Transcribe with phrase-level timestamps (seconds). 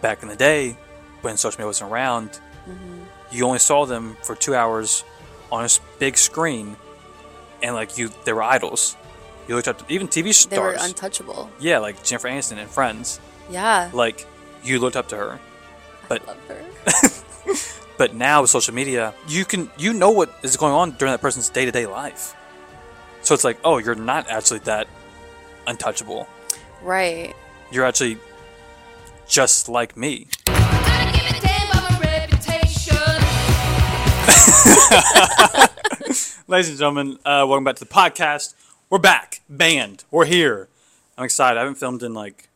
[0.00, 0.76] back in the day,
[1.22, 2.98] when social media wasn't around, Mm-hmm.
[3.32, 5.02] you only saw them for two hours
[5.50, 6.76] on a big screen,
[7.62, 8.96] and like you, they were idols.
[9.48, 10.50] You looked up to even TV stars.
[10.50, 11.50] They were untouchable.
[11.58, 13.18] yeah, like Jennifer Aniston and Friends.
[13.50, 13.90] Yeah.
[13.94, 14.26] Like
[14.62, 15.40] you looked up to her.
[16.08, 17.54] But Love her.
[17.98, 21.20] but now with social media, you can you know what is going on during that
[21.22, 22.34] person's day to day life.
[23.22, 24.86] So it's like, oh, you're not actually that
[25.66, 26.28] untouchable.
[26.82, 27.34] Right.
[27.72, 28.18] You're actually
[29.30, 30.26] just like me.
[30.48, 32.96] I give a damn about my reputation.
[36.48, 38.54] Ladies and gentlemen, uh, welcome back to the podcast.
[38.90, 40.02] We're back, band.
[40.10, 40.68] We're here.
[41.16, 41.56] I'm excited.
[41.58, 42.48] I haven't filmed in like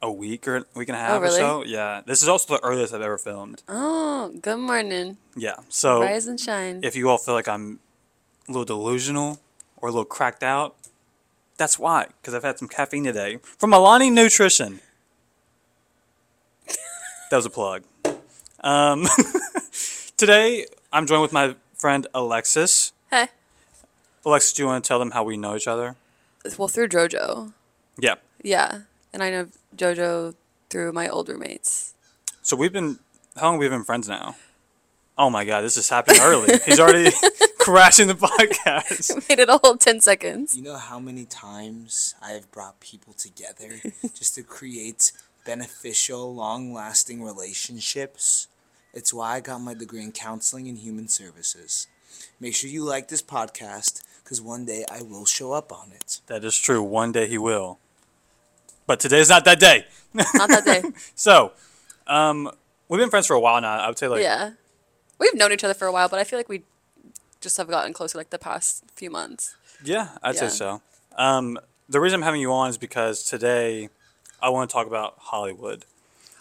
[0.00, 1.36] a week or a week and a half Oh, really?
[1.36, 1.64] or so.
[1.64, 3.62] Yeah, this is also the earliest I've ever filmed.
[3.68, 5.18] Oh, good morning.
[5.36, 6.80] Yeah, so Rise and shine.
[6.82, 7.80] if you all feel like I'm
[8.48, 9.40] a little delusional
[9.76, 10.74] or a little cracked out,
[11.58, 12.06] that's why.
[12.22, 14.80] Because I've had some caffeine today from Alani Nutrition.
[17.34, 17.82] That was a plug.
[18.60, 19.08] Um,
[20.16, 22.92] today, I'm joined with my friend Alexis.
[23.10, 23.26] hey.
[24.24, 25.96] Alexis, do you want to tell them how we know each other?
[26.56, 27.52] Well, through JoJo.
[27.98, 28.14] Yeah.
[28.40, 28.82] Yeah.
[29.12, 30.36] And I know JoJo
[30.70, 31.94] through my old roommates.
[32.42, 33.00] So we've been,
[33.34, 34.36] how long have we been friends now?
[35.18, 36.56] Oh my God, this is happening early.
[36.64, 37.10] He's already
[37.58, 39.28] crashing the podcast.
[39.28, 40.56] Made it a whole 10 seconds.
[40.56, 43.80] You know how many times I have brought people together
[44.14, 45.10] just to create
[45.44, 48.48] beneficial, long lasting relationships?
[48.92, 51.86] It's why I got my degree in counseling and human services.
[52.40, 56.20] Make sure you like this podcast because one day I will show up on it.
[56.26, 56.82] That is true.
[56.82, 57.78] One day he will.
[58.86, 59.86] But today's not that day.
[60.12, 60.82] Not that day.
[61.14, 61.52] So,
[62.06, 62.50] um,
[62.88, 63.78] we've been friends for a while now.
[63.78, 64.52] I would say like yeah.
[65.18, 66.62] We've known each other for a while, but I feel like we
[67.40, 69.56] just have gotten closer like the past few months.
[69.82, 70.82] Yeah, I'd say so.
[71.16, 73.90] Um, the reason I'm having you on is because today
[74.44, 75.86] I want to talk about Hollywood.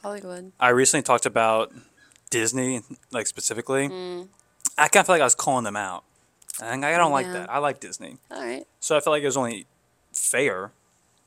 [0.01, 0.51] Hollywood.
[0.59, 1.71] I recently talked about
[2.29, 3.87] Disney, like specifically.
[3.87, 4.27] Mm.
[4.77, 6.03] I kind of feel like I was calling them out.
[6.61, 7.33] And I don't like Yeah.
[7.33, 7.49] that.
[7.49, 8.17] I like Disney.
[8.29, 8.67] All right.
[8.81, 9.67] So I felt like it was only
[10.11, 10.71] fair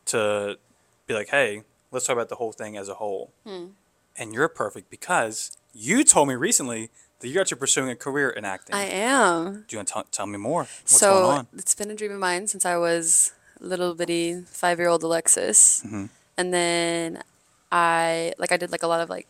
[0.07, 0.59] to
[1.07, 3.33] be like, hey, let's talk about the whole thing as a whole.
[3.47, 3.69] Hmm.
[4.17, 8.45] And you're perfect because you told me recently that you're actually pursuing a career in
[8.45, 8.75] acting.
[8.77, 9.65] I am.
[9.67, 10.61] Do you want to t- tell me more?
[10.63, 11.47] What's so going on?
[11.57, 15.83] it's been a dream of mine since I was little bitty five year old Alexis,
[15.87, 16.07] Mm-hmm.
[16.37, 17.23] And then
[17.73, 19.27] I like I did like a lot of like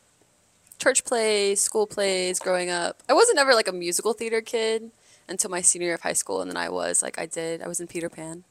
[0.78, 3.02] church plays, school plays growing up.
[3.08, 4.90] I wasn't ever like a musical theater kid
[5.28, 7.68] until my senior year of high school, and then I was like I did I
[7.68, 8.44] was in Peter Pan.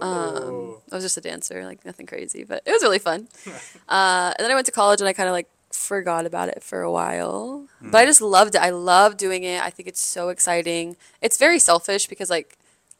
[0.00, 3.28] Um, I was just a dancer, like nothing crazy, but it was really fun.
[3.88, 6.62] uh, and then I went to college, and I kind of like forgot about it
[6.62, 7.66] for a while.
[7.80, 8.62] But I just loved it.
[8.62, 9.62] I love doing it.
[9.62, 10.96] I think it's so exciting.
[11.20, 12.56] It's very selfish because like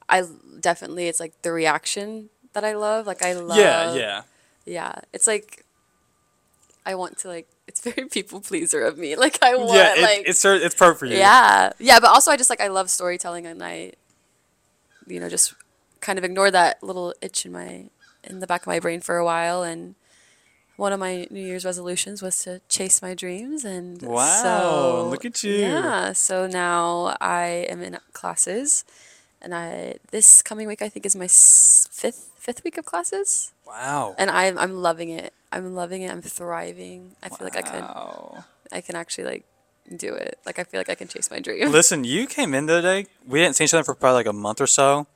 [0.09, 0.25] I
[0.61, 3.07] definitely it's like the reaction that I love.
[3.07, 4.23] Like I love yeah, yeah.
[4.65, 4.95] Yeah.
[5.13, 5.65] It's like
[6.87, 9.17] I want to like it's very people pleaser of me.
[9.17, 11.09] Like I want yeah, it, like it's it's you.
[11.09, 11.73] yeah.
[11.79, 13.93] Yeah, but also I just like I love storytelling and I
[15.07, 15.55] you know just
[16.01, 17.87] kind of ignore that little itch in my
[18.23, 19.95] in the back of my brain for a while and
[20.77, 25.25] one of my New Year's resolutions was to chase my dreams and Wow, so look
[25.25, 25.55] at you.
[25.55, 28.85] Yeah, so now I am in classes
[29.45, 33.53] and I this coming week I think is my s- fifth fifth week of classes
[33.67, 34.15] Wow.
[34.19, 35.33] and I'm I'm loving it.
[35.53, 36.11] I'm loving it.
[36.11, 37.13] I'm thriving.
[37.23, 37.85] I feel like I could
[38.73, 39.45] I can actually like
[39.97, 40.39] do it.
[40.47, 41.71] Like I feel like I can chase my dream.
[41.81, 43.07] Listen, you came in the other day.
[43.27, 45.07] We didn't see each other for probably like a month or so.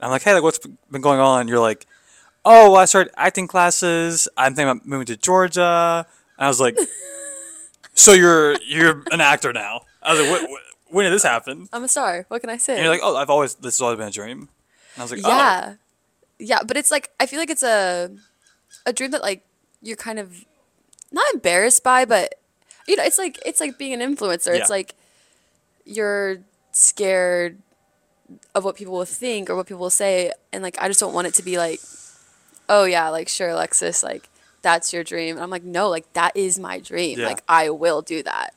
[0.00, 0.58] I'm like, hey, like, what's
[0.90, 1.46] been going on?
[1.48, 1.86] You're like,
[2.44, 4.28] oh, well, I started acting classes.
[4.36, 6.04] I'm thinking about moving to Georgia.
[6.36, 6.76] And I was like,
[7.94, 9.82] so you're you're an actor now?
[10.02, 10.62] I was like, what, what,
[10.94, 11.68] when did this happen?
[11.72, 12.24] I'm a star.
[12.28, 12.74] What can I say?
[12.74, 14.38] And you're like, oh, I've always this has always been a dream.
[14.38, 14.48] And
[14.98, 15.28] I was like, oh.
[15.28, 15.74] yeah,
[16.38, 16.60] yeah.
[16.64, 18.10] But it's like I feel like it's a
[18.86, 19.44] a dream that like
[19.82, 20.44] you're kind of
[21.10, 22.36] not embarrassed by, but
[22.86, 24.54] you know, it's like it's like being an influencer.
[24.54, 24.60] Yeah.
[24.60, 24.94] It's like
[25.84, 26.38] you're
[26.72, 27.58] scared
[28.54, 31.12] of what people will think or what people will say, and like I just don't
[31.12, 31.80] want it to be like,
[32.68, 34.28] oh yeah, like sure, Alexis, like
[34.62, 35.36] that's your dream.
[35.36, 37.18] And I'm like, no, like that is my dream.
[37.18, 37.26] Yeah.
[37.26, 38.54] Like I will do that.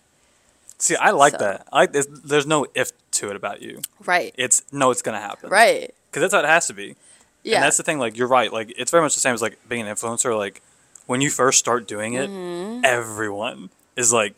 [0.80, 1.68] See, I like So- that.
[1.72, 2.08] I like this.
[2.10, 3.82] There's no if to it about you.
[4.06, 4.34] Right.
[4.38, 5.50] It's no, it's gonna happen.
[5.50, 5.94] right.
[6.10, 6.96] Because that's how it has to be.
[7.44, 7.56] Yeah.
[7.58, 8.00] And that's the thing.
[8.00, 8.52] Like you're right.
[8.54, 10.38] Like it's very much the same as like being an influencer.
[10.38, 10.62] Like
[11.08, 12.82] when you first start doing it, Mm-hmm.
[12.86, 14.36] everyone is like,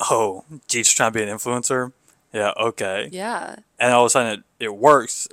[0.00, 1.92] "Oh, Jete's trying to be an influencer."
[2.32, 2.52] Yeah.
[2.58, 3.08] Okay.
[3.12, 3.56] yeah.
[3.78, 5.28] And all of a sudden it, it works,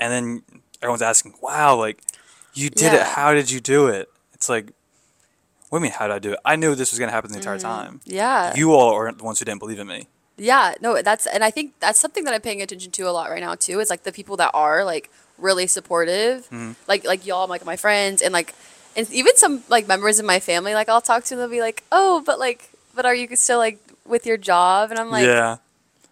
[0.00, 0.42] and then
[0.82, 2.00] everyone's asking, "Wow, like
[2.54, 3.02] you did it.
[3.02, 4.72] How did you do it?" It's like,
[5.74, 5.98] what do you mean?
[5.98, 6.38] How did I do it?
[6.44, 7.98] I knew this was gonna happen the entire time.
[7.98, 8.14] Mm-hmm.
[8.14, 8.54] Yeah.
[8.54, 10.06] You all are the ones who didn't believe in me.
[10.36, 13.28] Yeah, no, that's and I think that's something that I'm paying attention to a lot
[13.30, 13.80] right now too.
[13.80, 16.72] Is like the people that are like really supportive, Mm-hmm.
[16.86, 18.54] like like y'all, like my friends, and like
[18.96, 20.74] and even some like members of my family.
[20.74, 23.58] Like I'll talk to them, they'll be like, "Oh, but like but are you still
[23.58, 24.90] like with your job?
[24.92, 25.56] And I'm like, yeah.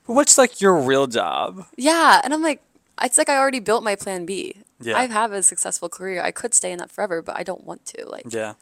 [0.07, 1.67] But what's like your real job?
[1.77, 2.61] Yeah, and I'm like,
[3.01, 4.57] it's like I already built my plan B.
[4.81, 4.99] Yeah.
[4.99, 6.21] I have a successful career.
[6.23, 8.05] I could stay in that forever, but I don't want to.
[8.09, 8.55] Like, Yeah.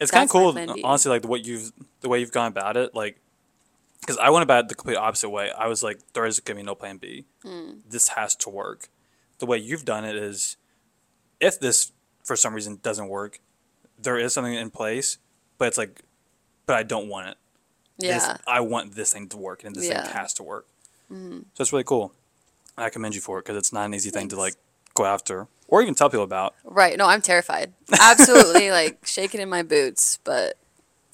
[0.00, 2.94] It's kind of cool, honestly, like the what you've the way you've gone about it,
[2.94, 3.20] like
[4.00, 5.50] because I went about it the complete opposite way.
[5.50, 7.24] I was like, there is gonna be no plan B.
[7.42, 7.78] Hmm.
[7.88, 8.88] This has to work.
[9.38, 10.56] The way you've done it is,
[11.40, 11.92] if this
[12.22, 13.40] for some reason doesn't work,
[13.98, 15.18] there is something in place,
[15.58, 16.02] but it's like,
[16.66, 17.36] but I don't want it.
[17.98, 20.02] Yeah, I want this thing to work, and this Yeah.
[20.04, 20.66] thing has to work.
[21.10, 22.12] So it's really cool.
[22.76, 24.54] I commend you for it because it's not an easy thing to like
[24.94, 26.54] go after or even tell people about.
[26.64, 26.96] right.
[26.96, 27.72] No, I'm terrified.
[28.00, 30.56] Absolutely, like shaking in my boots, but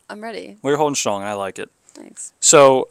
[0.09, 0.59] I'm ready.
[0.63, 1.71] We're holding strong, I like it.
[1.89, 2.33] Thanks.
[2.41, 2.89] So,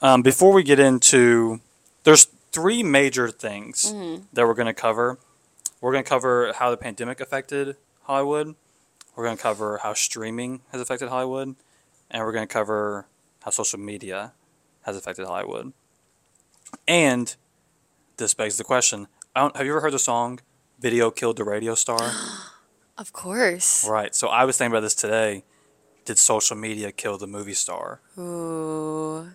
[0.00, 1.60] um, before we get into,
[2.04, 3.92] there's three major things
[4.32, 5.18] that we're going to cover.
[5.80, 8.54] We're going to cover how the pandemic affected Hollywood.
[9.16, 11.56] We're going to cover how streaming has affected Hollywood,
[12.10, 13.06] and we're going to cover
[13.44, 14.32] how social media
[14.82, 15.72] has affected Hollywood.
[16.88, 17.34] And
[18.16, 20.40] this begs the question: I don't, Have you ever heard the song
[20.84, 21.98] "Video Killed the Radio Star"?
[22.98, 23.88] Of course.
[23.88, 24.14] right.
[24.14, 25.42] So I was thinking about this today.
[26.04, 28.00] Did social media kill the movie star?
[28.18, 29.30] Ooh.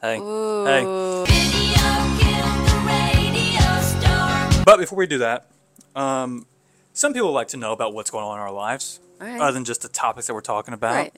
[0.00, 0.64] Hey, Ooh.
[0.64, 0.80] hey.
[0.80, 1.84] Video
[2.18, 4.64] killed the radio star.
[4.64, 5.50] But before we do that,
[5.94, 6.46] um,
[6.94, 9.40] some people like to know about what's going on in our lives, All right.
[9.40, 10.94] other than just the topics that we're talking about.
[10.94, 11.14] right.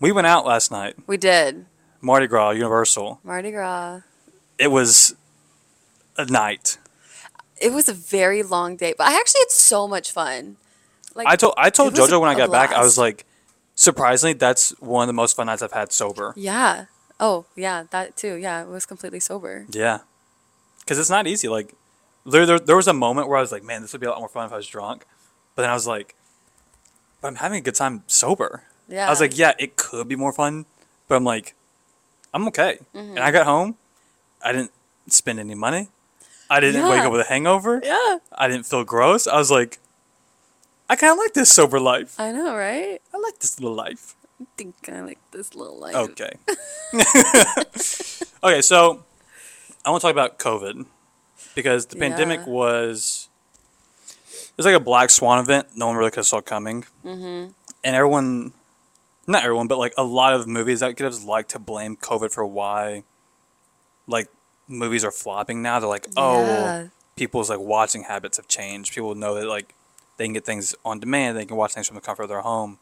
[0.00, 1.66] We went out last night, We did
[2.00, 3.20] Mardi Gras, Universal.
[3.22, 4.00] Mardi Gras.
[4.58, 5.14] It was
[6.16, 6.78] a night.
[7.60, 10.56] It was a very long day, but I actually had so much fun.
[11.14, 12.94] Like I told I told It was JoJo when I a got back, I was
[12.94, 12.98] blast.
[12.98, 13.24] like,
[13.74, 16.32] surprisingly, that's one of the most fun nights I've had sober.
[16.36, 16.86] Yeah.
[17.20, 18.34] Oh, yeah, that too.
[18.36, 19.66] Yeah, it was completely sober.
[19.70, 19.98] Yeah,
[20.80, 21.48] because it's not easy.
[21.48, 21.74] Like,
[22.24, 24.10] there, there there was a moment where I was like, man, this would be a
[24.10, 25.04] lot more fun if I was drunk.
[25.56, 26.14] But then I was like,
[27.20, 28.62] but I'm having a good time sober.
[28.88, 29.06] Yeah.
[29.08, 30.66] I was like, yeah, it could be more fun,
[31.08, 31.54] but I'm like,
[32.32, 32.78] I'm okay.
[32.94, 33.16] Mm-hmm.
[33.16, 33.76] And I got home,
[34.42, 34.70] I didn't
[35.08, 35.88] spend any money.
[36.50, 37.80] I didn't wake up with a hangover.
[37.84, 39.26] yeah, I didn't feel gross.
[39.26, 39.78] I was like,
[40.88, 42.18] I kind of like this sober life.
[42.18, 43.00] I know, right?
[43.12, 44.14] I like this little life.
[44.40, 45.94] I think I like this little life.
[45.94, 46.30] Okay.
[48.44, 49.04] okay, so
[49.84, 50.86] I want to talk about COVID
[51.54, 52.52] because the pandemic Yeah.
[52.52, 53.28] was
[54.26, 55.68] it was like a black swan event.
[55.76, 57.50] No one really could have saw coming, mm-hmm.
[57.84, 58.52] and everyone,
[59.26, 63.02] not everyone, but like a lot of movie executives like to blame COVID for why,
[64.06, 64.28] like
[64.68, 65.80] movies are flopping now.
[65.80, 66.86] They're like, oh, well, Yeah.
[67.16, 68.94] people's like watching habits have changed.
[68.94, 69.74] People know that like
[70.18, 71.36] they can get things on demand.
[71.36, 72.78] They can watch things from the comfort of their home.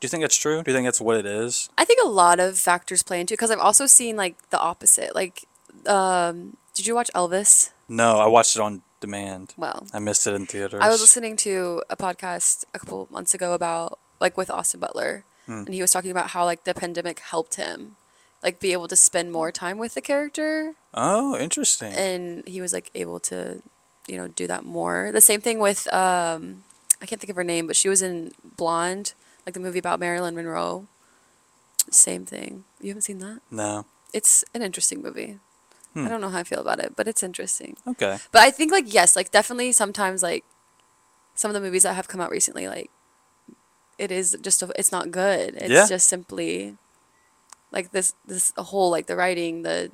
[0.00, 0.62] Do you think that's true?
[0.62, 1.68] Do you think that's what it is?
[1.76, 4.58] I think a lot of factors play into it because I've also seen like the
[4.58, 5.14] opposite.
[5.14, 5.44] Like,
[5.86, 7.70] um, did you watch Elvis?
[7.88, 9.52] No, I watched it on demand.
[9.58, 10.80] Well, I missed it in theaters.
[10.82, 15.24] I was listening to a podcast a couple months ago about like with Austin Butler,
[15.46, 15.64] Hmm.
[15.66, 17.96] and he was talking about how like the pandemic helped him
[18.42, 21.92] like be able to spend more time with the character, Oh, interesting.
[21.92, 23.62] and he was like able to,
[24.08, 25.10] you know, do that more.
[25.12, 26.64] The same thing with um,
[27.02, 29.12] I can't think of her name, but she was in Blonde,
[29.46, 30.86] like the movie about Marilyn Monroe.
[31.90, 32.64] Same thing.
[32.80, 33.40] You haven't seen that?
[33.50, 33.86] no.
[34.12, 35.38] It's an interesting movie.
[35.94, 36.04] Hmm.
[36.04, 37.76] I don't know how I feel about it, but it's interesting.
[37.86, 38.18] Okay.
[38.32, 40.44] But I think like yes, like definitely sometimes like
[41.36, 42.90] some of the movies that have come out recently, like
[43.98, 45.54] it is just a, it's not good.
[45.54, 45.86] It's Yeah.
[45.86, 46.76] just simply
[47.72, 49.90] like this this whole like the writing, the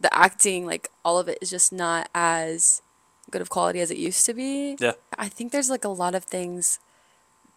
[0.00, 2.82] the acting, like all of it is just not as
[3.30, 4.76] good of quality as it used to be.
[4.78, 4.92] Yeah.
[5.18, 6.78] I think there's like a lot of things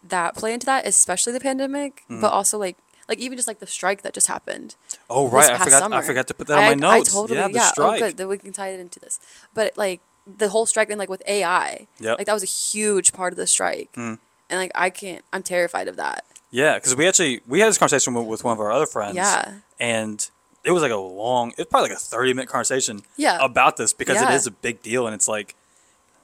[0.04, 2.22] that play into that, especially the pandemic, Mm-hmm.
[2.22, 4.76] but also like like even just like the strike that just happened
[5.10, 5.50] Oh, right.
[5.52, 5.92] I forgot.
[5.92, 7.10] I forgot to put that on my I- notes.
[7.10, 8.02] I totally, yeah, yeah, the strike.
[8.02, 8.18] Oh, good.
[8.18, 9.20] Then we can tie it into this.
[9.54, 13.12] But like the whole strike and like with AI, yeah, like that was a huge
[13.14, 13.92] part of the strike.
[13.94, 14.18] Mm.
[14.50, 16.26] And like I can't, I'm terrified of that.
[16.52, 19.16] Yeah, because we actually we had this conversation with, with one of our other friends.
[19.16, 19.54] Yeah.
[19.80, 20.30] And
[20.64, 21.54] it was like a long.
[21.58, 23.02] It's probably like a thirty minute conversation.
[23.18, 23.38] Yeah.
[23.42, 24.36] About this because it Yeah.
[24.36, 25.56] is a big deal, and it's like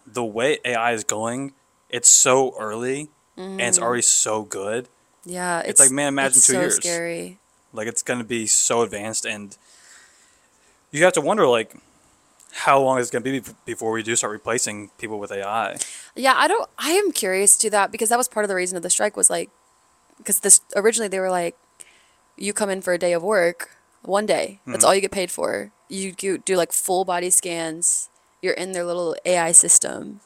[0.05, 1.53] the way AI is going.
[1.89, 3.85] It's so early, and it's mm-hmm.
[3.85, 4.89] already so good.
[5.23, 6.75] Yeah, It's like, man, imagine it's two so years.
[6.75, 7.37] scary.
[7.73, 9.57] Like it's gonna be so advanced, and
[10.91, 11.75] you have to wonder like
[12.51, 15.77] how long is it gonna be before we do start replacing people with AI?
[16.15, 16.69] Yeah, I don't.
[16.77, 19.15] I am curious to that because that was part of the reason of the strike
[19.15, 19.49] was like,
[20.17, 21.55] because this originally they were like,
[22.37, 24.59] you come in for a day of work, one day.
[24.65, 24.85] That's Mm-hmm.
[24.87, 25.71] all you get paid for.
[25.89, 28.09] You do, do like full body scans.
[28.41, 30.19] You're in their little AI system,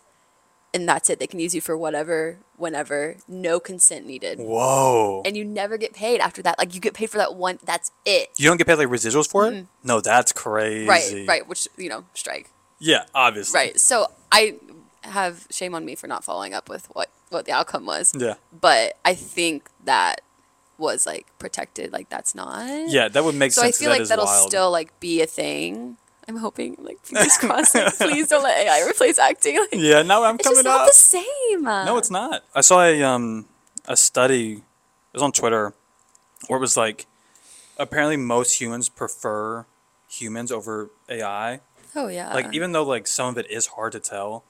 [0.73, 1.19] and that's it.
[1.19, 3.15] They can use you for whatever, whenever.
[3.27, 5.21] No consent needed, Whoa!
[5.23, 6.57] and you never get paid after that.
[6.59, 7.59] Like you get paid for that one.
[7.63, 8.29] That's it.
[8.37, 9.65] You don't get paid like residuals for it?
[9.83, 10.87] No, that's crazy.
[10.87, 11.47] Right, right.
[11.47, 12.49] Which you know, strike.
[12.79, 13.57] Yeah, obviously.
[13.57, 13.79] Right.
[13.79, 14.55] So I
[15.03, 18.11] have shame on me for not following up with what what the outcome was.
[18.17, 18.33] Yeah.
[18.51, 20.21] But I think that
[20.77, 21.91] was like protected.
[21.91, 22.89] Like that's not.
[22.89, 24.47] Yeah, that would make So I feel that like that'll wild.
[24.49, 25.97] still like be a thing.
[26.27, 27.75] I'm hoping, like fingers crossed.
[27.75, 29.57] Like, please don't let AI replace acting.
[29.59, 31.63] Like, Yeah, now I'm it's coming just not the same.
[31.63, 32.43] No, it's not.
[32.55, 33.45] I saw a um
[33.87, 34.53] a study.
[34.53, 35.73] It was on Twitter,
[36.47, 37.05] where it was like,
[37.77, 39.65] apparently most humans prefer
[40.07, 41.59] humans over AI.
[41.95, 42.33] Oh yeah.
[42.33, 44.45] Like even though like some of it is hard to tell,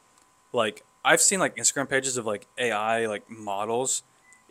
[0.54, 4.04] like I've seen like Instagram pages of like AI like models.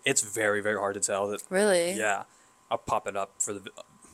[0.04, 1.42] It's very very hard to tell that.
[1.50, 1.92] really.
[1.92, 2.24] Yeah,
[2.70, 3.62] I'll pop it up for the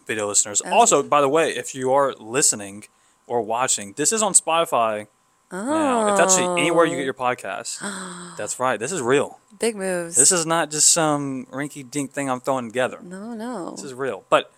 [0.07, 0.63] video listeners.
[0.65, 0.71] Oh.
[0.73, 2.85] Also, by the way, if you are listening
[3.27, 5.07] or watching, this is on Spotify.
[5.53, 6.13] Now.
[6.13, 7.79] It's actually anywhere you get your podcast.
[8.37, 8.81] That's right.
[8.81, 9.39] This is real.
[9.61, 10.17] Big moves.
[10.17, 12.99] This is not just some rinky dink thing I'm throwing together.
[13.03, 13.71] no, no.
[13.71, 14.25] This is real.
[14.29, 14.53] But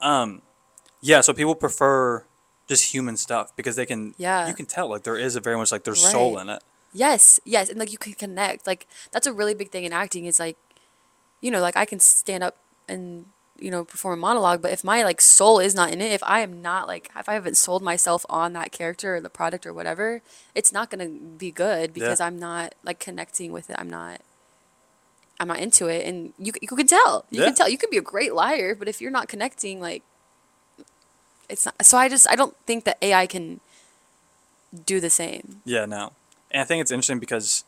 [0.00, 0.42] um
[1.00, 2.24] yeah, so people prefer
[2.68, 4.48] just human stuff because they can Yeah.
[4.48, 6.62] you can tell like there is a very much like there's soul in it.
[6.92, 8.66] Yes, yes, and like you can connect.
[8.66, 10.26] Like that's a really big thing in acting.
[10.26, 10.56] Is like,
[11.42, 12.56] you know, like I can stand up
[12.88, 13.26] and
[13.58, 16.22] you know perform a monologue, but if my like soul is not in it, if
[16.22, 19.66] I am not like if I haven't sold myself on that character or the product
[19.66, 20.22] or whatever,
[20.54, 23.76] it's not gonna be good because I'm not like connecting with it.
[23.78, 24.22] I'm not.
[25.40, 27.26] I'm not into it, and you you can tell.
[27.30, 27.46] You Yeah.
[27.46, 27.68] can tell.
[27.68, 30.02] You can be a great liar, but if you're not connecting, like,
[31.48, 31.74] it's not.
[31.84, 33.60] So I just I don't think that AI can
[34.86, 35.60] do the same.
[35.64, 36.12] Yeah, no.
[36.52, 37.64] And I think it's interesting because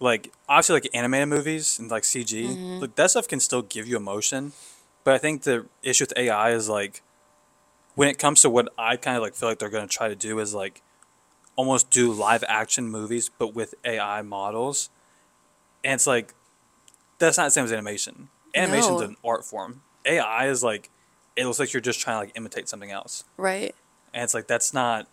[0.00, 2.80] like obviously like animated movies and like CG, Mm-hmm.
[2.80, 4.52] like that stuff can still give you emotion.
[5.04, 7.02] But I think the issue with AI is like
[7.94, 10.08] when it comes to what I kind of like feel like they're going to try
[10.08, 10.82] to do is like
[11.56, 14.88] almost do live action movies but with AI models.
[15.84, 16.34] And it's like
[17.18, 18.28] that's not the same as animation.
[18.54, 19.06] Animation's No.
[19.06, 19.82] an art form.
[20.06, 20.90] AI is like
[21.36, 23.24] it looks like you're just trying to like imitate something else.
[23.36, 23.74] Right.
[24.14, 25.06] And it's like that's not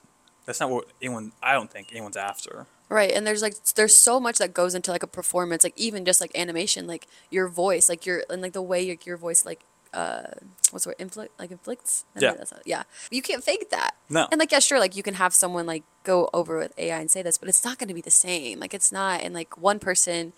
[0.46, 2.68] that's not what anyone I don't think anyone's after.
[2.90, 6.06] Right, and there's like there's so much that goes into like a performance, like even
[6.06, 9.46] just like animation, like your voice, like your and like the way your, your voice
[9.46, 9.62] like
[9.94, 10.24] uh
[10.72, 12.06] what's the word inflict like inflicts.
[12.18, 12.34] Yeah.
[12.34, 12.84] that's not- yeah.
[13.12, 13.96] You can't fake that.
[14.10, 14.28] No.
[14.32, 17.12] And like yeah, sure, like you can have someone like go over with AI and
[17.12, 18.60] say this, but it's not going to be the same.
[18.62, 20.32] Like it's not, and like one person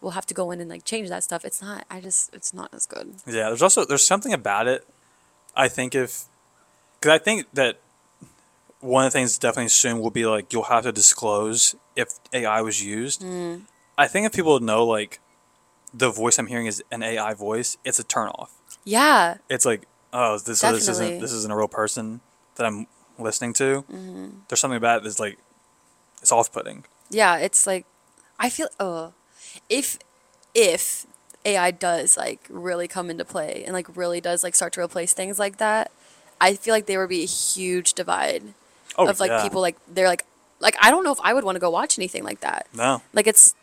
[0.00, 1.44] will have to go in and like change that stuff.
[1.44, 1.84] It's not.
[1.88, 3.14] I just it's not as good.
[3.26, 4.84] Yeah, there's also there's something about it.
[5.54, 6.24] I think if,
[7.00, 7.78] because I think that
[8.84, 12.60] one of the things definitely soon will be like you'll have to disclose if AI
[12.60, 13.22] was used.
[13.22, 13.62] Mm.
[13.96, 15.20] I think if people know like
[15.94, 18.50] the voice I'm hearing is an AI voice, it's a turnoff.
[18.84, 19.38] Yeah.
[19.48, 22.20] It's like oh this so this isn't this isn't a real person
[22.56, 22.86] that I'm
[23.18, 23.84] listening to.
[23.90, 24.28] Mm-hmm.
[24.48, 25.38] There's something about it that's like
[26.20, 26.84] it's off putting.
[27.08, 27.86] Yeah, it's like
[28.38, 29.14] I feel oh
[29.70, 29.98] if
[30.54, 31.06] if
[31.46, 35.14] AI does like really come into play and like really does like start to replace
[35.14, 35.90] things like that,
[36.38, 38.52] I feel like there would be a huge divide
[38.96, 39.42] Oh, of like yeah.
[39.42, 40.24] people like they're like
[40.60, 42.66] like I don't know if I would want to go watch anything like that.
[42.74, 43.02] No.
[43.12, 43.54] Like it's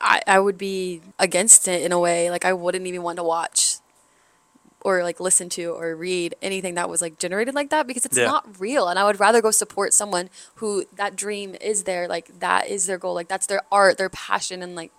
[0.00, 2.30] I I would be against it in a way.
[2.30, 3.76] Like I wouldn't even want to watch
[4.82, 8.16] or like listen to or read anything that was like generated like that because it's
[8.16, 8.24] Yeah.
[8.24, 12.38] not real and I would rather go support someone who that dream is their like
[12.40, 14.90] that is their goal like that's their art their passion and like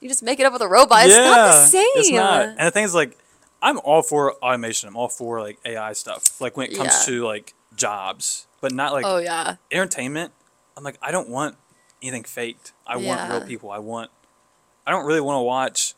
[0.00, 2.42] you just make it up with a robot Yeah, it's not the same It's not.
[2.50, 3.16] And the thing is, like,
[3.62, 4.86] I'm all for automation.
[4.90, 6.38] I'm all for like AI stuff.
[6.42, 7.06] Like when it comes Yeah.
[7.14, 10.32] to like jobs, but not like oh yeah entertainment.
[10.74, 11.56] I'm like, I don't want
[12.00, 12.72] anything faked.
[12.86, 13.70] I want real people.
[13.70, 14.10] I want.
[14.86, 15.92] I don't really want to watch.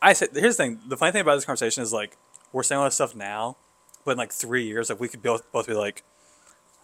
[0.00, 0.80] I said, here's the thing.
[0.88, 2.16] The funny thing about this conversation is like
[2.54, 3.58] we're saying all this stuff now,
[4.06, 6.04] but in like three years, like we could both both be like,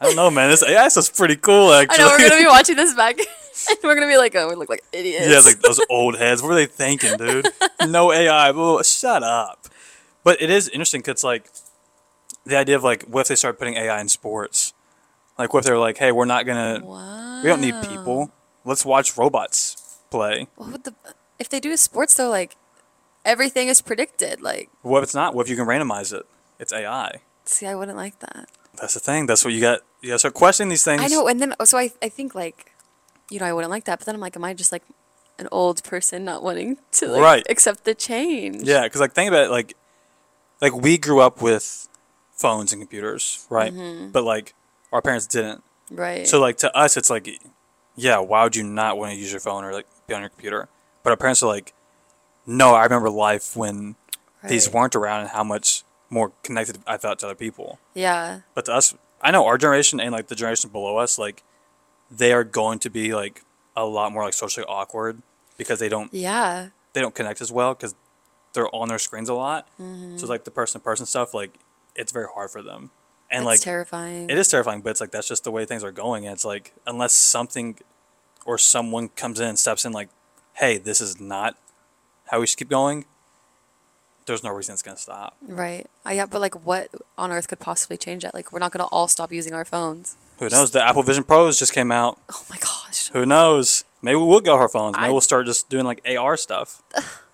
[0.02, 0.50] I don't know, man.
[0.50, 1.72] This AI stuff's pretty cool.
[1.72, 3.18] Actually, I know we're gonna be watching this back
[3.70, 6.42] and we're gonna be like oh we look like idiots Yeah, like those old heads.
[6.42, 7.48] What are they thinking, dude?
[7.88, 8.50] No AI.
[8.50, 9.66] Well, shut up.
[10.24, 11.48] But it is interesting because like
[12.48, 14.72] the idea of like what if they start putting AI in sports?
[15.38, 17.40] Like what if they're like, hey, we're not gonna, wow.
[17.42, 18.32] we don't need people.
[18.64, 20.48] Let's watch robots play.
[20.56, 20.94] what would the
[21.38, 22.56] if they do sports though like
[23.24, 25.34] everything is predicted like What if it's not?
[25.34, 26.26] What if you can randomize it?
[26.58, 27.20] It's AI.
[27.44, 28.48] see I wouldn't like that
[28.80, 29.26] That's the thing.
[29.26, 29.80] That's what you got.
[30.00, 31.02] You got to start questioning these things.
[31.02, 32.72] I know, and then so I I think like,
[33.30, 33.98] you know, I wouldn't like that.
[33.98, 34.84] But then I'm like, am I just like
[35.38, 37.46] an old person not wanting to like Right.
[37.48, 38.62] accept the change?
[38.62, 39.74] Yeah, because like think about it, like,
[40.60, 41.87] like we grew up with
[42.38, 43.72] phones and computers, right?
[43.72, 44.08] Mm-hmm.
[44.12, 44.54] But like
[44.92, 45.62] our parents didn't.
[45.90, 46.26] Right.
[46.26, 47.28] So like to us, it's like,
[47.96, 50.30] yeah, why would you not want to use your phone or like be on your
[50.30, 50.68] computer?
[51.02, 51.72] But our parents are like,
[52.46, 53.96] no, I remember life when
[54.48, 57.78] these weren't around and how much more connected I felt to other people.
[57.92, 58.40] Yeah.
[58.54, 61.42] But to us, I know our generation and like the generation below us, like
[62.10, 63.42] they are going to be like
[63.76, 65.20] a lot more like socially awkward
[65.56, 66.68] because they don't Yeah.
[66.92, 67.94] they don't connect as well because
[68.54, 69.68] they're on their screens a lot.
[70.16, 71.54] So like the person to person stuff, like
[71.98, 72.90] it's very hard for them.
[73.30, 74.30] And That's like terrifying.
[74.30, 76.24] it is terrifying, but it's like that's just the way things are going.
[76.26, 77.76] And it's like unless something
[78.46, 80.08] or someone comes in and steps in, like,
[80.54, 81.56] hey, this is not
[82.30, 83.04] how we should keep going.
[84.26, 85.36] there's no reason it's gonna stop.
[85.42, 85.86] Right.
[86.04, 86.88] I, yeah, but like, what
[87.18, 88.32] on earth could possibly change that?
[88.34, 90.16] Like, we're not gonna all stop using our phones.
[90.38, 90.70] Who knows?
[90.70, 92.18] The Apple Vision Pros just came out.
[92.32, 93.08] Oh my gosh.
[93.12, 93.84] Who knows?
[94.02, 94.96] Maybe we will go our phones.
[94.96, 96.82] Maybe I- we'll start just doing like AR stuff.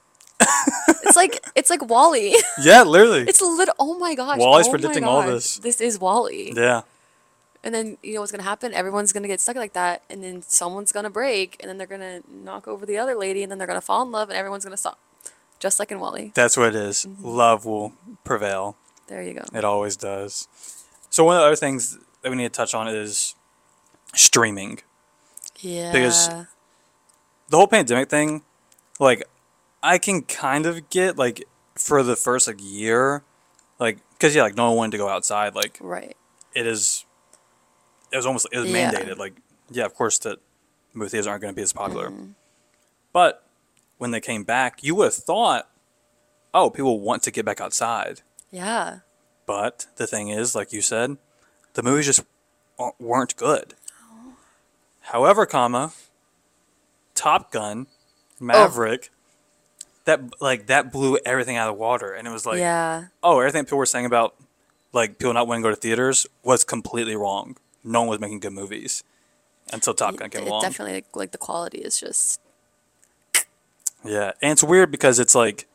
[1.06, 2.40] It's like it's like WALL-E.
[2.62, 3.22] Yeah, literally.
[3.22, 3.68] it's a lit.
[3.78, 4.38] Oh my gosh.
[4.38, 5.58] WALL-E's oh predicting all this.
[5.58, 6.54] This is WALL-E.
[6.56, 6.82] yeah.
[7.62, 8.72] And then you know what's gonna happen?
[8.74, 12.20] Everyone's gonna get stuck like that, and then someone's gonna break, and then they're gonna
[12.28, 14.76] knock over the other lady, and then they're gonna fall in love, and everyone's gonna
[14.76, 14.98] stop,
[15.60, 16.32] just like in WALL-E.
[16.34, 17.06] That's what it is.
[17.06, 17.26] Mm-hmm.
[17.26, 17.92] Love will
[18.24, 18.76] prevail.
[19.08, 19.44] There you go.
[19.54, 20.48] It always does.
[21.10, 23.34] So one of the other things that we need to touch on is
[24.14, 24.80] streaming.
[25.60, 25.92] Yeah.
[25.92, 26.28] Because-
[27.48, 28.42] The whole pandemic thing,
[28.98, 29.22] like,
[29.84, 31.44] I can kind of get like
[31.76, 33.22] for the first like year,
[33.78, 35.54] like, because yeah, like no one wanted to go outside.
[35.54, 36.16] Like, right.
[36.54, 37.04] it is.
[38.10, 38.90] It was almost it was Yeah.
[38.92, 39.18] mandated.
[39.18, 39.34] Like,
[39.70, 40.38] yeah, of course that
[40.94, 42.08] movie theaters aren't going to be as popular.
[42.08, 42.30] Mm-hmm.
[43.12, 43.46] But
[43.98, 45.68] when they came back, you would have thought,
[46.54, 48.22] oh, people want to get back outside.
[48.50, 49.00] Yeah.
[49.46, 51.18] But the thing is, like you said,
[51.74, 52.24] the movies just
[52.98, 53.74] weren't good.
[55.02, 55.92] However, comma,
[57.14, 57.86] Top Gun,
[58.40, 59.10] Maverick,
[60.04, 63.06] that like that blew everything out of the water, and it was like, yeah.
[63.22, 64.34] oh, everything people were saying about
[64.92, 67.56] like people not wanting to go to theaters was completely wrong.
[67.82, 69.02] No one was making good movies
[69.72, 70.62] until Top Gun came It along.
[70.62, 72.40] definitely like, like the quality is just
[74.04, 75.66] Yeah, and it's weird because it's like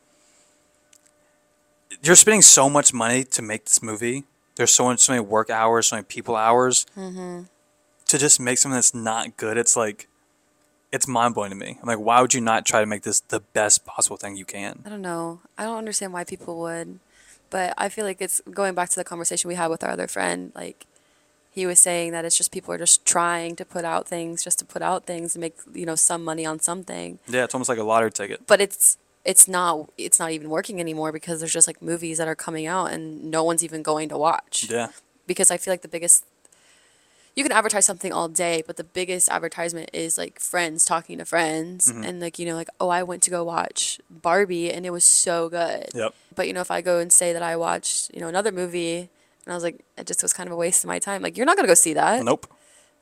[2.02, 4.24] you're spending so much money to make this movie.
[4.56, 7.42] There's so much, so many work hours, so many people hours mm-hmm.
[8.06, 9.56] to just make something that's not good.
[9.56, 10.08] It's like
[10.92, 11.78] it's mind blowing to me.
[11.80, 14.44] I'm like, why would you not try to make this the best possible thing you
[14.44, 14.82] can?
[14.84, 15.40] I don't know.
[15.56, 16.98] I don't understand why people would,
[17.50, 20.08] but I feel like it's going back to the conversation we had with our other
[20.08, 20.52] friend.
[20.54, 20.86] Like
[21.50, 24.58] he was saying that it's just people are just trying to put out things just
[24.60, 27.18] to put out things and make you know some money on something.
[27.28, 28.46] Yeah, it's almost like a lottery ticket.
[28.46, 32.26] But it's it's not it's not even working anymore because there's just like movies that
[32.26, 34.66] are coming out and no one's even going to watch.
[34.70, 34.88] Yeah,
[35.26, 36.24] because I feel like the biggest
[37.40, 41.24] you can advertise something all day, but the biggest advertisement is like friends talking to
[41.24, 42.04] friends Mm-hmm.
[42.04, 45.04] and like you know like oh I went to go watch Barbie and it was
[45.04, 45.86] so good.
[45.94, 46.14] yep.
[46.36, 48.98] But you know if I go and say that I watched you know another movie
[49.44, 51.22] and I was like it just was kind of a waste of my time.
[51.22, 52.24] Like you're not gonna go see that.
[52.24, 52.46] Nope.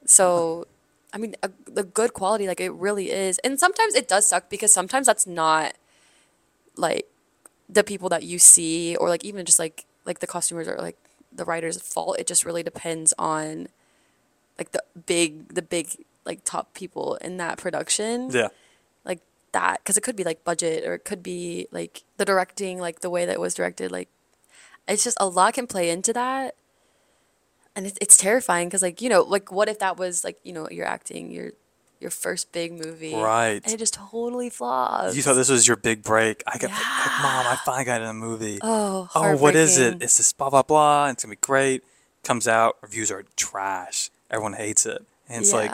[0.06, 0.66] So
[1.12, 4.48] I mean a, the good quality like it really is, and sometimes it does suck
[4.48, 5.74] because sometimes that's not
[6.76, 7.06] like
[7.68, 10.96] the people that you see or like even just like like the costumers or like
[11.32, 12.18] the writer's fault.
[12.18, 13.68] It just really depends on
[14.58, 15.88] like the big the big
[16.24, 18.48] like top people in that production Yeah,
[19.04, 19.20] like
[19.52, 23.00] that because it could be like budget or it could be like the directing like
[23.00, 24.08] the way that it was directed like
[24.86, 26.54] it's just a lot can play into that
[27.76, 30.52] and it's, it's terrifying because like you know like what if that was like you
[30.52, 31.52] know you're acting your
[32.00, 33.60] your first big movie Right.
[33.64, 36.42] and it just totally flops you thought this was your big break.
[36.46, 36.78] I got like,
[37.22, 38.58] mom, I finally got in a movie.
[38.62, 40.00] oh oh, what is it?
[40.02, 41.08] It's this blah blah blah.
[41.08, 41.82] It's gonna be great.
[42.22, 44.10] Comes out, reviews are trash.
[44.30, 45.72] Everyone hates it, and it's like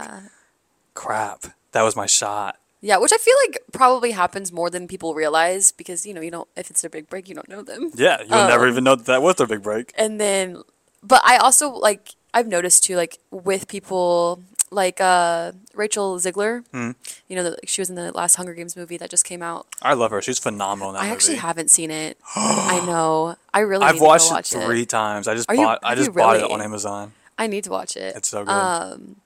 [0.94, 1.46] crap.
[1.72, 2.56] That was my shot.
[2.80, 6.30] yeah which i feel like probably happens more than people realize because you know you
[6.30, 8.84] don't if it's their big break you don't know them Yeah, you'll never Um, even
[8.84, 9.92] know that, that was their big break.
[9.98, 10.62] and then
[11.02, 14.40] but i also like i've noticed too like with people
[14.70, 16.90] like uh rachel Zegler Hmm.
[17.28, 19.66] you know the, she was in the last hunger games movie that just came out
[19.82, 20.20] I love her.
[20.22, 21.14] She's phenomenal in that i movie.
[21.14, 25.26] actually haven't seen it i know i really I've need watched it three it times.
[25.26, 25.78] I just Are you- bought.
[25.82, 26.54] I just you bought it really?
[26.54, 27.12] on Amazon.
[27.38, 28.50] I need to watch it It's so good.
[28.52, 29.16] um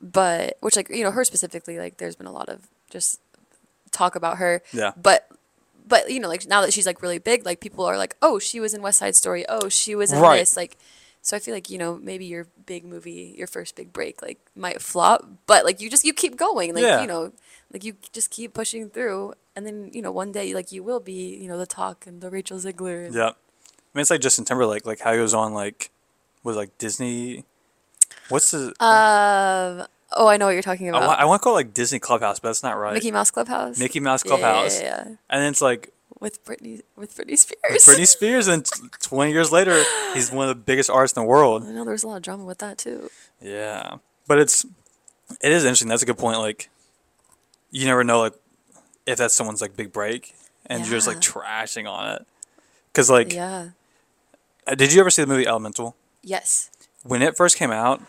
[0.00, 3.20] but which like you know her specifically like there's been a lot of just
[3.90, 4.92] talk about her Yeah.
[5.00, 5.28] but
[5.86, 8.38] but you know like now that she's like really big like people are like oh
[8.38, 10.38] she was in west side story oh she was in Right.
[10.38, 10.76] this like
[11.20, 14.38] so i feel like you know maybe your big movie your first big break like
[14.56, 17.00] might flop but like you just you keep going like Yeah.
[17.02, 17.32] you know
[17.72, 21.00] like you just keep pushing through and then you know one day like you will
[21.00, 23.30] be you know the talk and the rachel Zegler and yeah.
[23.94, 24.86] I mean, it's like Justin Timberlake.
[24.86, 25.90] Like how he was on like
[26.42, 27.44] was like Disney.
[28.28, 28.68] What's the?
[28.82, 31.74] um oh i know what you're talking I, about I want to call it like
[31.74, 32.92] Disney Clubhouse, but that's not right.
[32.94, 34.80] mickey mouse clubhouse Mickey Mouse Yeah, yeah, Clubhouse.
[34.80, 35.04] yeah, yeah.
[35.30, 39.50] And then it's like with britney with britney spears Britney Spears, and t- 20 years
[39.50, 39.82] later,
[40.14, 41.64] he's one of the biggest artists in the world.
[41.64, 44.64] i know there was a lot of drama with that too Yeah, but it's
[45.40, 45.88] it is interesting.
[45.88, 46.38] That's a good point.
[46.38, 46.68] Like,
[47.70, 48.34] you never know like
[49.06, 50.34] if that's someone's like big break,
[50.66, 52.26] and you're just like trashing on it.
[52.92, 53.70] Because like, yeah
[54.66, 55.96] uh, did you ever see the movie Elemental?
[56.22, 56.70] Yes
[57.04, 58.00] When it first came out,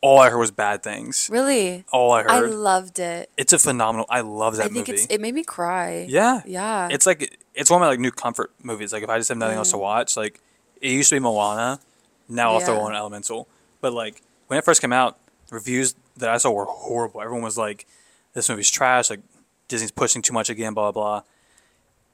[0.00, 1.28] all I heard was bad things.
[1.30, 2.30] really All I heard.
[2.30, 4.06] i loved it it's a phenomenal.
[4.08, 4.92] I love that I think movie.
[5.02, 6.06] it's it made me cry.
[6.08, 6.88] yeah, Yeah.
[6.90, 8.92] It's like it's one of my like new comfort movies.
[8.92, 9.80] Like if I just have nothing else to Mm.
[9.80, 10.40] watch, like
[10.80, 11.80] it used to be Moana,
[12.28, 13.46] now I'll throw on Elemental.
[13.82, 15.18] But like when it first came out,
[15.50, 17.20] reviews that I saw were horrible.
[17.20, 17.86] Everyone was like,
[18.34, 19.20] "This movie's trash." Like
[19.68, 20.72] Disney's pushing too much again.
[20.74, 21.02] Blah blah.
[21.02, 21.22] blah.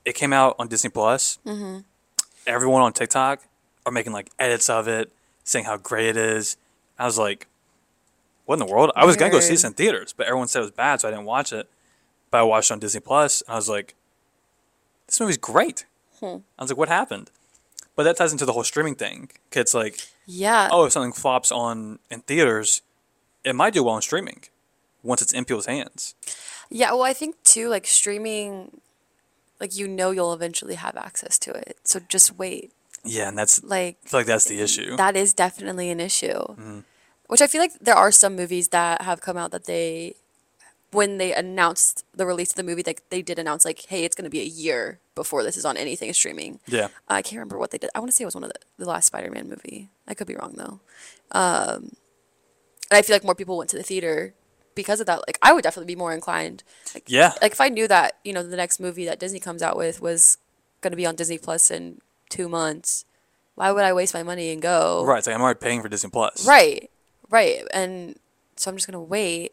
[0.05, 1.39] it came out on Disney Plus.
[1.47, 1.79] Mm-hmm.
[2.47, 3.43] Everyone on TikTok
[3.85, 5.13] are making like edits of it,
[5.47, 6.57] saying how great it is.
[6.99, 7.47] I was like,
[8.45, 8.91] what in the world?
[8.95, 11.09] I was gonna go see this in theaters, but everyone said it was bad, so
[11.09, 11.69] I didn't watch it.
[12.31, 13.95] But I watched it on Disney Plus, and I was like,
[15.07, 15.87] this movie's great.
[16.21, 16.39] Hmm.
[16.59, 17.31] I was like, what happened?
[17.95, 19.31] But that ties into the whole streaming thing.
[19.51, 20.69] 'Cause It's like, Yeah.
[20.71, 22.83] oh, if something flops on in theaters,
[23.45, 24.45] it might do well on streaming
[25.03, 26.15] once it's in people's hands.
[26.69, 28.81] Yeah, well, I think too, like streaming,
[29.61, 31.79] like you know you'll eventually have access to it.
[31.85, 32.73] So just wait.
[33.07, 34.97] Yeah, and that's Like I feel like that's the issue.
[34.97, 36.33] that is definitely an issue.
[36.33, 36.81] Mm-hmm.
[37.29, 40.15] Which I feel like there are some movies that have come out that they,
[40.93, 44.15] when they announced the release of the movie, like they did announce like, hey, it's
[44.15, 46.61] going to be a year before this is on anything streaming.
[46.67, 47.91] yeah, I can't remember what they did.
[47.95, 49.91] I want to say it was one of the, the last Spider-Man movie.
[50.07, 50.81] I could be wrong though.
[51.33, 51.97] Um,
[52.91, 54.35] and I feel like more people went to the theater
[54.77, 55.23] because of that.
[55.27, 56.63] Like I would definitely be more inclined.
[56.95, 57.33] Like, Yeah.
[57.43, 60.01] Like if I knew that you know the next movie that Disney comes out with
[60.01, 60.39] was
[60.81, 63.05] going to be on Disney Plus in two months,
[63.55, 65.05] why would I waste my money and go?
[65.05, 65.19] right.
[65.19, 66.47] It's like I'm already paying for Disney Plus.
[66.47, 66.91] Right.
[67.31, 67.63] Right.
[67.73, 68.17] And
[68.57, 69.53] so I'm just gonna wait,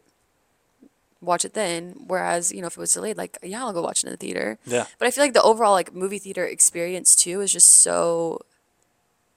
[1.22, 1.96] watch it then.
[2.08, 4.18] Whereas, you know, if it was delayed, like, yeah, I'll go watch it in the
[4.18, 4.60] theater.
[4.66, 4.86] Yeah.
[5.00, 8.42] But I feel like the overall like movie theater experience too is just so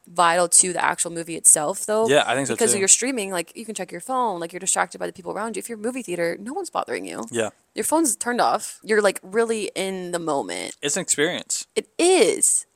[0.09, 2.09] vital to the actual movie itself though.
[2.09, 2.79] Yeah, I think so, Because too.
[2.79, 5.57] you're streaming, like you can check your phone, like you're distracted by the people around
[5.57, 5.61] you.
[5.61, 7.25] If you're movie theater, no one's bothering you.
[7.31, 8.79] Yeah, Your phone's turned off.
[8.85, 10.77] You're like really in the moment.
[10.83, 11.67] it's an experience.
[11.75, 12.67] It is.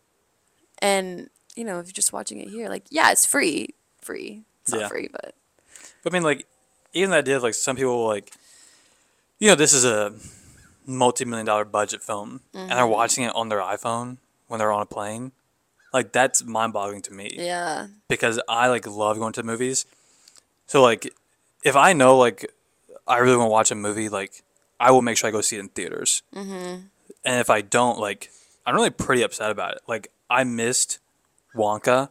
[0.83, 3.75] And, you know, if you're just watching it here, like, yeah, it's free.
[4.01, 4.45] Free.
[4.63, 4.89] It's not Yeah.
[4.89, 5.35] free, but
[6.03, 6.47] But I mean, like,
[6.93, 8.33] even the idea of like some people like,
[9.39, 10.15] you know, this is a
[10.87, 14.87] multi-million dollar budget film, and they're watching it on their iPhone when they're on a
[14.87, 15.33] plane.
[15.93, 17.89] Like that's mind-boggling to me yeah.
[18.09, 19.87] because I like love going to movies.
[20.67, 21.13] So like,
[21.65, 22.51] if I know like
[23.07, 24.43] I really want to watch a movie, like
[24.79, 26.23] I will make sure I go see it in theaters.
[26.35, 26.83] Mm-hmm.
[27.25, 28.31] And if I don't, like,
[28.65, 29.81] I'm really pretty upset about it.
[29.87, 30.99] Like I missed
[31.55, 32.09] Wonka.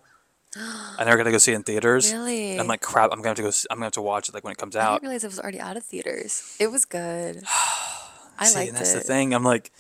[0.56, 2.12] I never got to go see it in theaters.
[2.12, 2.60] Really?
[2.60, 3.12] I'm like, crap.
[3.12, 3.52] I'm gonna have to go.
[3.70, 4.82] I'm gonna have to watch it like when it comes out.
[4.82, 4.94] I out.
[5.02, 6.56] didn't realize it was already out of theaters.
[6.60, 7.44] It was good.
[8.40, 8.96] I See, liked and that's it.
[8.96, 9.34] the thing.
[9.34, 9.72] I'm like,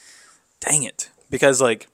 [0.59, 1.87] dang it, because like,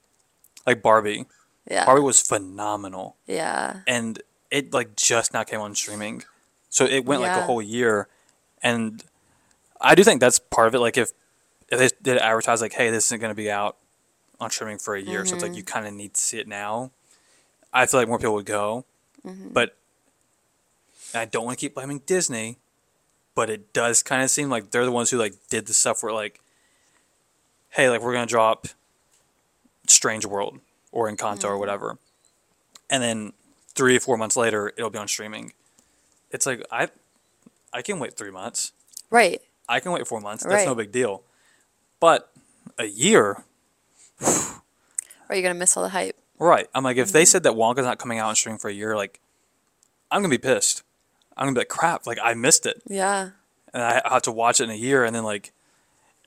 [0.66, 1.24] like Barbie,
[1.70, 1.84] Yeah.
[1.86, 3.80] Barbie was phenomenal, yeah.
[3.86, 6.24] and it like just now came on streaming,
[6.68, 7.46] so it went like a Yeah.
[7.46, 8.08] whole year,
[8.62, 9.02] and
[9.80, 10.80] I do think that's part of it.
[10.80, 11.12] Like if
[11.68, 13.76] if they did advertise like, hey, this isn't gonna be out
[14.40, 15.52] on streaming for a year, so it's Mm-hmm.
[15.52, 16.90] like you kind of need to see it now.
[17.72, 18.84] I feel like more people would go,
[19.24, 19.48] Mm-hmm.
[19.52, 19.76] but
[21.14, 22.58] I don't want to keep blaming Disney,
[23.34, 26.02] but it does kind of seem like they're the ones who like did the stuff
[26.02, 26.40] where like,
[27.70, 28.66] hey, like we're gonna drop
[29.86, 30.58] Strange World
[30.92, 31.46] or Encanto Mm-hmm.
[31.48, 31.98] or whatever,
[32.90, 33.32] and then
[33.74, 35.52] three or four months later it'll be on streaming.
[36.30, 36.88] It's like I,
[37.72, 38.72] I can wait three months.
[39.10, 39.40] Right.
[39.68, 40.44] I can wait four months.
[40.44, 41.22] That's no big deal.
[42.00, 42.30] But
[42.78, 43.44] a year,
[44.20, 46.16] Or you're gonna miss all the hype.
[46.38, 46.68] right?
[46.74, 47.12] I'm like, if Mm-hmm.
[47.14, 49.20] they said that Wonka's not coming out on streaming for a year, like,
[50.10, 50.82] I'm gonna be pissed.
[51.36, 53.30] I'm gonna be like, crap, like I missed it, Yeah.
[53.74, 55.52] and I have to watch it in a year, and then like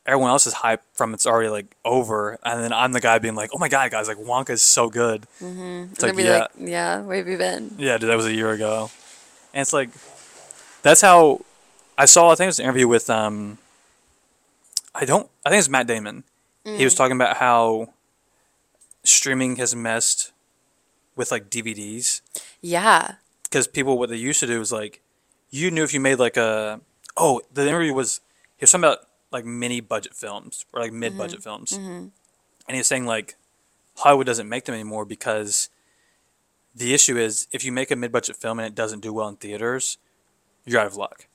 [0.06, 3.36] everyone else is hyped from it's already like over, and then I'm the guy being
[3.36, 5.24] like, oh my god, guys, like Wonka is so good.
[5.40, 7.76] It's I'm like, gonna be yeah, like, yeah, where have you been?
[7.80, 8.92] yeah, dude, that was a year ago,
[9.54, 9.90] and it's like
[10.84, 11.42] that's how
[11.98, 12.32] I saw.
[12.32, 13.58] I think it was an interview with um,
[14.94, 16.24] I don't, I think it's Matt Damon.
[16.78, 16.98] He was mm.
[16.98, 17.94] talking about how
[19.04, 20.32] streaming has messed
[21.16, 22.22] with like DVDs
[22.62, 23.16] Yeah.
[23.44, 25.02] because people what they used to do was like
[25.50, 26.82] you knew if you made like a
[27.18, 28.22] oh the interview was
[28.58, 29.00] he was talking about
[29.32, 31.44] like mini budget films or like mid budget mm-hmm.
[31.44, 31.72] films.
[31.72, 32.08] Mm-hmm.
[32.68, 33.36] And he was saying like
[33.98, 35.70] Hollywood doesn't make them anymore because
[36.76, 39.28] the issue is if you make a mid budget film and it doesn't do well
[39.28, 39.98] in theaters
[40.66, 41.28] you're out of luck.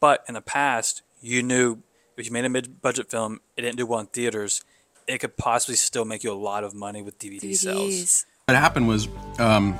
[0.00, 1.82] But in the past you knew
[2.16, 4.62] if you made a mid budget film it didn't do well in theaters
[5.10, 8.26] it could possibly still make you a lot of money with DVD sales.
[8.46, 9.78] What happened was um,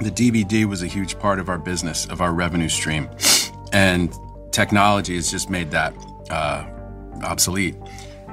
[0.00, 3.08] the DVD was a huge part of our business, of our revenue stream,
[3.72, 4.12] and
[4.50, 5.94] technology has just made that
[6.30, 6.64] uh,
[7.22, 7.76] obsolete.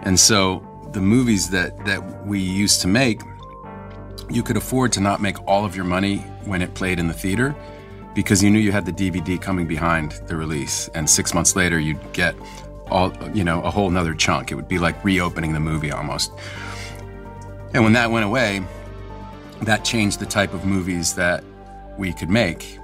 [0.04, 3.22] And so the movies that that we used to make,
[4.30, 7.14] you could afford to not make all of your money when it played in the
[7.14, 7.56] theater,
[8.16, 11.80] because you knew you had the DVD coming behind the release, and six months later
[11.80, 12.36] you'd get
[12.90, 14.52] all you know a whole nother chunk.
[14.52, 16.32] It would be like reopening the movie almost.
[17.74, 18.62] And when that went away,
[19.62, 21.44] that changed the type of movies that
[21.98, 22.78] we could make.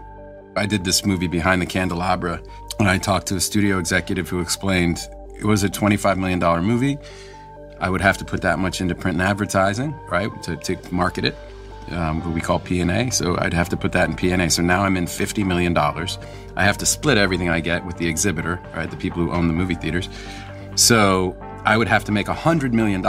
[0.56, 2.42] I did this movie Behind the Candelabra,
[2.80, 5.00] and I talked to a studio executive who explained
[5.38, 6.98] it was a $25 million movie.
[7.80, 11.26] I would have to put that much into print and advertising, right, to, to market
[11.26, 11.36] it,
[11.92, 13.10] um, what we call P&A.
[13.12, 14.50] So I'd have to put that in P&A.
[14.50, 15.78] So now I'm in $50 million.
[15.78, 19.48] I have to split everything I get with the exhibitor, right, the people who own
[19.48, 20.10] the movie theaters.
[20.76, 23.02] So I would have to make $100 million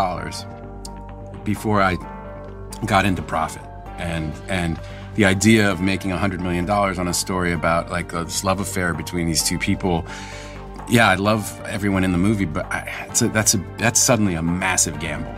[1.44, 1.96] before I
[2.84, 3.62] got into profit
[3.98, 4.78] and and
[5.14, 8.60] the idea of making a hundred million dollars on a story about like this love
[8.60, 10.04] affair between these two people.
[10.88, 15.34] Yeah, I love everyone in the movie, but that's a that's suddenly a massive gamble.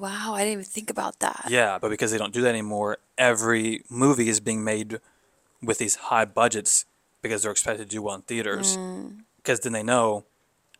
[0.00, 1.46] Wow, I didn't even think about that.
[1.50, 4.98] Yeah, but because they don't do that anymore, every movie is being made
[5.62, 6.86] with these high budgets
[7.20, 8.78] because they're expected to do well in theaters.
[8.78, 9.24] Mm.
[9.36, 10.24] Because then they know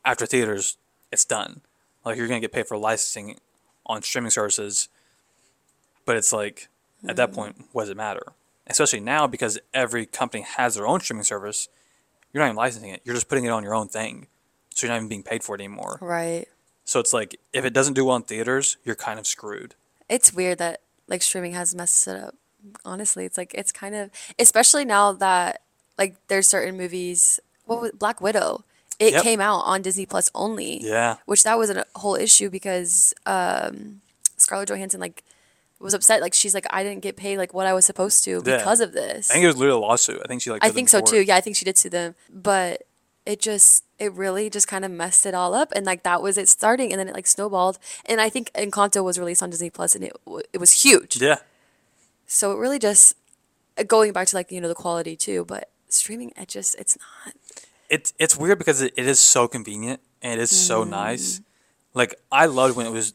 [0.07, 0.79] after theaters,
[1.13, 1.61] it's done.
[2.03, 3.39] Like you're gonna get paid for licensing
[3.85, 4.89] on streaming services,
[6.07, 6.69] but it's like
[7.07, 7.35] at that mm.
[7.35, 8.33] point, what does it matter?
[8.67, 11.69] Especially now because every company has their own streaming service.
[12.33, 13.03] You're not even licensing it.
[13.05, 14.29] You're just putting it on your own thing,
[14.75, 15.99] so you're not even being paid for it anymore.
[16.01, 16.47] Right.
[16.91, 19.77] So it's like if it doesn't do well in theaters, you're kind of screwed.
[20.09, 22.35] It's weird that like streaming has messed it up.
[22.85, 25.61] Honestly, it's like it's kind of especially now that
[25.97, 27.39] like there's certain movies.
[27.67, 28.65] What was Black Widow?
[28.99, 29.23] It Yep.
[29.23, 30.83] came out on Disney Plus only.
[30.83, 31.19] Yeah.
[31.27, 34.01] Which that was a whole issue because um,
[34.37, 35.23] Scarlett Johansson like
[35.79, 36.21] was upset.
[36.21, 38.57] Like she's like, I didn't get paid like what I was supposed to Yeah.
[38.57, 39.31] because of this.
[39.31, 40.21] I think it was literally a lawsuit.
[40.25, 40.65] I think she like.
[40.65, 41.23] I think so for too.
[41.23, 42.83] Yeah, I think she did sue them, but
[43.31, 46.37] it just it really just kind of messed it all up, and like that was
[46.37, 49.71] it starting, and then it like snowballed, and I think Encanto was released on Disney
[49.71, 50.13] Plus, and it
[50.53, 51.21] it was huge.
[51.21, 51.37] Yeah.
[52.27, 53.17] So it really just
[53.79, 56.97] uh, going back to like you know the quality too, but streaming it just it's
[56.99, 57.35] not.
[57.89, 60.91] it's it's weird because it, it is so convenient and it is so Mm.
[60.91, 61.41] nice.
[61.95, 63.15] Like I loved when it was.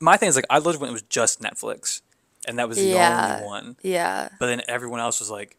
[0.00, 2.02] My thing is like I loved when it was just Netflix,
[2.46, 3.34] and that was the Yeah.
[3.34, 3.76] only one.
[3.82, 5.56] Yeah, But then everyone else was like,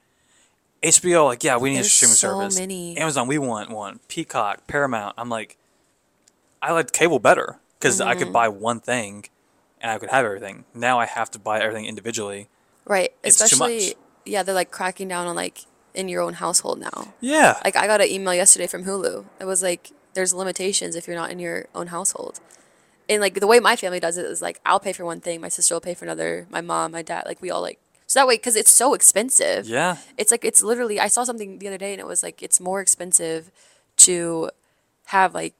[0.86, 2.60] HBO, like yeah, we need There's a streaming so service.
[2.60, 2.98] many.
[2.98, 4.00] Amazon, we want one.
[4.08, 5.15] Peacock, Paramount.
[5.17, 5.58] I'm like,
[6.62, 8.19] I liked cable better because I Mm-hmm.
[8.24, 9.26] could buy one thing,
[9.82, 10.65] and I could have everything.
[10.74, 12.50] Now I have to buy everything individually.
[12.86, 13.12] right.
[13.24, 13.95] It's too Especially much.
[14.26, 15.60] yeah, they're like cracking down on like
[15.93, 17.13] in your own household now.
[17.21, 17.60] Yeah.
[17.63, 19.26] Like I got an email yesterday from Hulu.
[19.39, 22.39] It was like there's limitations if you're not in your own household.
[23.08, 25.39] And like the way my family does it is like I'll pay for one thing,
[25.41, 28.19] my sister will pay for another, my mom, my dad, like we all like so
[28.19, 29.67] that way because it's so expensive.
[29.67, 29.97] yeah.
[30.17, 32.59] It's like it's literally I saw something the other day and it was like it's
[32.59, 33.51] more expensive
[33.97, 34.49] to
[35.07, 35.53] have like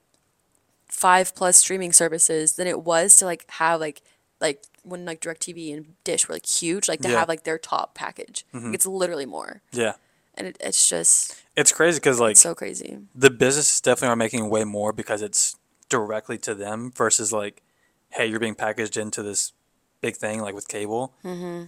[0.88, 4.02] five plus streaming services than it was to like have like
[4.40, 7.20] like when like DirecTV and Dish were like huge, like to Yeah.
[7.20, 8.46] have like their top package.
[8.54, 9.62] It's literally more.
[9.72, 9.94] Yeah.
[10.36, 13.00] And it, it's just It's crazy because like so crazy.
[13.16, 15.56] the businesses definitely are making way more because it's
[15.90, 17.62] directly to them versus like,
[18.10, 19.54] hey, you're being packaged into this
[20.02, 21.14] big thing like with cable.
[21.24, 21.64] Mm-hmm.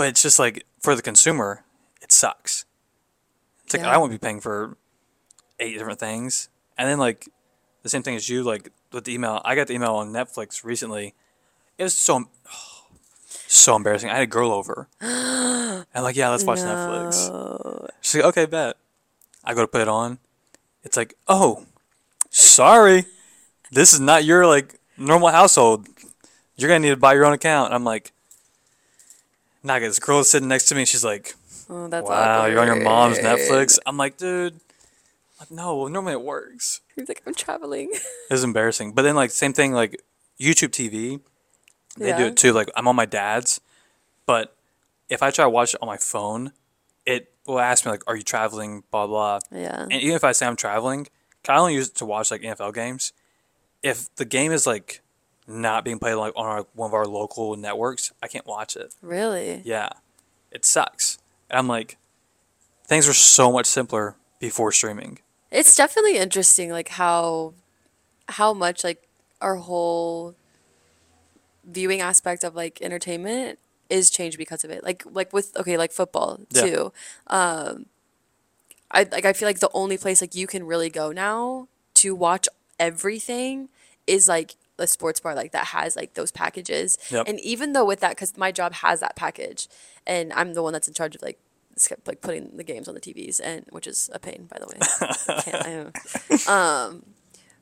[0.00, 1.62] But it's just like for the consumer,
[2.00, 2.64] it sucks.
[3.66, 3.90] It's like Yeah.
[3.90, 4.78] I won't be paying for
[5.58, 7.28] eight different things, and then like
[7.82, 9.42] the same thing as you like with the email.
[9.44, 11.12] I got the email on Netflix recently.
[11.76, 12.30] It was so
[13.28, 14.08] so embarrassing.
[14.08, 14.88] I had a girl over.
[15.02, 17.90] and like, yeah, let's watch Netflix.
[18.00, 18.78] She's like, okay, bet.
[19.44, 20.18] I go to put it on.
[20.82, 21.66] It's like, oh,
[22.30, 23.04] sorry,
[23.70, 25.88] this is not your like normal household.
[26.56, 27.74] You're gonna need to buy your own account.
[27.74, 28.12] I'm like,
[29.62, 30.82] nah, this girl is sitting next to me.
[30.82, 31.34] and She's like,
[31.68, 33.18] Oh, that's wow, you're on your mom's.
[33.18, 33.78] Netflix.
[33.86, 34.58] I'm like, dude,
[35.38, 36.80] like, no, normally it works.
[36.96, 37.92] He's like, I'm traveling.
[38.30, 38.92] It's embarrassing.
[38.92, 40.00] But then like same thing like
[40.40, 41.20] YouTube TV,
[41.96, 42.52] they do it too.
[42.52, 43.60] Like I'm on my dad's,
[44.26, 44.56] but
[45.08, 46.52] if I try to watch it on my phone,
[47.06, 49.38] it will ask me like, "Are you traveling?" Blah blah.
[49.50, 49.82] Yeah.
[49.82, 51.08] And even if I say I'm traveling,
[51.48, 53.12] I only use it to watch like NFL games.
[53.82, 55.00] If the game is like
[55.50, 58.94] not being played like on our, one of our local networks, I can't watch it.
[59.02, 59.62] Really?
[59.64, 59.90] Yeah,
[60.50, 61.18] it sucks.
[61.50, 61.96] And I'm like,
[62.86, 65.18] things were so much simpler before streaming.
[65.50, 67.54] It's definitely interesting, like how
[68.28, 69.02] how much like
[69.40, 70.36] our whole
[71.64, 73.58] viewing aspect of like entertainment
[73.88, 74.84] is changed because of it.
[74.84, 76.62] Like like with okay, like football Yeah.
[76.62, 76.92] too.
[77.26, 77.86] Um
[78.90, 82.14] I like I feel like the only place like you can really go now to
[82.14, 83.68] watch everything
[84.06, 86.98] is like a sports bar like that has like those packages.
[87.10, 87.28] Yep.
[87.28, 89.68] And even though with that cuz my job has that package
[90.06, 91.38] and I'm the one that's in charge of like
[92.06, 94.78] like putting the games on the TVs and which is a pain by the way.
[95.54, 95.92] I
[96.48, 97.04] I um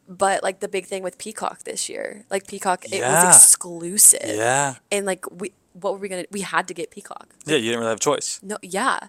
[0.09, 4.21] but like the big thing with Peacock this year, like Peacock it was exclusive.
[4.37, 7.35] Yeah, And like we what were we to we had to get Peacock.
[7.45, 8.41] yeah, you didn't really have a choice.
[8.43, 9.09] No, yeah.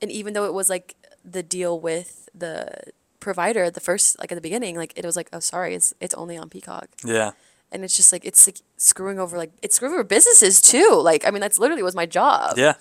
[0.00, 2.70] And even though it was like the deal with the
[3.18, 5.92] provider at the first like at the beginning, like it was like, oh sorry, it's
[6.00, 6.88] it's only on Peacock.
[7.04, 7.32] Yeah,
[7.72, 11.00] And it's just like it's like screwing over like it's screwing over businesses too.
[11.02, 12.56] Like I mean that's literally was my job.
[12.56, 12.74] yeah.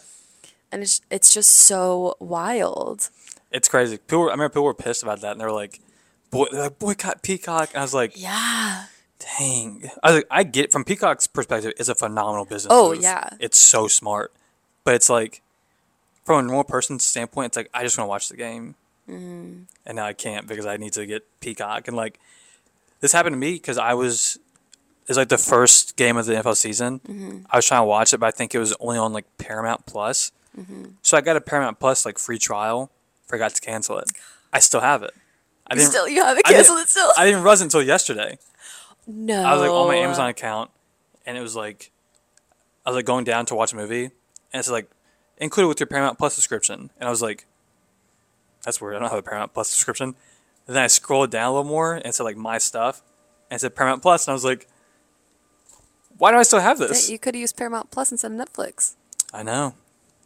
[0.72, 3.10] And it's it's just so wild.
[3.52, 3.98] It's crazy.
[3.98, 5.80] People, were, I remember people were pissed about that, and they were like,
[6.32, 8.86] "Boy, they're like boycott Peacock." And I was like, Yeah.
[9.20, 10.72] "Dang!" I was like, "I get it.
[10.74, 13.02] from Peacock's perspective, it's a phenomenal business." Oh, move.
[13.02, 13.30] yeah.
[13.40, 14.34] it's so smart,
[14.84, 15.42] but it's like,
[16.26, 18.76] from a normal person's standpoint, it's like I just want to watch the game,
[19.10, 19.64] Mm-hmm.
[19.86, 21.88] and now I can't because I need to get Peacock.
[21.88, 22.20] And like,
[23.00, 24.38] this happened to me because I was
[25.08, 27.00] is like the first game of the NFL season.
[27.00, 27.40] Mm-hmm.
[27.50, 29.86] I was trying to watch it, but I think it was only on like Paramount
[29.86, 30.32] Plus.
[30.58, 30.86] Mm-hmm.
[31.02, 32.92] So I got a Paramount Plus like free trial.
[33.28, 34.12] Forgot to cancel it.
[34.54, 35.12] I still have it.
[35.68, 37.12] I You still, you haven't I didn't- canceled it still?
[37.18, 38.38] I didn't realize it until yesterday.
[39.08, 39.42] no.
[39.44, 40.70] I was like on my Amazon account,
[41.26, 41.92] and it was like,
[42.86, 44.12] I was like going down to watch a movie, and
[44.54, 44.90] it's like
[45.38, 47.46] included with your Paramount Plus subscription, and I was like,
[48.64, 48.96] that's weird.
[48.96, 50.16] I don't have a Paramount Plus subscription.
[50.68, 53.02] And then I scrolled down a little more, and it said like my stuff,
[53.50, 54.68] and it said Paramount Plus, and I was like,
[56.18, 57.10] why do I still have this?
[57.10, 58.96] You could have used Paramount Plus instead of Netflix.
[59.34, 59.76] I know.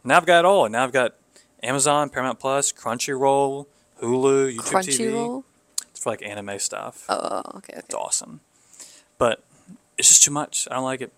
[0.04, 0.68] Now I've got it all.
[0.68, 1.14] Now I've got
[1.62, 3.66] Amazon, Paramount Plus, Crunchyroll,
[4.00, 5.10] Hulu, YouTube TV.
[5.10, 5.44] Crunchyroll.
[5.90, 7.04] It's for like anime stuff.
[7.08, 7.74] Oh, okay, okay.
[7.78, 8.40] It's awesome.
[9.18, 9.42] But
[9.98, 10.66] it's just too much.
[10.70, 11.12] I don't like it.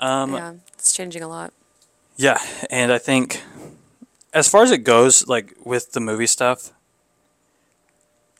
[0.00, 1.52] Um, yeah, it's changing a lot.
[2.16, 2.38] Yeah,
[2.70, 3.42] and I think
[4.32, 6.72] as far as it goes, like with the movie stuff,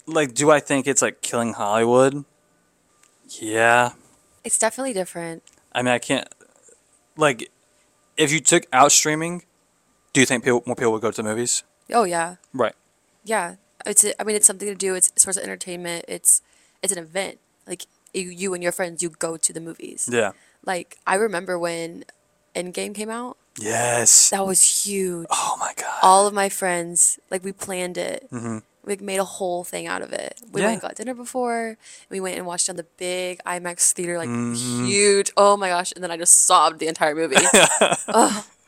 [0.07, 2.24] like do I think it's like killing Hollywood?
[3.40, 3.92] Yeah.
[4.44, 5.42] It's definitely different.
[5.72, 6.28] I mean, I can't
[7.16, 7.50] like
[8.16, 9.42] if you took out streaming,
[10.12, 11.62] do you think people, more people would go to the movies?
[11.92, 12.74] Oh yeah, Right.
[13.24, 13.57] yeah.
[13.85, 14.05] It's.
[14.18, 14.94] I mean, it's something to do.
[14.94, 16.05] It's a source of entertainment.
[16.09, 16.40] It's.
[16.83, 17.38] It's an event.
[17.66, 20.09] Like you, you and your friends, you go to the movies.
[20.11, 20.33] Yeah.
[20.64, 22.05] Like I remember when
[22.55, 23.37] Endgame came out.
[23.59, 24.31] Yes.
[24.31, 25.26] That was huge.
[25.31, 25.98] Oh my god.
[26.02, 28.26] All of my friends, like we planned it.
[28.31, 30.40] hmm We made a whole thing out of it.
[30.51, 30.66] We Yeah.
[30.68, 31.79] went and got dinner before.
[32.11, 34.87] We went and watched on the big IMAX theater, like Mhm.
[34.88, 35.31] huge.
[35.37, 35.92] Oh my gosh!
[35.95, 37.37] And then I just sobbed the entire movie.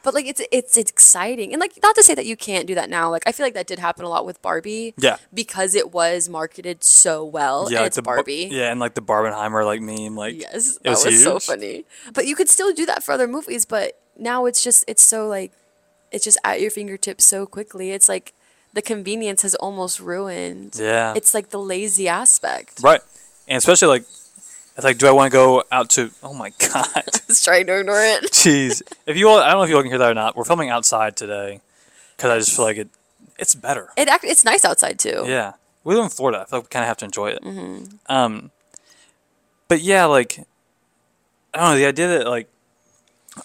[0.05, 2.90] But like it's it's exciting, and like not to say that you can't do that
[2.90, 3.11] now.
[3.11, 4.92] Like I feel like that did happen a lot with Barbie.
[4.98, 5.16] Yeah.
[5.33, 7.72] Because it was marketed so well.
[7.72, 8.50] Yeah, it's Bar- Barbie.
[8.53, 11.87] yeah, and like the Barbenheimer like meme, like Yes, it that was was, so funny.
[12.12, 15.27] But you could still do that for other movies, but now it's just it's so
[15.27, 15.53] like
[16.12, 17.92] it's just at your fingertips so quickly.
[17.92, 18.35] It's like
[18.74, 20.76] the convenience has almost ruined.
[20.78, 21.14] Yeah.
[21.16, 22.80] It's like the lazy aspect.
[22.82, 23.00] Right.
[23.48, 24.02] And especially like
[24.76, 26.10] it's like, do I want to go out to?
[26.22, 28.24] Oh my god, Just trying to ignore it.
[28.32, 28.82] jeez!
[29.06, 30.37] If you all, I don't know if you all can hear that or not.
[30.37, 31.60] We're filming outside today
[32.16, 32.88] because I just feel like it.
[33.38, 33.88] It's better.
[33.96, 35.24] It act- it's nice outside too.
[35.26, 35.52] Yeah,
[35.84, 36.40] we live in Florida.
[36.40, 37.88] I feel like we kind of have to enjoy it.
[38.08, 38.50] Um,
[39.68, 40.40] but yeah, like
[41.52, 42.48] I don't know the idea that like,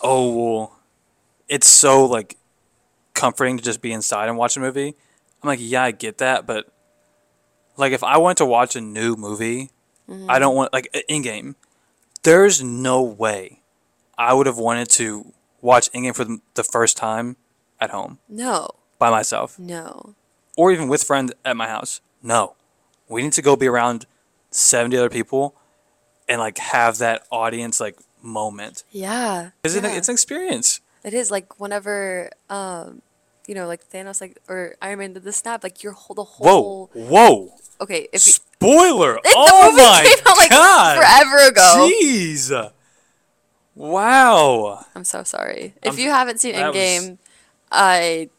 [0.01, 0.79] oh, well,
[1.47, 2.37] it's so like
[3.13, 4.95] comforting to just be inside and watch a movie.
[5.41, 6.67] I'm like, yeah, I get that, but
[7.77, 9.71] like if I wanted to watch a new movie,
[10.27, 11.55] I don't want like Endgame.
[12.23, 13.61] There's no way
[14.17, 17.37] I would have wanted to watch Endgame for the- first time
[17.79, 20.15] at home No, by myself no.
[20.57, 22.01] or even with friends at my house.
[22.21, 22.55] No,
[23.07, 24.05] we need to go be around
[24.51, 25.55] seventy other people
[26.27, 29.51] and like have that audience like moment Yeah.
[29.61, 29.87] because yeah.
[29.95, 30.81] it's an experience.
[31.03, 33.01] It is like whenever um
[33.49, 36.23] you know like Thanos like or Iron Man did the snap like your whole the
[36.23, 37.07] whole whoa!
[37.09, 37.53] Whoa!
[37.81, 39.15] okay if you, Spoiler!
[39.15, 40.97] it, oh the movie my came out like god!
[40.97, 41.89] forever ago.
[42.01, 42.71] Jeez!
[43.75, 44.85] Wow!
[44.93, 45.73] I'm so sorry.
[45.81, 47.17] If I'm- you haven't seen that was- Endgame,
[47.71, 48.29] I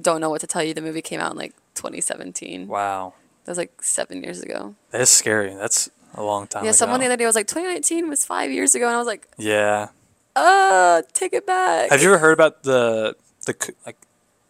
[0.00, 0.72] don't know what to tell you.
[0.72, 2.66] The movie came out in like 2017.
[2.66, 3.12] Wow!
[3.44, 4.74] That was like seven years ago.
[4.90, 5.54] That is scary.
[5.54, 6.76] That's a long time yeah, ago.
[6.76, 9.28] someone the other day was like 2019 was five years ago, and I was like,
[9.36, 9.88] yeah.
[10.34, 11.90] uh, take it back.
[11.90, 13.96] Have you ever heard about the the like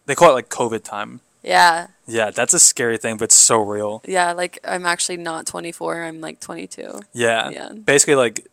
[0.06, 1.20] they call it like COVID time?
[1.42, 4.02] Yeah, Yeah, that's a scary thing, but it's so real.
[4.06, 4.32] yeah.
[4.32, 6.02] Like I'm actually not 24.
[6.02, 7.00] I'm like 22.
[7.12, 7.50] Yeah.
[7.50, 7.68] Yeah.
[7.72, 8.48] Basically, like,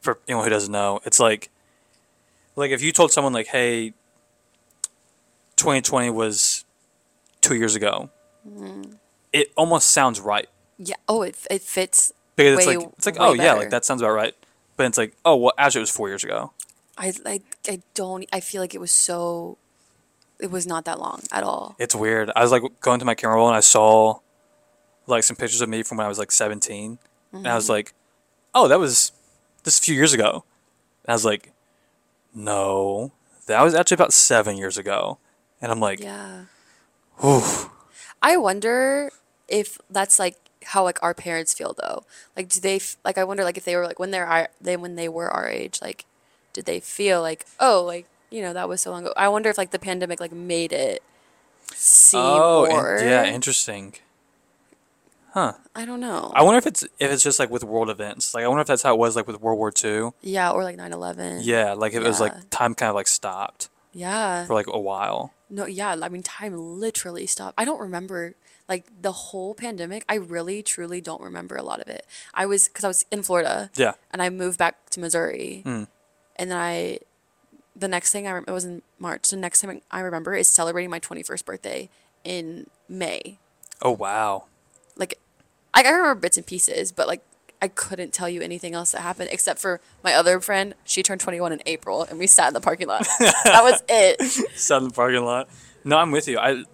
[0.00, 1.50] for anyone who doesn't know, it's like,
[2.56, 3.92] like if you told someone like, "Hey,
[5.56, 6.64] 2020 was
[7.40, 8.10] two years ago,"
[8.48, 8.92] Mm-hmm.
[9.32, 10.96] it almost sounds right Yeah.
[11.08, 12.12] Oh, it it fits.
[12.36, 14.34] because it's Way- like it's like, oh yeah, like that sounds about right.
[14.76, 16.52] But it's like, oh well, actually, it was four years ago.
[16.98, 17.42] I like.
[17.68, 18.24] I don't.
[18.32, 19.56] I feel like it was so.
[20.40, 21.76] It was not that long at all.
[21.78, 22.30] It's weird.
[22.34, 24.18] I was like going to my camera roll and I saw
[25.06, 26.98] like some pictures of me from when I was like 17,
[27.32, 27.72] and I was Mm-hmm.
[27.72, 27.94] like,
[28.54, 29.12] oh, that was
[29.64, 30.44] just a few years ago.
[31.04, 31.52] And I was like,
[32.34, 33.12] no,
[33.46, 35.18] that was actually about seven years ago.
[35.60, 36.44] And I'm like, Yeah.
[37.24, 37.68] oof.
[38.22, 39.10] I wonder
[39.48, 42.04] if that's like how like our parents feel though.
[42.36, 43.18] Like, do they f- like?
[43.18, 45.46] I wonder like if they were like when they're our, they when they were our
[45.48, 46.06] age, like,
[46.54, 49.12] did they feel like oh like you know that was so long ago?
[49.16, 51.02] I wonder if like the pandemic like made it
[51.74, 53.94] seem Oh, in- yeah, interesting.
[55.32, 55.54] Huh.
[55.74, 56.30] I don't know.
[56.34, 58.34] I wonder if it's if it's just like with world events.
[58.34, 60.10] Like I wonder if that's how it was like with World War II.
[60.22, 61.40] yeah, or like 9-11.
[61.42, 64.44] Yeah, like if it was like time kind of like stopped Yeah.
[64.46, 65.32] for like a while.
[65.50, 65.96] No, yeah.
[66.00, 67.54] I mean, time literally stopped.
[67.58, 68.34] I don't remember
[68.68, 70.04] like the whole pandemic.
[70.08, 72.06] I really, truly don't remember a lot of it.
[72.32, 73.70] I was because I was in Florida.
[73.74, 73.94] Yeah.
[74.12, 75.62] And I moved back to Missouri.
[75.66, 75.88] Mm.
[76.36, 76.98] And then I,
[77.76, 79.28] the next thing I rem- it was in March.
[79.28, 81.88] The next thing I remember is celebrating my twenty first birthday
[82.24, 83.38] in May.
[83.82, 84.44] Oh wow.
[84.96, 85.18] Like,
[85.74, 87.22] I, I remember bits and pieces, but like
[87.60, 90.74] I couldn't tell you anything else that happened except for my other friend.
[90.84, 93.06] She turned 21 in April, and we sat in the parking lot.
[93.18, 94.20] that was it.
[94.54, 95.48] Sat in the parking lot.
[95.84, 96.38] No, I'm with you.
[96.38, 96.64] I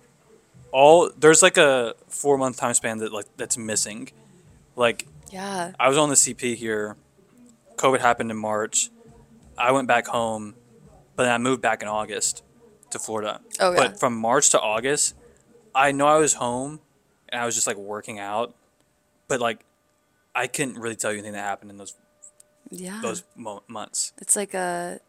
[0.72, 4.11] all there's like a four month time span that like that's missing.
[4.76, 5.72] Like Yeah.
[5.80, 6.96] I was on the CP here.
[7.76, 8.90] COVID happened in March.
[9.59, 10.55] I went back home,
[11.17, 12.43] but then I moved back in August
[12.91, 13.41] to Florida.
[13.61, 13.77] Oh, yeah.
[13.89, 15.15] But from March to August,
[15.75, 16.81] I know I was home
[17.29, 18.55] and I was just like working out,
[19.29, 19.65] but like
[20.35, 21.95] I couldn't really tell you anything that happened in those
[22.71, 23.01] Yeah.
[23.03, 24.13] those mo- months.
[24.19, 25.01] It's like a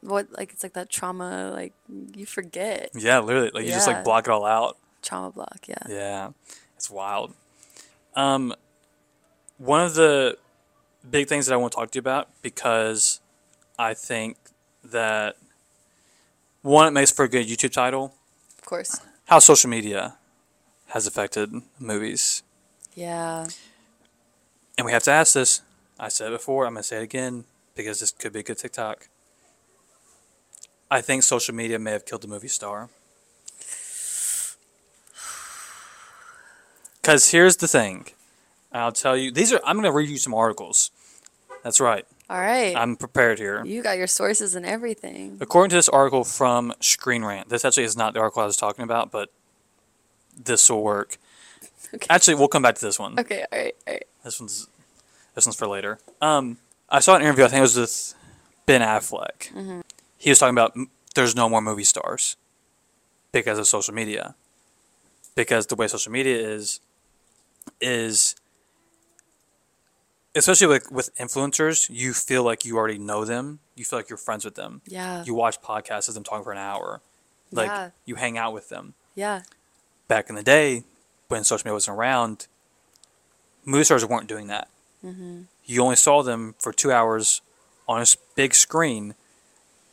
[0.00, 1.72] what like it's like that trauma like
[2.14, 4.76] you forget Yeah, literally, like you just like block it all out.
[5.02, 5.60] trauma block.
[5.66, 5.78] Yeah.
[5.88, 6.30] Yeah,
[6.76, 7.34] it's wild.
[8.14, 8.54] Um,
[9.58, 10.38] one of the
[11.08, 13.20] big things that I want to talk to you about because
[13.78, 14.36] I think
[14.84, 15.36] that
[16.62, 18.14] one, it makes for a good YouTube title.
[18.58, 19.00] Of course.
[19.26, 20.16] How social media
[20.88, 22.42] has affected movies,
[22.94, 23.46] Yeah.
[24.78, 25.62] and we have to ask this.
[25.98, 26.66] I said it before.
[26.66, 29.08] I'm gonna say it again because this could be a good TikTok.
[30.90, 32.88] I think social media may have killed the movie star.
[37.00, 38.06] Because here's the thing.
[38.72, 39.30] I'll tell you.
[39.30, 39.60] These are.
[39.64, 40.90] I'm going to read you some articles.
[41.62, 42.06] That's right.
[42.30, 42.74] All right.
[42.74, 43.64] I'm prepared here.
[43.64, 45.36] you got your sources and everything.
[45.40, 48.56] According to this article from Screen Rant, this actually is not the article I was
[48.56, 49.30] talking about, but
[50.36, 51.18] this will work.
[51.94, 52.06] Okay.
[52.10, 53.16] Actually, we'll come back to this one.
[53.20, 53.44] Okay.
[53.52, 53.74] All right.
[53.86, 54.04] All right.
[54.24, 54.66] This one's
[55.36, 56.00] this one's for later.
[56.20, 56.56] Um,
[56.88, 57.44] I saw an interview.
[57.44, 58.14] I think it was with
[58.66, 59.82] Ben Affleck.
[60.16, 60.76] He was talking about
[61.14, 62.36] there's no more movie stars
[63.30, 64.34] because of social media.
[65.36, 66.80] Because the way social media is,
[67.80, 68.34] is
[70.34, 73.60] especially with with influencers, you feel like you already know them.
[73.74, 74.82] You feel like you're friends with them.
[74.86, 75.24] Yeah.
[75.24, 77.00] You watch podcasts of them talking for an hour.
[77.50, 77.90] Like Yeah.
[78.04, 78.94] you hang out with them.
[79.14, 79.42] Yeah.
[80.08, 80.84] Back in the day,
[81.28, 82.46] when social media wasn't around,
[83.64, 84.68] movie stars weren't doing that.
[85.04, 85.42] Mm-hmm.
[85.64, 87.40] You only saw them for two hours
[87.88, 89.14] on a big screen,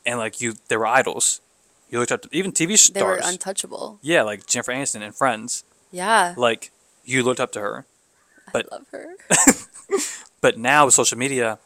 [0.06, 1.42] and like you, they were idols.
[1.89, 2.94] You looked up to even TV stars.
[2.94, 4.00] They were untouchable.
[4.02, 5.64] yeah, like Jennifer Aniston and Friends.
[5.92, 6.34] Yeah.
[6.38, 6.72] Like
[7.04, 7.86] you looked up to her.
[8.54, 9.16] But- I love her.
[10.42, 11.60] But now with social media,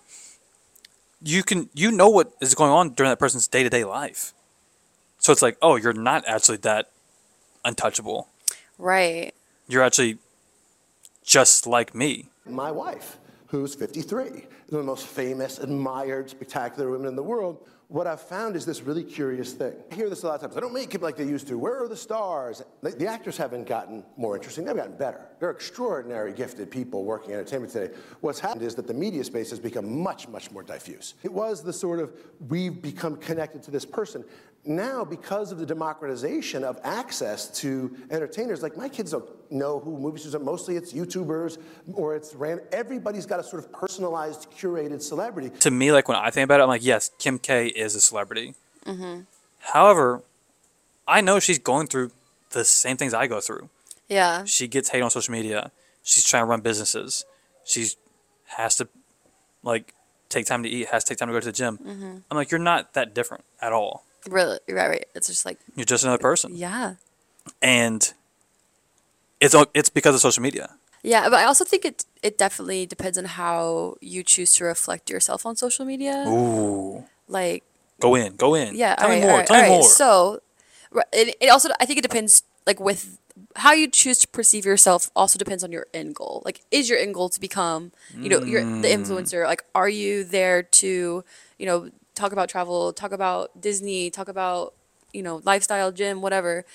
[1.24, 4.34] you can you know what is going on during that person's day to day life.
[5.18, 6.92] So it's like, oh, you're not actually that
[7.64, 8.28] untouchable.
[8.78, 9.34] right.
[9.68, 10.18] You're actually
[11.24, 12.30] just like me.
[12.46, 13.18] My wife,
[13.48, 17.58] who's 53, one of the most famous, admired, spectacular women in the world.
[17.88, 19.74] What I've found is this really curious thing.
[19.92, 20.58] I hear this a lot of times.
[20.58, 21.58] I don't make it like they used to.
[21.58, 22.64] Where are the stars?
[22.82, 24.66] The, actors haven't gotten more interesting.
[24.66, 25.22] They've gotten better.
[25.40, 27.94] They're extraordinary, gifted people working in entertainment today.
[28.22, 31.14] What's happened is that the media space has become much, much more diffuse.
[31.22, 32.12] It was the sort of
[32.48, 34.26] we've become connected to this person.
[34.68, 39.98] Now, because of the democratization of access to entertainers, like my kids don't know who
[39.98, 40.40] movie stars are.
[40.40, 41.60] Mostly it's YouTubers
[41.94, 42.60] or it's ran.
[42.72, 45.52] Everybody's got a sort of personalized, curated celebrity.
[45.60, 48.02] To me, like when I think about it, I'm like, yes, Kim K is a
[48.02, 48.56] celebrity.
[48.86, 49.22] Mm-hmm.
[49.60, 50.24] However,
[51.08, 52.12] I know she's going through
[52.52, 53.70] the same things I go through.
[54.10, 54.46] Yeah.
[54.46, 55.72] She gets hate on social media.
[56.02, 57.26] She's trying to run businesses.
[57.64, 57.98] She's
[58.58, 58.88] has to
[59.64, 59.94] like
[60.30, 60.88] take time to eat.
[60.88, 61.78] Has to take time to go to the gym.
[61.78, 62.18] Mm-hmm.
[62.32, 64.06] I'm like, you're not that different at all.
[64.30, 64.60] Really.
[64.70, 64.90] Right.
[64.90, 65.06] Right.
[65.16, 66.56] It's just like You're just another person.
[66.56, 66.96] yeah.
[67.62, 68.14] and
[69.40, 70.70] it's it's because of social media.
[71.04, 75.10] Yeah, but I also think it it definitely depends on how you choose to reflect
[75.10, 76.26] yourself on social media.
[76.28, 77.64] Ooh, Like
[78.00, 78.76] go in, go in.
[78.76, 79.38] Yeah, tell me more.
[79.38, 79.84] right, tell me more.
[79.84, 80.42] So,
[81.14, 83.20] it, it also I think it depends like with
[83.58, 86.42] how you choose to perceive yourself also depends on your end goal.
[86.46, 88.98] Like, is your end goal to become you know you're the Mm.
[89.06, 89.46] influencer?
[89.46, 91.24] Like, are you there to
[91.60, 94.74] you know talk about travel, talk about Disney, talk about
[95.14, 96.66] you know lifestyle, gym, whatever?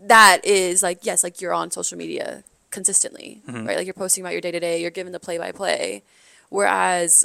[0.00, 3.66] That is like yes, like you're on social media consistently, Mm-hmm.
[3.66, 3.76] right?
[3.76, 6.02] Like you're posting about your day to day, you're given the play by play.
[6.48, 7.24] Whereas,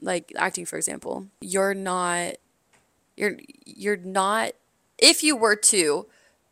[0.00, 2.34] like acting, for example, you're not
[3.16, 4.52] you're you're not
[4.98, 6.06] if you were to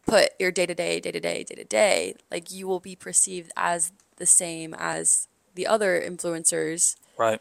[0.06, 2.94] put your day to day day to day day to day like you will be
[2.96, 7.40] perceived as the same as the other influencers right.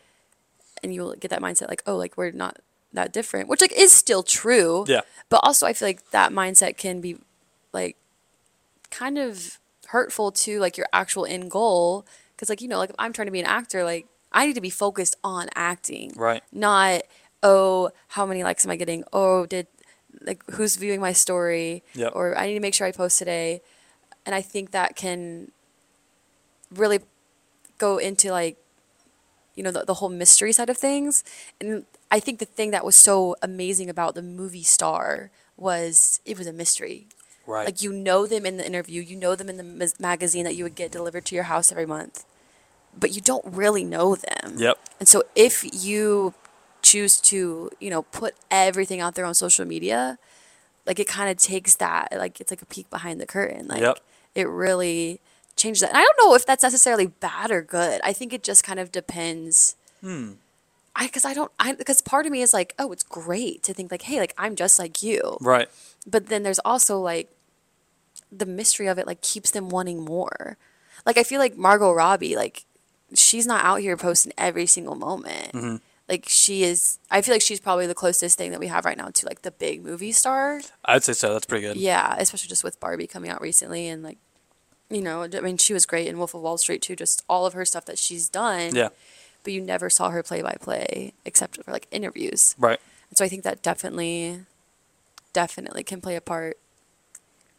[0.83, 2.59] and you'll get that mindset like oh like we're not
[2.93, 4.85] that different which like is still true.
[4.87, 5.01] Yeah.
[5.29, 7.17] but also i feel like that mindset can be
[7.73, 7.95] like
[8.89, 12.05] kind of hurtful to like your actual end goal.
[12.35, 14.55] Because like you know like if i'm trying to be an actor like i need
[14.55, 16.11] to be focused on acting.
[16.15, 16.43] Right.
[16.51, 17.03] not
[17.43, 19.03] oh how many likes am i getting?
[19.13, 19.67] Oh did
[20.21, 21.83] like who's viewing my story?
[21.93, 22.11] Yep.
[22.15, 23.61] or i need to make sure i post today.
[24.25, 25.51] And i think that can
[26.71, 26.99] really
[27.77, 28.57] go into like
[29.55, 31.23] you know the, the whole mystery side of things.
[31.59, 36.37] And i think the thing that was so amazing about the movie star was it
[36.37, 37.07] was a mystery
[37.47, 37.65] Right.
[37.65, 40.63] like you know them in the interview you know them in the magazine that you
[40.63, 42.23] would get delivered to your house every month
[42.97, 44.55] but you don't really know them.
[44.57, 44.77] Yep.
[44.99, 46.33] And so if you
[46.81, 50.19] choose to, you know, put everything out there on social media,
[50.85, 53.69] like it kind of takes that, like it's like a peek behind the curtain.
[53.69, 53.99] Like Yep.
[54.35, 55.21] it really
[55.55, 55.91] changes that.
[55.91, 58.01] And I don't know if that's necessarily bad or good.
[58.03, 59.77] I think it just kind of depends.
[60.01, 60.33] Hmm.
[60.95, 63.73] I because I don't I because part of me is like, oh, it's great to
[63.73, 65.37] think like, hey, like I'm just like you.
[65.41, 65.69] Right.
[66.05, 67.29] But then there's also like
[68.31, 70.57] the mystery of it like keeps them wanting more.
[71.05, 72.65] Like I feel like Margot Robbie, like
[73.13, 75.53] she's not out here posting every single moment.
[75.53, 75.75] Mm-hmm.
[76.09, 78.97] Like she is I feel like she's probably the closest thing that we have right
[78.97, 80.61] now to like the big movie star.
[80.85, 81.33] I'd say so.
[81.33, 81.77] That's pretty good.
[81.77, 84.17] Yeah, especially just with Barbie coming out recently and like
[84.89, 87.45] you know, I mean she was great in Wolf of Wall Street too, just all
[87.45, 88.75] of her stuff that she's done.
[88.75, 88.89] Yeah.
[89.43, 92.55] But you never saw her play by play except for like interviews.
[92.59, 92.79] Right.
[93.09, 94.41] And so I think that definitely,
[95.33, 96.57] definitely can play a part.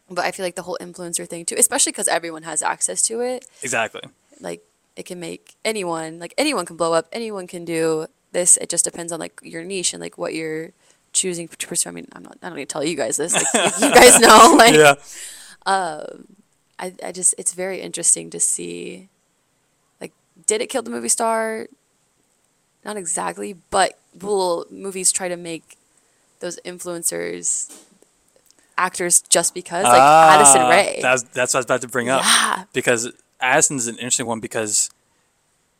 [0.09, 3.21] But I feel like the whole influencer thing too, especially because everyone has access to
[3.21, 4.01] it, Exactly.
[4.39, 4.61] like
[4.95, 8.57] it can make anyone, like anyone can blow up, anyone can do this.
[8.57, 10.71] It just depends on like your niche and like what you're
[11.13, 11.89] choosing to pursue.
[11.89, 13.33] I mean, I'm not, I don't need to tell you guys this.
[13.33, 14.95] Like, you guys know, like, Yeah.
[15.65, 16.27] Um,
[16.79, 19.09] I, I just, it's very interesting to see,
[20.53, 21.67] did it kill the movie star?
[22.85, 25.77] Not exactly, but will movies try to make
[26.41, 27.73] those influencers
[28.77, 29.83] actors just because?
[29.83, 30.99] Like Addison Ah, Rae.
[31.01, 32.21] That's that's what I was about to bring up.
[32.23, 32.65] Yeah.
[32.71, 34.91] Because Addison's an interesting one because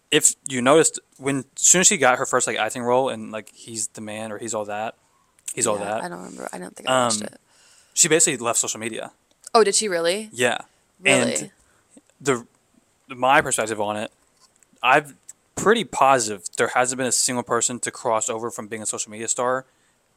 [0.10, 3.52] if you noticed when soon as she got her first like acting role and like
[3.54, 4.96] he's the man or he's all that,
[5.54, 6.04] he's all that.
[6.04, 6.50] I don't remember.
[6.52, 7.40] I don't think I watched Um, it.
[7.94, 9.12] She basically left social media.
[9.54, 10.30] Oh, did she really?
[10.34, 10.58] Yeah.
[11.00, 11.36] Really?
[11.36, 11.52] And
[12.22, 12.46] the
[13.10, 14.12] my perspective on it,
[14.84, 15.16] I'm
[15.56, 19.12] pretty positive there hasn't been a single person to cross over from being a social
[19.12, 19.66] media star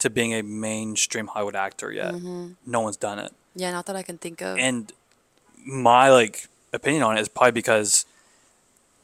[0.00, 2.14] to being a mainstream Hollywood actor yet.
[2.14, 2.52] Mm-hmm.
[2.66, 3.32] No one's done it.
[3.54, 4.58] yeah, not that I can think of.
[4.58, 4.92] And
[5.64, 8.04] my like opinion on it is probably because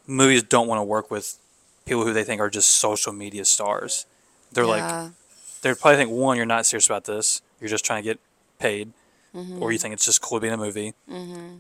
[0.07, 1.39] movies don't want to work with
[1.87, 4.07] people who they think are just social media stars.
[4.53, 5.11] They're like yeah.
[5.63, 7.41] they probably think one, you're not serious about this.
[7.61, 8.19] You're just trying to get
[8.59, 8.93] paid,
[9.35, 9.63] Mm-hmm.
[9.63, 10.93] or you think it's just cool to be in a movie.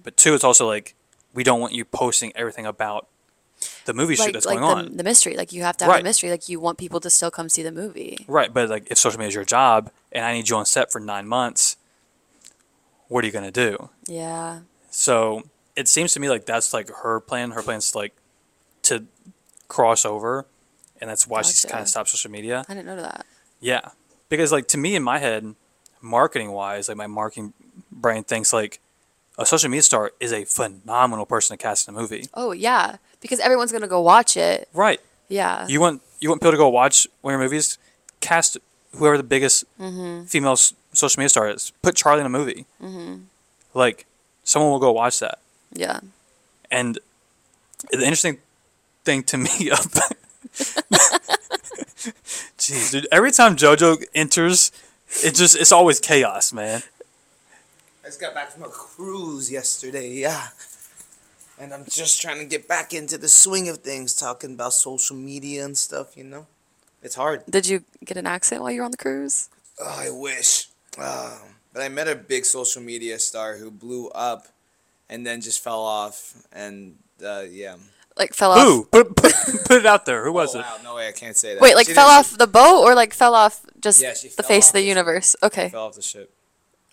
[0.02, 0.94] But two, it's also like
[1.32, 3.08] we don't want you posting everything about
[3.84, 4.96] the movie shoot like, that's like going the, on.
[4.96, 5.36] the mystery.
[5.36, 6.00] Like you have to have Right.
[6.00, 6.30] a mystery.
[6.30, 8.24] Like you want people to still come see the movie.
[8.28, 10.90] right, but like if social media is your job and I need you on set
[10.92, 11.76] for nine months,
[13.08, 13.90] what are you gonna do?
[14.06, 14.60] Yeah.
[14.90, 15.42] So
[15.76, 17.50] it seems to me like that's like her plan.
[17.52, 18.14] Her plan's like
[18.82, 19.04] to
[19.68, 20.46] cross over,
[21.00, 22.64] and that's why she's kind of stopped social media.
[22.68, 23.26] I didn't know that.
[23.60, 23.90] Yeah,
[24.28, 25.54] because like to me in my head,
[26.00, 27.52] marketing wise, like my marketing
[27.90, 28.80] brain thinks like
[29.38, 32.26] a social media star is a phenomenal person to cast in a movie.
[32.34, 34.68] Oh yeah, because everyone's gonna go watch it.
[34.74, 35.00] Right.
[35.28, 35.66] Yeah.
[35.66, 37.78] You want you want people to go watch one of your movies,
[38.20, 38.58] cast
[38.96, 40.24] whoever the biggest mm-hmm.
[40.24, 41.72] female s- social media star is.
[41.80, 42.66] Put Charlie in a movie.
[42.82, 43.22] Mm-hmm.
[43.72, 44.04] Like
[44.44, 45.38] someone will go watch that.
[45.72, 46.00] yeah.
[46.70, 46.98] And
[47.90, 48.38] the interesting
[49.04, 50.12] thing to me about
[52.58, 54.70] Jeez, dude, every time JoJo enters,
[55.24, 56.82] it just it's always chaos, man.
[58.04, 60.48] I just got back from a cruise yesterday, yeah.
[61.62, 65.14] And I'm just trying to get back into the swing of things, talking about social
[65.14, 66.46] media and stuff, you know?
[67.04, 67.44] It's hard.
[67.48, 69.48] Did you get an accent while you were on the cruise?
[69.80, 70.68] Oh, I wish.
[70.98, 71.38] Um,
[71.72, 74.48] but I met a big social media star who blew up
[75.08, 76.34] and then just fell off.
[76.52, 77.76] And uh, yeah.
[78.16, 78.66] Like fell off.
[78.66, 78.84] Who?
[78.86, 79.32] Put, put,
[79.66, 80.24] put it out there.
[80.24, 80.62] Who was oh, it?
[80.62, 81.60] wow, no way, I can't say that.
[81.62, 84.28] Wait, like She fell didn't- off the boat or like fell off just Yeah, she
[84.30, 84.88] the face off of the the ship.
[84.88, 85.36] universe?
[85.44, 85.68] Okay.
[85.68, 86.34] Fell off the ship.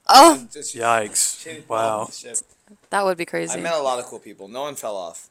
[0.07, 1.43] Oh, Just- she Yikes.
[1.43, 2.33] didn't fall off Wow.
[2.69, 2.89] The ship.
[2.89, 3.57] that would be crazy.
[3.57, 4.47] I met a lot of cool people.
[4.47, 5.29] No one fell off.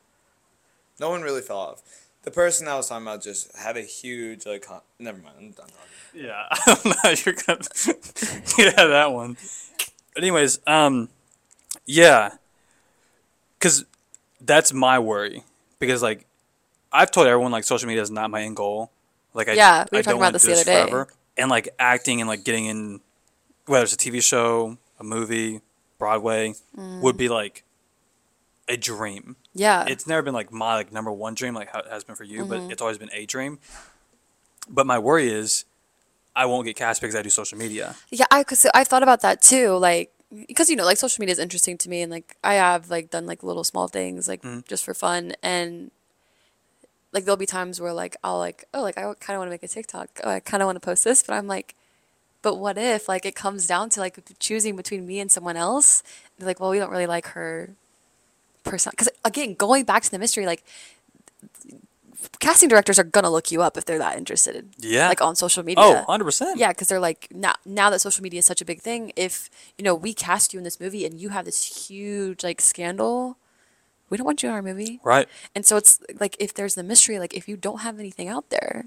[1.01, 1.83] No one really fell off.
[2.25, 4.63] The person I was talking about just had a huge like.
[4.63, 5.35] Con- Never mind.
[5.39, 5.67] I'm done.
[5.69, 6.27] talking.
[6.27, 6.95] Yeah, I don't know.
[7.03, 7.61] how You're gonna
[8.59, 9.37] yeah that one.
[10.15, 11.09] But anyways, um,
[11.87, 12.31] yeah,
[13.59, 13.85] because
[14.41, 15.45] that's my worry.
[15.79, 16.27] Because like,
[16.93, 18.91] I've told everyone like social media is not my end goal.
[19.35, 20.83] Like I Yeah, we were I talking don't about wanna this the other day.
[20.83, 21.09] forever.
[21.37, 23.01] And like acting and like getting in,
[23.67, 25.61] whether it's a TV show, a movie,
[25.99, 27.01] Broadway, Mm.
[27.01, 27.65] would be like
[28.69, 29.37] a dream.
[29.55, 29.85] yeah.
[29.89, 32.25] it's never been like my like number one dream like how it has been for
[32.25, 32.67] you Mm-hmm.
[32.67, 33.59] but it's always been a dream
[34.69, 35.65] but my worry is
[36.37, 39.23] i won't get cast because i do social media Yeah, I cause I thought about
[39.23, 39.71] that too.
[39.79, 40.13] Like,
[40.47, 43.09] because you know, like social media is interesting to me, and like I have like
[43.11, 44.61] done like little small things like Mm-hmm.
[44.69, 45.91] just for fun, and
[47.13, 49.51] like there'll be times where like I'll like oh like I kind of want to
[49.57, 51.75] make a TikTok, oh I kind of want to post this, but I'm like,
[52.49, 56.03] but what if like it comes down to like choosing between me and someone else?
[56.39, 57.71] They're like, well, we don't really like her
[58.65, 60.63] person, because again, going back to the mystery, like
[62.41, 65.09] casting directors are gonna look you up if they're that interested, Yeah.
[65.09, 65.85] like on social media.
[65.85, 68.81] oh 100% Yeah, because they're like now now that social media is such a big
[68.81, 69.13] thing.
[69.17, 72.61] If you know we cast you in this movie and you have this huge like
[72.61, 73.37] scandal,
[74.11, 75.01] we don't want you in our movie.
[75.05, 75.29] Right.
[75.55, 78.49] And so it's like if there's the mystery, like if you don't have anything out
[78.51, 78.87] there,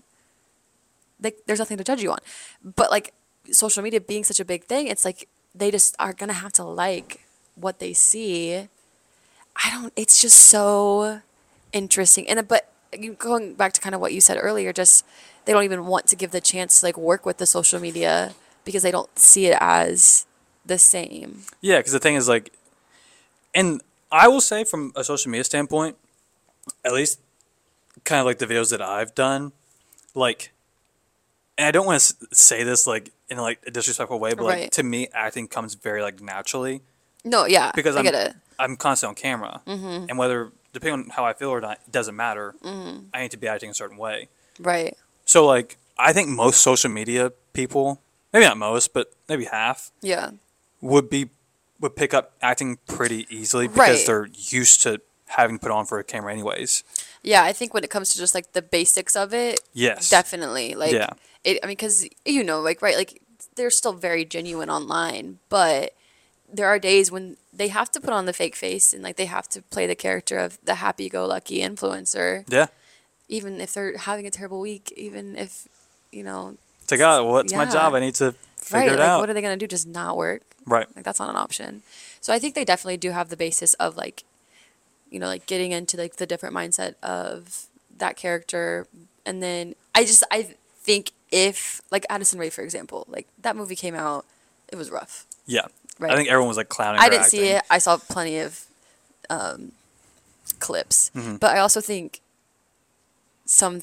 [1.22, 2.20] like there's nothing to judge you on.
[2.64, 3.14] But like
[3.52, 6.64] social media being such a big thing, it's like they just are gonna have to
[6.64, 7.26] like
[7.56, 8.68] what they see.
[9.64, 9.94] I don't.
[9.96, 11.22] It's just so
[11.74, 12.28] interesting.
[12.28, 12.72] And uh, but
[13.18, 15.06] going back to kind of what you said earlier, just
[15.46, 18.34] they don't even want to give the chance to like work with the social media
[18.64, 20.26] because they don't see it as
[20.66, 21.44] the same.
[21.62, 22.52] Yeah, because the thing is like,
[23.54, 23.82] and
[24.12, 25.98] I will say from a social media standpoint,
[26.86, 27.20] at least
[28.04, 29.52] kind of like the videos that I've done,
[30.14, 30.52] like,
[31.58, 34.60] and I don't want to say this like in like a disrespectful way, but like
[34.60, 34.72] Right.
[34.74, 36.82] to me, acting comes very like naturally
[37.24, 38.34] No, yeah, because I I'm get it.
[38.60, 40.06] I'm constantly on camera, mm-hmm.
[40.10, 42.54] and whether depending on how I feel or not, it doesn't matter.
[42.64, 43.06] Mm-hmm.
[43.14, 44.28] I need to be acting a certain way.
[44.60, 44.96] Right.
[45.26, 48.02] So like, I think most social media people,
[48.34, 50.32] maybe not most, but maybe half, Yeah.
[50.82, 51.30] would be
[51.80, 54.06] would pick up acting pretty easily because Right.
[54.06, 56.84] they're used to having put on for a camera anyways.
[57.24, 60.10] Yeah, I think when it comes to just like the basics of it, Yes.
[60.10, 60.76] definitely.
[60.76, 61.10] Like, Yeah.
[61.44, 61.60] it.
[61.64, 63.21] I mean, because you know, like, right, like
[63.56, 65.94] they're still very genuine online, but
[66.52, 69.26] there are days when they have to put on the fake face and like they
[69.26, 72.68] have to play the character of the happy-go-lucky influencer, Yeah.
[73.30, 75.68] even if they're having a terrible week, even if
[76.12, 77.72] you know, It's like, oh, what's my Yeah.
[77.72, 77.94] job?
[77.94, 78.88] I need to figure right?
[78.94, 79.20] it Like, out.
[79.22, 79.68] what are they gonna do?
[79.68, 80.42] Just not work?
[80.66, 80.88] right.
[80.96, 81.84] Like that's not an option.
[82.20, 84.24] So I think they definitely do have the basis of like,
[85.10, 88.88] you know, like getting into like the different mindset of that character,
[89.26, 93.76] and then I just I think if like Addison Rae for example, like that movie
[93.76, 94.26] came out,
[94.72, 95.26] it was rough.
[95.46, 95.68] Yeah.
[96.00, 96.12] Right.
[96.12, 97.00] I think everyone was like clowning.
[97.02, 97.64] I didn't see it.
[97.70, 98.66] I saw plenty of
[99.30, 99.72] um,
[100.60, 101.36] clips, Mm-hmm.
[101.38, 102.22] but I also think
[103.46, 103.82] some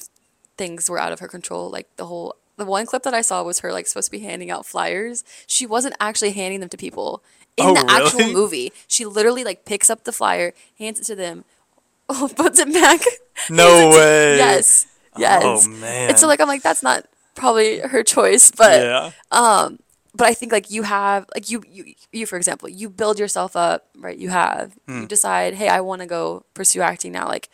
[0.57, 1.69] things were out of her control.
[1.69, 4.19] Like the whole the one clip that I saw was her like supposed to be
[4.19, 5.23] handing out flyers.
[5.47, 7.23] She wasn't actually handing them to people
[7.55, 8.73] in Oh, the actual movie.
[8.87, 11.45] She literally like picks up the flyer, hands it to them,
[12.09, 13.01] puts it back.
[13.49, 14.37] No hands it to- way.
[14.37, 14.85] yes.
[15.19, 15.65] Yes.
[15.67, 16.09] Oh man.
[16.09, 17.05] And so like I'm like that's not
[17.35, 19.11] probably her choice, but yeah.
[19.31, 19.79] um
[20.15, 23.55] but I think like you have like you you you for example, you build yourself
[23.55, 24.17] up, right?
[24.17, 25.01] You have Hmm.
[25.01, 27.27] you decide, hey, I want to go pursue acting now.
[27.27, 27.49] Like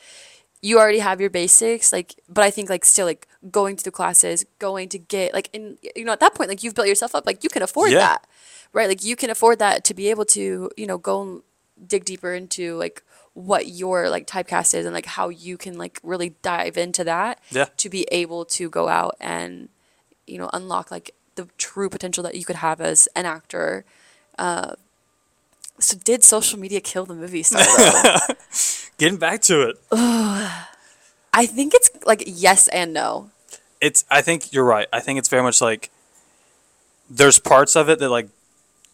[0.62, 3.92] you already have your basics, like but I think like still like going to the
[3.92, 7.14] classes, going to get like in you know at that point like you've built yourself
[7.14, 8.00] up, like you can afford Yeah.
[8.00, 8.28] that,
[8.74, 8.88] right?
[8.88, 11.42] Like you can afford that to be able to you know go and
[11.86, 13.04] dig deeper into like
[13.36, 17.40] what your like typecast is and like how you can like really dive into that
[17.52, 17.66] Yeah.
[17.78, 19.70] to be able to go out and
[20.26, 23.86] you know unlock like the true potential that you could have as an actor
[24.40, 24.74] uh,
[25.80, 27.62] so did social media kill the movie star?
[28.98, 29.76] Getting back to it.
[31.34, 33.30] i think it's like yes and no
[33.82, 34.06] It's.
[34.10, 34.88] I think you're right.
[34.94, 35.92] I think it's very much like
[37.10, 38.30] there's parts of it that like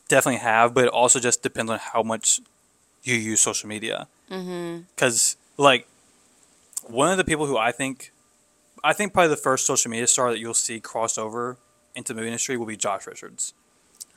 [0.10, 2.42] definitely have, but it also just depends on how much
[3.04, 4.08] you use social media.
[4.96, 5.88] Because like
[6.88, 8.12] one of the people who I think,
[8.84, 11.58] I think probably the first social media star that you'll see cross over
[11.96, 13.54] into the movie industry will be Josh Richards.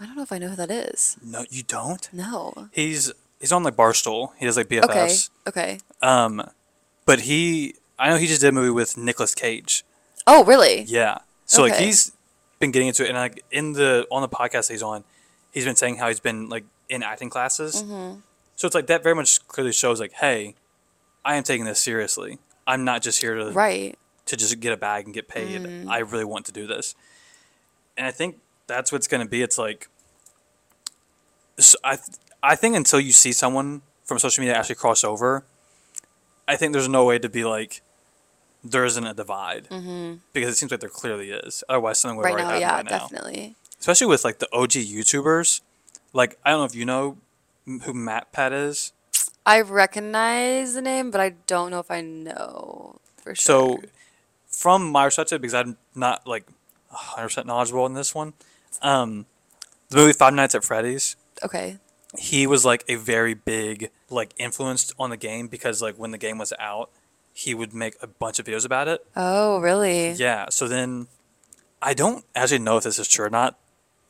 [0.00, 2.08] i don't know if i know who that is No, you don't.
[2.12, 4.30] no He's he's on like Barstool.
[4.38, 5.30] He does like okay BFFs.
[5.48, 5.80] okay Okay.
[6.02, 6.42] Um,
[7.06, 9.84] but he, I know he just did a movie with Nicolas Cage.
[10.26, 11.18] oh really Yeah.
[11.46, 12.12] So like he's
[12.60, 15.04] been getting into it, and like in the on the podcast he's on,
[15.52, 17.82] he's been saying how he's been like in acting classes.
[17.82, 18.20] Mm-hmm.
[18.56, 20.54] So it's like that very much clearly shows like, hey,
[21.24, 22.38] I am taking this seriously.
[22.66, 23.96] I'm not just here to right
[24.26, 25.60] to just get a bag and get paid.
[25.62, 25.88] Mm.
[25.88, 26.94] I really want to do this,
[27.96, 29.42] and I think that's what's going to be.
[29.42, 29.88] It's like,
[31.58, 35.44] so I th- I think until you see someone from social media actually cross over,
[36.48, 37.82] I think there's no way to be like
[38.62, 39.68] there isn't a divide
[40.32, 41.62] because it seems like there clearly is.
[41.68, 42.36] Otherwise, something would Mm-hmm.
[42.36, 42.98] right already now yeah right now.
[42.98, 45.60] definitely Especially with like the OG YouTubers,
[46.14, 47.18] like I don't know if you know
[47.66, 48.92] who MatPat is.
[49.46, 53.82] i recognize the name but i don't know if i know for sure So,
[54.48, 56.46] from my perspective, because I'm not like
[56.92, 58.34] 100% knowledgeable in this one,
[58.82, 59.26] um,
[59.88, 61.78] the movie Five Nights at Freddy's, okay
[62.16, 66.18] he was like a very big like influenced on the game because like when the
[66.18, 66.90] game was out,
[67.32, 69.04] he would make a bunch of videos about it.
[69.16, 70.46] oh really Yeah.
[70.50, 71.08] So then,
[71.82, 73.58] I don't actually know if this is true or not.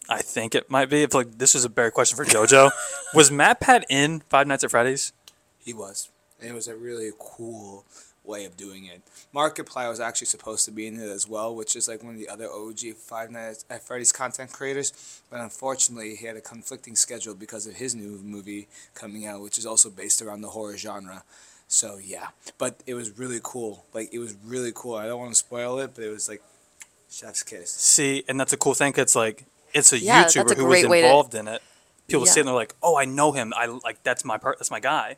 [0.08, 1.02] I think it might be.
[1.02, 2.70] If like this is a better question for JoJo,
[3.14, 5.12] was MatPat in Five Nights at Freddy's?
[5.58, 6.10] He was.
[6.40, 7.84] And it was a really cool
[8.24, 9.02] way of doing it.
[9.34, 12.18] Markiplier was actually supposed to be in it as well, which is like one of
[12.18, 15.22] the other OG Five Nights at Freddy's content creators.
[15.30, 19.58] But unfortunately, he had a conflicting schedule because of his new movie coming out, which
[19.58, 21.22] is also based around the horror genre.
[21.68, 22.28] So yeah,
[22.58, 23.84] but it was really cool.
[23.92, 24.94] Like it was really cool.
[24.96, 26.42] I don't want to spoil it, but it was like
[27.10, 27.70] chef's kiss.
[27.70, 28.92] See, and that's a cool thing.
[28.96, 29.44] It's like
[29.74, 31.60] it's a Yeah, that's YouTuber a who was great way to- involved in it.
[32.08, 32.32] People Yeah.
[32.32, 33.52] sitting there like, "Oh, I know him.
[33.56, 34.58] I like that's my part.
[34.58, 35.16] That's my guy."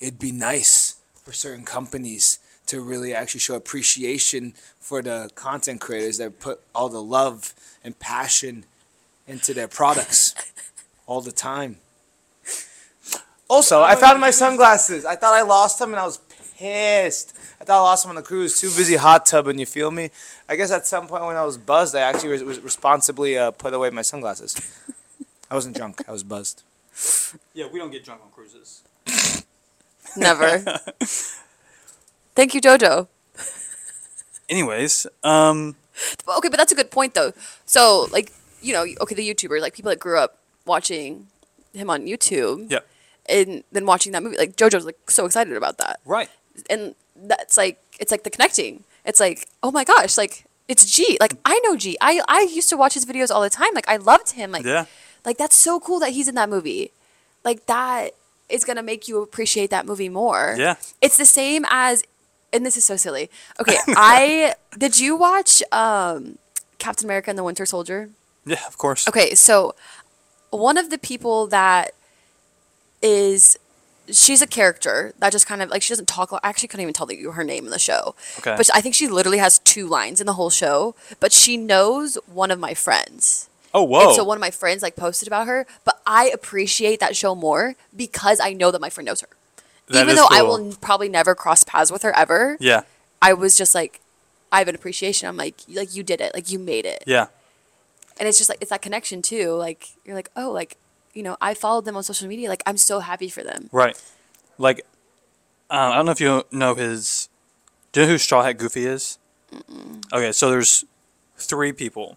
[0.00, 6.18] it'd be nice for certain companies to really actually show appreciation for the content creators
[6.18, 7.54] that put all the love
[7.84, 8.66] and passion
[9.26, 10.34] into their products
[11.06, 11.78] all the time.
[13.48, 15.04] Also, I found my sunglasses.
[15.04, 16.18] I thought I lost them and I was
[16.58, 17.32] pissed.
[17.64, 18.60] I thought I lost them on the cruise.
[18.60, 20.10] Too busy hot tubbing, you feel me?
[20.50, 23.52] I guess at some point when I was buzzed, I actually was, was responsibly uh,
[23.52, 24.54] put away my sunglasses.
[25.50, 26.02] I wasn't drunk.
[26.06, 26.62] I was buzzed.
[27.54, 28.82] Yeah, we don't get drunk on cruises.
[30.14, 30.58] Never.
[32.34, 33.08] Thank you, Jojo.
[34.50, 35.76] Anyways, um,
[36.28, 37.32] Okay, but that's a good point though.
[37.64, 40.36] So like you know, okay, the YouTuber, like people that grew up
[40.66, 41.28] watching
[41.72, 42.80] him on YouTube, yeah,
[43.26, 46.28] and then watching that movie, like JoJo's like so excited about that, right.
[46.68, 48.84] and that's like it's like the connecting.
[49.04, 51.16] It's like oh my gosh, like it's G.
[51.20, 51.96] Like I know G.
[52.00, 53.74] I I used to watch his videos all the time.
[53.74, 54.50] Like I loved him.
[54.50, 54.86] Like Yeah.
[55.24, 56.90] like that's so cool that he's in that movie.
[57.44, 58.12] Like that
[58.48, 60.54] is gonna make you appreciate that movie more.
[60.58, 60.76] Yeah.
[61.00, 62.02] It's the same as,
[62.52, 63.30] and this is so silly.
[63.60, 66.38] Okay, I did you watch um,
[66.78, 68.10] Captain America and the Winter Soldier?
[68.46, 69.08] Yeah, of course.
[69.08, 69.74] Okay, so
[70.50, 71.92] one of the people that
[73.02, 73.58] is
[74.10, 76.32] she's a character that just kind of like she doesn't talk.
[76.32, 78.14] I actually couldn't even tell you her name in the show.
[78.38, 78.54] Okay.
[78.56, 80.94] But I think she literally has two lines in the whole show.
[81.20, 83.48] But she knows one of my friends.
[83.74, 84.06] Oh, whoa.
[84.06, 87.34] And so one of my friends like posted about her, but I appreciate that show
[87.34, 89.28] more because I know that my friend knows her.
[89.88, 92.82] That Even though I will probably never cross paths with her ever, yeah,
[93.20, 94.00] I was just like,
[94.50, 95.28] I have an appreciation.
[95.28, 97.26] I'm like, like you did it, like you made it, yeah,
[98.18, 99.52] and it's just like it's that connection too.
[99.52, 100.78] Like you're like, oh, like
[101.14, 102.48] you know, I followed them on social media.
[102.48, 103.68] Like I'm so happy for them.
[103.72, 104.00] right.
[104.58, 104.86] Like,
[105.70, 107.28] uh, I don't know if you know his.
[107.92, 109.18] Do you know who Straw Hat Goofy is?
[110.12, 110.84] Okay, so there's
[111.36, 112.16] three people: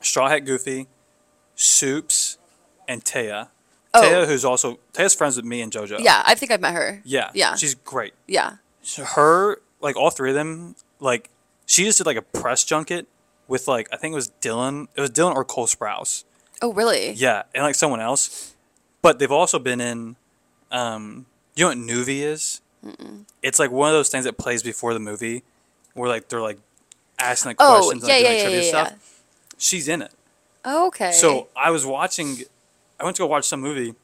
[0.00, 0.86] Straw Hat Goofy,
[1.54, 2.38] Soups,
[2.88, 3.48] and Taya.
[3.94, 4.00] Oh.
[4.02, 6.00] Taya, who's also Taya's friends with me and JoJo.
[6.00, 7.02] Yeah, I think I've met her.
[7.04, 8.14] yeah, yeah, She's great.
[8.26, 8.56] yeah.
[8.80, 11.30] So her, like all three of them, like
[11.66, 13.06] she just did like a press junket
[13.46, 14.88] with like I think it was Dylan.
[14.96, 16.24] It was Dylan or Cole Sprouse.
[16.62, 17.10] Oh, really?
[17.12, 18.54] Yeah, and like someone else.
[19.02, 20.16] But they've also been in.
[20.70, 22.60] Um, you know what Noovie is?
[23.42, 25.42] It's like one of those things that plays before the movie,
[25.94, 26.58] where like they're like
[27.18, 29.22] asking like Oh, questions and yeah, like, yeah, doing yeah, trivia yeah, stuff.
[29.58, 30.12] She's in it.
[30.64, 31.12] Oh, okay.
[31.12, 32.38] So I was watching.
[32.98, 33.94] I went to go watch some movie,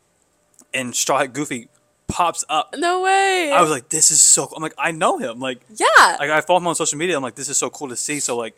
[0.74, 1.68] and Straw Hat Goofy
[2.09, 2.74] pops up.
[2.76, 3.52] no way.
[3.52, 4.56] I was like, "This is so." Cool.
[4.56, 5.38] I'm like, I know him.
[5.38, 6.16] Like, yeah.
[6.18, 7.16] like I follow him on social media.
[7.16, 8.18] I'm like, this is so cool to see.
[8.20, 8.56] So like,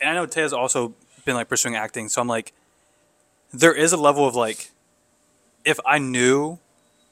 [0.00, 0.94] and I know Taya's also
[1.24, 2.08] been like pursuing acting.
[2.08, 2.52] So I'm like,
[3.52, 4.70] there is a level of like,
[5.64, 6.58] if I knew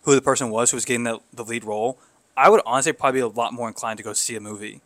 [0.03, 1.99] who the person was who was getting the, the lead role,
[2.37, 4.80] I would honestly probably be a lot more inclined to go see a movie.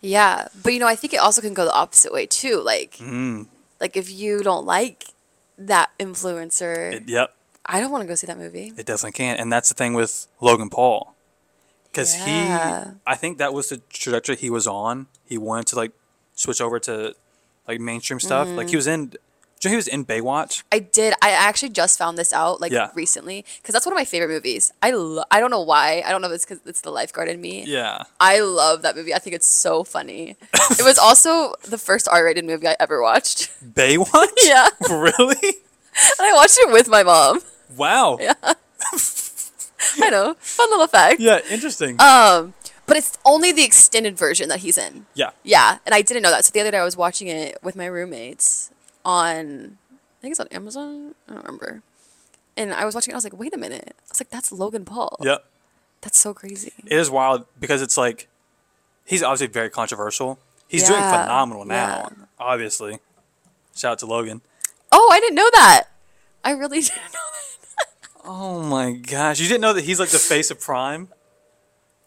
[0.00, 2.60] Yeah, but you know, I think it also can go the opposite way too.
[2.60, 3.46] Like, Mm.
[3.80, 5.06] like if you don't like
[5.58, 7.34] that influencer, It, yep,
[7.64, 8.72] I don't want to go see that movie.
[8.76, 9.36] it definitely can.
[9.36, 11.14] And that's the thing with Logan Paul,
[11.90, 12.24] because Yeah.
[12.84, 15.06] he, I think that was the trajectory he was on.
[15.24, 15.92] He wanted to like
[16.34, 17.14] switch over to
[17.66, 18.48] like mainstream stuff.
[18.48, 18.70] Like Mm-hmm.
[18.70, 19.12] he was in,
[19.66, 20.62] you know he was in Baywatch.
[20.72, 21.14] I did.
[21.22, 22.90] I actually just found this out like Yeah.
[22.94, 24.72] recently because that's one of my favorite movies.
[24.82, 26.02] I lo- I don't know why.
[26.06, 27.64] I don't know if it's because it's the lifeguard in me.
[27.66, 28.02] Yeah.
[28.20, 29.14] I love that movie.
[29.14, 30.36] I think it's so funny.
[30.54, 33.50] it was also the first R-rated movie I ever watched.
[33.74, 34.28] Baywatch?
[34.44, 35.36] Yeah, really?
[35.42, 37.40] and I watched it with my mom.
[37.76, 38.18] Wow.
[38.20, 38.34] Yeah.
[40.00, 41.20] I know, fun little fact.
[41.20, 42.00] Yeah, interesting.
[42.00, 42.54] Um,
[42.86, 45.06] but it's only the extended version that he's in.
[45.14, 45.30] yeah.
[45.42, 46.44] Yeah, and I didn't know that.
[46.44, 48.70] So the other day I was watching it with my roommates
[49.06, 51.14] on, I think it's on Amazon.
[51.28, 51.82] I don't remember.
[52.56, 53.14] And I was watching it.
[53.14, 53.94] I was like, wait a minute.
[53.96, 55.16] I was like, that's Logan Paul.
[55.22, 55.44] Yep.
[56.00, 56.72] That's so crazy.
[56.84, 58.28] It is wild because it's like
[59.04, 60.38] he's obviously very controversial.
[60.68, 62.24] He's doing phenomenal now, yeah.
[62.38, 62.98] obviously.
[63.74, 64.40] Shout out to Logan.
[64.90, 65.84] Oh, I didn't know that.
[66.44, 67.20] I really didn't know
[67.78, 67.88] that.
[68.24, 69.38] Oh my gosh.
[69.38, 71.08] You didn't know that he's like the face of Prime?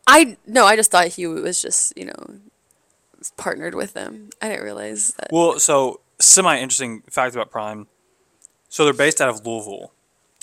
[0.06, 2.40] I no, I just thought he was just you know
[3.38, 4.30] partnered with them.
[4.42, 5.30] I didn't realize that.
[5.32, 7.88] Well, so semi interesting fact about Prime.
[8.70, 9.92] So they're based out of Louisville,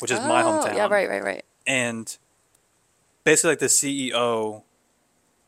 [0.01, 0.75] which is my Oh, hometown.
[0.75, 1.45] Yeah, right, right, right.
[1.67, 2.17] And
[3.25, 4.63] basically like the CEO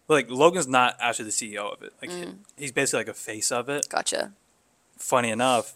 [0.09, 1.93] like Logan's not actually the CEO of it.
[2.01, 2.37] Like Mm.
[2.57, 3.89] he's basically like a face of it.
[3.91, 4.33] Gotcha.
[4.97, 5.75] funny enough,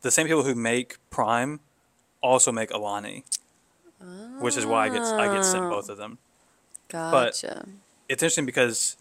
[0.00, 1.60] the same people who make Prime
[2.22, 3.24] also make Alani,
[4.40, 6.18] which is why I get I get sent both of them.
[6.88, 7.66] Gotcha.
[8.08, 8.96] It's interesting because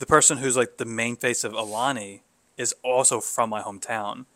[0.00, 2.23] the person who's like the main face of Alani
[2.56, 4.26] is also from my hometown.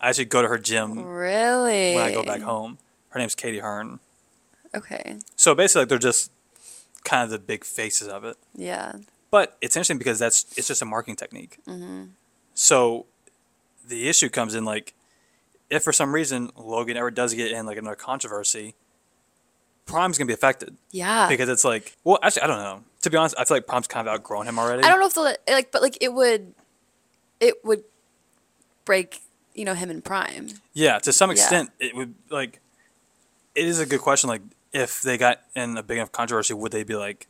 [0.00, 1.94] I actually go to her gym really?
[1.94, 2.78] when I go back home.
[3.10, 4.00] Her name's Katie Hearn.
[4.74, 5.16] Okay.
[5.36, 6.30] So basically, like, they're just
[7.04, 8.36] kind of the big faces of it.
[8.54, 8.92] Yeah.
[9.30, 11.58] But it's interesting because that's it's just a marketing technique.
[11.66, 12.04] Mm-hmm.
[12.54, 13.06] So
[13.86, 14.94] the issue comes in like
[15.70, 18.74] if for some reason Logan ever does get in like another controversy,
[19.86, 21.28] Prime's gonna be affected Yeah.
[21.28, 22.82] because it's like, well, actually, I don't know.
[23.02, 24.82] To be honest, I feel like Prime's kind of outgrown him already.
[24.82, 26.54] I don't know if let- like, but like it would,
[27.40, 27.84] it would
[28.84, 29.20] break,
[29.54, 30.48] you know, him in prime.
[30.72, 31.34] Yeah, to some Yeah.
[31.34, 32.60] extent, it would like.
[33.54, 34.28] It is a good question.
[34.28, 37.26] Like, if they got in a big enough controversy, would they be like,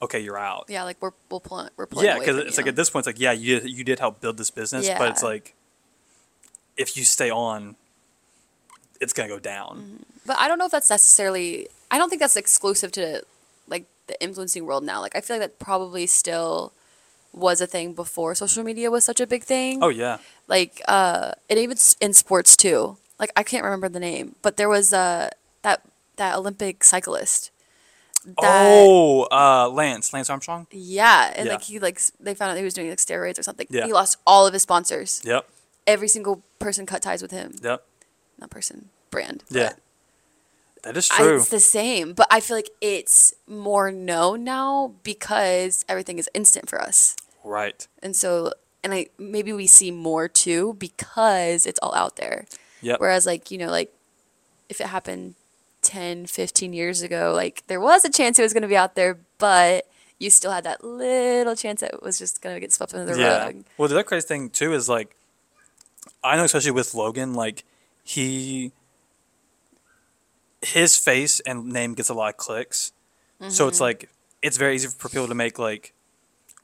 [0.00, 0.64] "Okay, you're out"?
[0.68, 3.14] Yeah, like we're we'll pull, we're pulling Yeah, because it's like at this point, it's
[3.14, 5.54] like, yeah, you you did help build this business, but it's like,
[6.76, 7.76] if you stay on,
[9.00, 9.76] it's gonna go down.
[9.78, 10.02] Mm-hmm.
[10.26, 11.68] But I don't know if that's necessarily.
[11.90, 13.22] I don't think that's exclusive to
[13.66, 15.00] like the influencing world now.
[15.00, 16.72] Like I feel like that probably still
[17.38, 19.82] was a thing before social media was such a big thing.
[19.82, 22.96] Oh yeah, Like uh, and even in sports too.
[23.18, 25.30] Like I can't remember the name, but there was uh
[25.62, 25.82] that
[26.16, 27.50] that Olympic cyclist.
[28.26, 30.66] That, oh, uh, Lance, Lance Armstrong.
[30.70, 31.52] Yeah, and Yeah.
[31.52, 33.66] like he like they found out he was doing like steroids or something.
[33.70, 33.86] Yeah.
[33.86, 35.22] He lost all of his sponsors.
[35.24, 35.48] Yep,
[35.86, 37.54] Every single person cut ties with him.
[37.62, 37.84] yep,
[38.38, 39.44] Not person, brand.
[39.48, 39.72] yeah.
[40.82, 41.36] That is I- true.
[41.36, 46.68] it's the same, but I feel like it's more known now because everything is instant
[46.68, 47.16] for us.
[47.44, 47.86] Right.
[48.02, 48.52] And so
[48.84, 52.46] and I maybe we see more too because it's all out there.
[52.80, 53.00] Yep.
[53.00, 53.92] Whereas like, you know, like
[54.68, 55.34] if it happened
[55.82, 58.94] 10, 15 years ago, like there was a chance it was going to be out
[58.94, 59.86] there, but
[60.18, 63.14] you still had that little chance that it was just going to get swept under
[63.14, 63.44] the yeah.
[63.44, 63.64] rug.
[63.76, 65.14] Well, the other crazy thing too is like,
[66.22, 67.64] I know especially with Logan, like
[68.02, 68.72] he,
[70.62, 72.92] his face and name gets a lot of clicks,
[73.40, 73.68] so Mm-hmm.
[73.68, 74.08] it's like
[74.42, 75.92] it's very easy for people to make like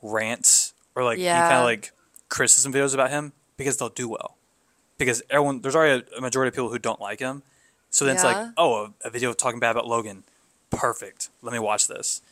[0.03, 0.64] rants
[0.95, 1.93] or like kind of like
[2.29, 4.37] criticism videos about him because they'll do well.
[4.99, 7.43] Because everyone, there's already a, a majority of people who don't like him,
[7.91, 10.23] so then it's like, oh, a, a video talking bad about Logan,
[10.71, 11.31] perfect.
[11.43, 12.23] Let me watch this.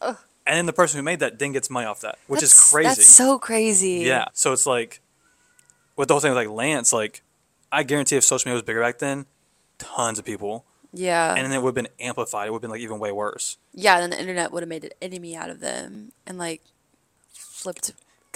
[0.00, 2.88] And then the person who made that then gets money off that, which is crazy.
[2.88, 4.02] That's so crazy.
[4.06, 4.26] Yeah.
[4.34, 5.00] So it's like,
[5.96, 7.22] with the whole thing with like Lance, like,
[7.72, 9.24] I guarantee if social media was bigger back then,
[9.78, 11.34] tons of people, Yeah.
[11.34, 12.48] and then it would have been amplified.
[12.48, 13.56] It would have been like even way worse.
[13.72, 16.60] yeah, then the internet would have made an enemy out of them and like
[17.32, 17.92] flipped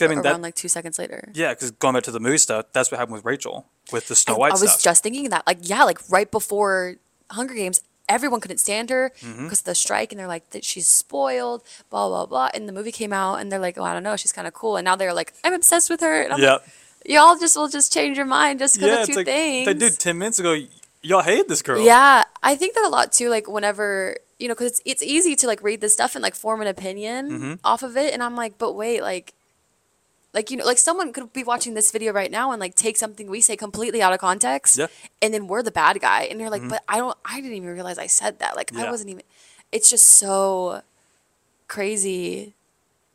[0.07, 1.31] I mean, around that, like two seconds later.
[1.35, 4.17] yeah, because going back to the movie stuff, that's what happened with Rachel with the
[4.17, 4.83] Snow I, White I was stuff.
[4.83, 6.97] just thinking that, like, yeah, like right before
[7.31, 9.53] Hunger Games, everyone couldn't stand her because Mm-hmm.
[9.53, 12.51] of the strike, and they're like that she's spoiled, blah blah blah.
[12.55, 14.55] And the movie came out, and they're like, oh, I don't know, she's kind of
[14.55, 16.23] cool, and now they're like, I'm obsessed with her.
[16.23, 16.53] And I'm yeah.
[16.55, 16.63] like,
[17.07, 19.67] y'all just will just change your mind just because Yeah, of two like, things.
[19.67, 20.57] like, dude, 10 minutes ago,
[21.03, 21.81] y'all hated this girl.
[21.85, 23.29] Yeah, I think that a lot too.
[23.31, 26.35] Like whenever you know, because it's it's easy to like read this stuff and like
[26.37, 27.53] form an opinion Mm-hmm.
[27.65, 29.35] off of it, and I'm like, but wait, like,
[30.35, 32.97] like you know, like someone could be watching this video right now and like take
[32.97, 34.87] something we say completely out of context, Yeah.
[34.87, 35.07] Mm-hmm.
[35.23, 37.71] and then we're the bad guy, and you're like, but I don't, I didn't even
[37.71, 38.55] realize I said that.
[38.57, 39.23] Like I wasn't even.
[39.73, 40.83] It's just so
[41.67, 42.55] crazy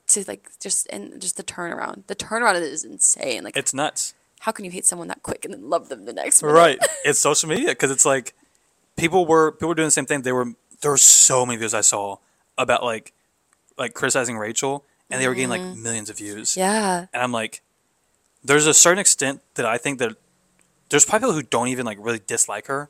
[0.08, 2.04] to like just and just the turnaround.
[2.08, 3.44] The turnaround is insane.
[3.44, 4.14] Like, It's nuts.
[4.42, 6.54] how can you hate someone that quick and then love them the next minute?
[6.54, 6.80] Right.
[7.06, 8.34] it's social media because it's like
[8.98, 10.22] people were people were doing the same thing.
[10.22, 12.18] They were there were so many videos I saw
[12.58, 13.14] about like
[13.78, 14.84] like criticizing Rachel,
[15.14, 16.58] and they were getting like millions of views.
[16.58, 17.06] Yeah.
[17.14, 17.62] And I'm like,
[18.44, 20.18] there's a certain extent that I think that
[20.90, 22.90] there's probably people who don't even like really dislike her,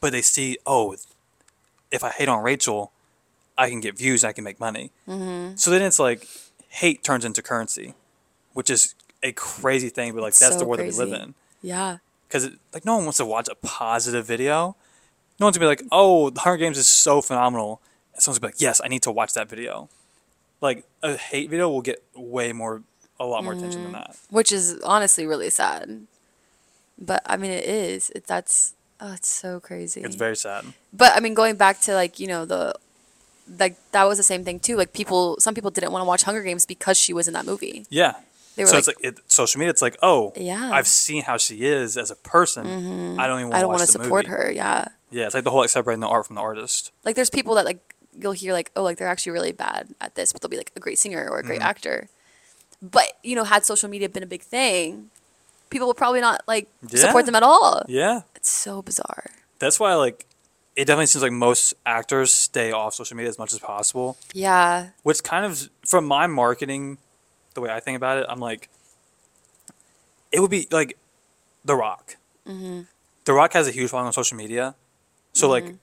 [0.00, 0.94] but they see, oh,
[1.90, 2.92] if I hate on Rachel,
[3.56, 4.90] I can get views, I can make money.
[5.08, 5.56] Mm-hmm.
[5.56, 6.28] So then it's like
[6.68, 7.94] hate turns into currency,
[8.52, 11.34] which is a crazy thing, but like that's so the world that we live in.
[11.62, 11.98] Yeah.
[12.28, 14.76] Because like no one wants to watch a positive video.
[15.40, 17.80] No one's gonna be like, oh, the Hunger Games is so phenomenal.
[18.12, 19.88] And someone's gonna be like, yes, I need to watch that video.
[20.62, 22.82] Like a hate video will get way more,
[23.20, 23.92] a lot more attention Mm-hmm.
[23.92, 24.16] than that.
[24.30, 26.06] which is honestly really sad.
[26.98, 28.10] But I mean, it is.
[28.10, 30.00] It, that's oh, it's so crazy.
[30.02, 30.64] It's very sad.
[30.92, 32.74] But I mean, going back to like you know the,
[33.58, 34.76] like that was the same thing too.
[34.76, 37.44] Like people, some people didn't want to watch Hunger Games because she was in that
[37.44, 37.86] movie.
[37.90, 38.14] Yeah.
[38.54, 39.70] They were so like, it's like it, social media.
[39.70, 40.70] It's like, oh, Yeah.
[40.72, 43.18] I've seen how she is as a person.
[43.18, 43.52] I don't even.
[43.54, 44.52] I don't want want to support her.
[44.52, 44.86] Yeah.
[45.10, 46.92] Yeah, it's like the whole like separating the art from the artist.
[47.04, 50.14] Like there's people that like you'll hear like oh like they're actually really bad at
[50.14, 51.46] this, but they'll be like a great singer or a Mm-hmm.
[51.48, 52.08] great actor.
[52.80, 55.10] But you know, had social media been a big thing,
[55.70, 57.00] people would probably not like Yeah.
[57.00, 57.82] support them at all.
[57.88, 59.30] Yeah, It's so bizarre.
[59.58, 60.26] that's why like
[60.74, 64.16] it definitely seems like most actors stay off social media as much as possible.
[64.32, 64.88] Yeah.
[65.02, 66.96] Which kind of from my marketing,
[67.54, 68.70] the way I think about it, I'm like,
[70.32, 70.96] it would be like,
[71.64, 72.16] The Rock.
[72.48, 72.82] Mm-hmm.
[73.24, 74.74] The Rock has a huge following on social media,
[75.34, 75.74] so like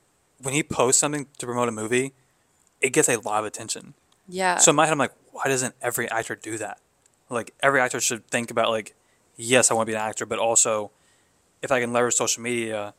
[0.42, 2.12] when he posts something to promote a movie,
[2.82, 3.94] it gets a lot of attention.
[4.28, 4.58] Yeah.
[4.58, 6.80] So in my head, I'm like, why doesn't every actor do that?
[7.30, 8.96] Like every actor should think about like,
[9.36, 10.92] yes, I want to be an actor, but also,
[11.62, 12.94] if I can leverage social media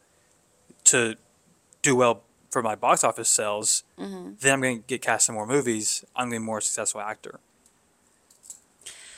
[0.85, 1.17] to
[1.83, 4.33] do well for my box office sales, Mm-hmm.
[4.41, 6.05] then I'm going to get cast in more movies.
[6.17, 7.39] I'm going to be a more successful actor.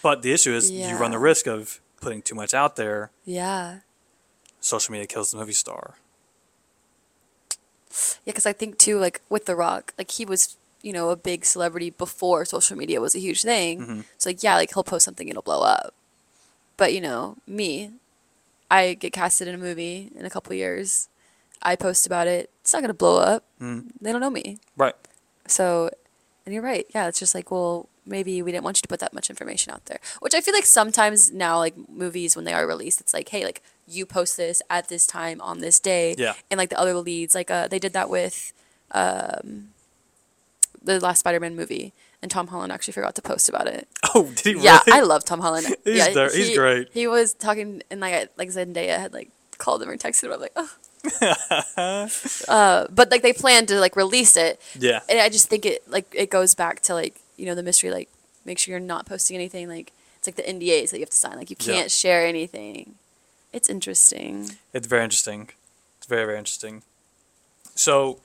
[0.03, 3.11] But the issue is you run the risk of putting too much out there.
[3.25, 3.81] yeah.
[4.61, 5.95] Social media kills the movie star.
[8.25, 11.17] Yeah, because I think too, like with The Rock, like he was, you know, a
[11.17, 13.81] big celebrity before social media was a huge thing.
[13.81, 14.01] Mm-hmm.
[14.19, 15.95] So like, yeah, like he'll post something, it'll blow up.
[16.77, 17.91] But you know, me,
[18.71, 21.09] I get casted in a movie in a couple years.
[21.63, 22.51] I post about it.
[22.61, 23.45] It's not gonna blow up.
[23.61, 23.93] Mm.
[24.01, 24.59] They don't know me.
[24.77, 24.95] Right.
[25.47, 25.91] So,
[26.45, 26.87] and you're right.
[26.95, 29.73] Yeah, it's just like, well, maybe we didn't want you to put that much information
[29.73, 30.01] out there.
[30.21, 33.45] Which I feel like sometimes now, like movies when they are released, it's like, hey,
[33.45, 33.63] like
[33.93, 36.15] you post this at this time on this day.
[36.19, 36.35] Yeah.
[36.51, 38.53] And like the other leads, like uh, they did that with
[38.93, 39.69] um,
[40.83, 43.89] the last Spider-Man movie, and Tom Holland actually forgot to post about it.
[44.15, 44.99] Oh, did he Yeah, really?
[44.99, 45.67] I love Tom Holland.
[45.85, 46.89] He's yeah, there- he's he- great.
[46.93, 50.33] He was talking, and like I- like Zendaya had like called him or texted him.
[50.33, 50.71] I'm like, oh.
[52.49, 55.01] uh, but like they planned to like release it, yeah.
[55.09, 57.91] and I just think it like it goes back to like you know the mystery
[57.91, 58.09] like
[58.45, 61.17] make sure you're not posting anything like it's like the NDAs that you have to
[61.17, 62.95] sign like you can't share anything.
[63.53, 64.51] It's interesting.
[64.73, 65.51] It's very interesting.
[65.99, 66.83] It's very, very interesting.
[67.75, 68.21] So,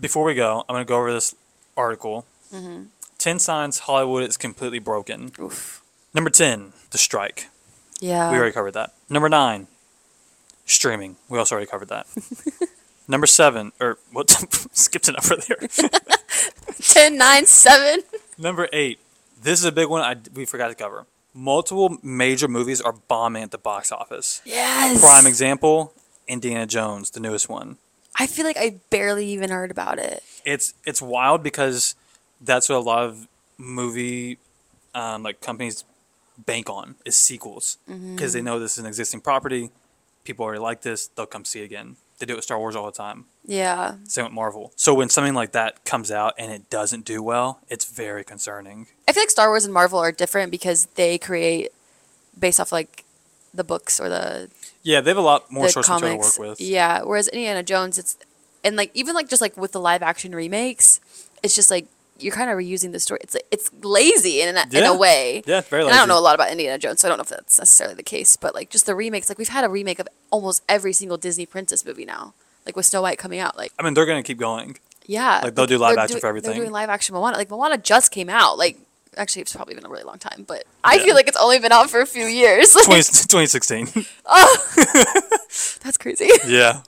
[0.00, 1.34] before we go, I'm going to go over this
[1.76, 2.26] article.
[2.52, 2.84] Mm-hmm.
[3.18, 5.32] 10 signs Hollywood is completely broken.
[5.38, 5.82] Oof.
[6.12, 7.48] Number 10, the strike.
[8.00, 8.30] Yeah.
[8.30, 8.92] We already covered that.
[9.08, 9.68] Number 9,
[10.66, 11.16] streaming.
[11.28, 12.06] We also already covered that.
[13.08, 14.30] Number 7, or what?
[14.72, 15.68] skipped a number there.
[16.80, 18.02] Ten nine seven.
[18.38, 18.98] Number 8,
[19.40, 21.06] this is a big one I, we forgot to cover.
[21.34, 24.42] Multiple major movies are bombing at the box office.
[24.44, 25.00] Yes.
[25.00, 25.94] Prime example,
[26.28, 27.78] Indiana Jones, the newest one.
[28.18, 30.22] I feel like I barely even heard about it.
[30.44, 31.94] it's it's wild because
[32.40, 33.26] that's what a lot of
[33.56, 34.38] movie
[34.94, 35.84] um, like companies
[36.36, 39.70] bank on is sequels because they know this is an existing property.
[40.24, 41.96] People already like this; they'll come see it again.
[42.18, 43.24] They do it with Star Wars all the time.
[43.44, 43.94] Yeah.
[44.04, 44.72] Same with Marvel.
[44.76, 48.86] So when something like that comes out and it doesn't do well, it's very concerning.
[49.08, 51.72] I feel like Star Wars and Marvel are different because they create
[52.38, 53.04] based off like
[53.52, 54.50] the books or the
[54.82, 56.60] Yeah, they have a lot more source material to work with.
[56.60, 58.16] Yeah, whereas Indiana Jones, it's
[58.64, 61.00] and like even like just like with the live action remakes,
[61.42, 61.86] it's just like
[62.18, 63.18] you're kind of reusing the story.
[63.22, 65.42] It's like, it's lazy in a, in a way.
[65.44, 67.22] Yeah, very And I don't know a lot about Indiana Jones, so I don't know
[67.22, 68.36] if that's necessarily the case.
[68.36, 71.46] But like just the remakes, like we've had a remake of almost every single Disney
[71.46, 72.34] princess movie now.
[72.66, 74.76] Like with Snow White coming out, like I mean, they're gonna keep going.
[75.06, 76.50] yeah, Like, they'll do live action doing- for everything.
[76.52, 77.36] They're doing live action Moana.
[77.36, 78.56] Like Moana just came out.
[78.58, 78.78] Like
[79.16, 81.04] actually, it's probably been a really long time, but I Yeah.
[81.04, 82.72] feel like it's only been out for a few years.
[82.84, 83.86] 20, 2016.
[85.82, 86.28] That's crazy.
[86.46, 86.82] yeah,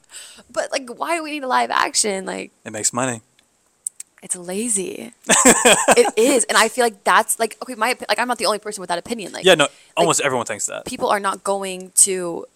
[0.50, 2.24] But like, why do we need a live action?
[2.26, 2.52] Like.
[2.64, 3.20] it makes money.
[4.22, 5.12] it's lazy.
[5.28, 7.74] it is, and I feel like that's like okay.
[7.74, 9.32] My like I'm not the only person with that opinion.
[9.32, 10.86] Like Yeah, no, almost everyone thinks that.
[10.86, 12.46] people are not going to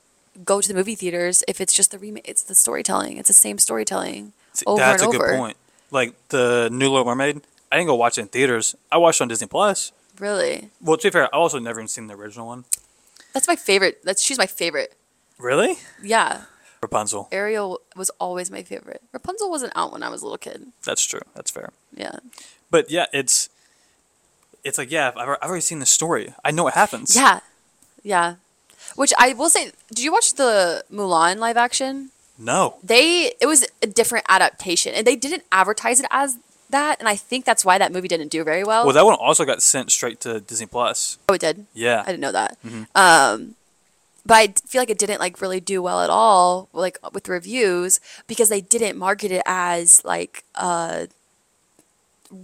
[0.45, 2.29] go to the movie theaters if it's just the remake.
[2.29, 3.17] It's the storytelling.
[3.17, 5.29] It's the same storytelling See, over That's and a over.
[5.29, 5.57] good point.
[5.91, 7.41] Like the new Little Mermaid,
[7.73, 8.75] I didn't go watch it in theaters.
[8.93, 9.93] I watched it on Disney Plus.
[10.19, 12.65] Really, Well, to be fair, I also never even seen the original one.
[13.33, 14.01] that's my favorite.
[14.05, 14.95] That's she's my favorite.
[15.39, 15.77] Really?
[16.03, 16.43] Yeah,
[16.83, 17.29] Rapunzel.
[17.31, 19.01] Ariel was always my favorite.
[19.13, 20.67] Rapunzel wasn't out when I was a little kid.
[20.85, 21.21] That's true.
[21.35, 21.71] That's fair.
[21.95, 22.17] Yeah,
[22.71, 23.49] But yeah, it's
[24.65, 26.35] it's like yeah, I've, I've already seen the story.
[26.45, 27.15] I know what happens.
[27.15, 27.39] yeah,
[28.03, 28.35] yeah.
[28.97, 32.11] Which I will say, did you watch the Mulan live action?
[32.41, 32.77] No.
[32.85, 36.39] they it was a different adaptation and they didn't advertise it as
[36.71, 39.15] that and i think that's why that movie didn't do very well Well, that one
[39.15, 41.19] also got sent straight to Disney Plus.
[41.29, 42.03] oh it did Yeah.
[42.03, 42.83] i didn't know that Mm-hmm.
[42.95, 43.57] um
[44.25, 47.99] but i feel like it didn't like really do well at all like with reviews
[48.29, 51.09] because they didn't market it as like a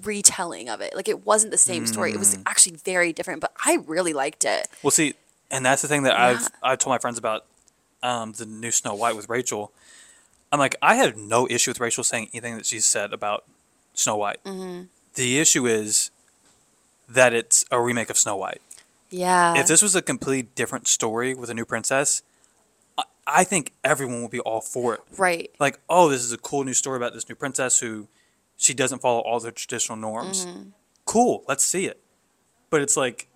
[0.02, 2.18] retelling of it like it wasn't the same story it Mm.
[2.20, 5.14] was actually very different but i really liked it Well, see,
[5.50, 6.26] and that's the thing that Yeah.
[6.26, 7.44] I've I told my friends about
[8.02, 9.72] um, the new Snow White with Rachel.
[10.52, 13.44] I'm like, I have no issue with Rachel saying anything that she said about
[13.94, 14.42] Snow White.
[14.44, 14.84] Mm-hmm.
[15.14, 16.10] The issue is
[17.08, 18.60] that it's a remake of Snow White.
[19.10, 22.22] yeah if this was a completely different story with a new princess,
[22.98, 25.00] I, I think everyone would be all for it.
[25.16, 28.08] right Like, oh, this is a cool new story about this new princess who
[28.56, 30.46] she doesn't follow all the traditional norms.
[30.46, 30.68] Mm-hmm.
[31.04, 32.00] Cool, let's see it.
[32.70, 33.28] But it's like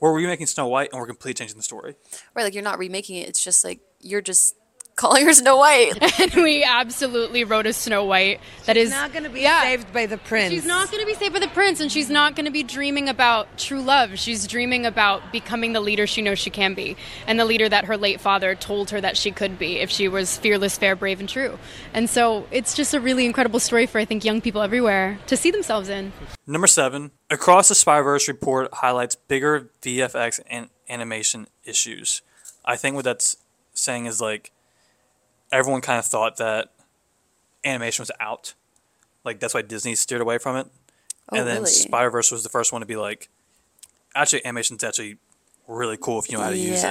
[0.00, 1.94] we're remaking Snow White and we're completely changing the story.
[2.34, 4.54] right like you're not remaking it it's just like you're just
[4.96, 9.24] calling her snow white and we absolutely wrote a Snow White that is not going
[9.24, 9.60] to be yeah.
[9.60, 10.50] saved by the prince.
[10.50, 12.62] She's not going to be saved by the prince, and she's not going to be
[12.62, 14.18] dreaming about true love.
[14.18, 17.84] She's dreaming about becoming the leader she knows she can be, and the leader that
[17.84, 21.20] her late father told her that she could be if she was fearless, fair, brave,
[21.20, 21.58] and true.
[21.92, 25.36] And so it's just a really incredible story for I think young people everywhere to
[25.36, 26.12] see themselves in.
[26.46, 32.22] Number seven, Across the Spider-Verse report highlights bigger VFX and animation issues.
[32.64, 33.36] I think what that's
[33.74, 34.52] saying is like
[35.52, 36.72] everyone kind of thought that
[37.64, 38.54] animation was out.
[39.24, 40.66] Like that's why Disney steered away from it.
[41.32, 41.70] Oh, and then really?
[41.70, 43.28] Spider-Verse was the first one to be like,
[44.14, 45.18] actually, animation's actually
[45.66, 46.86] really cool if you know how to use it.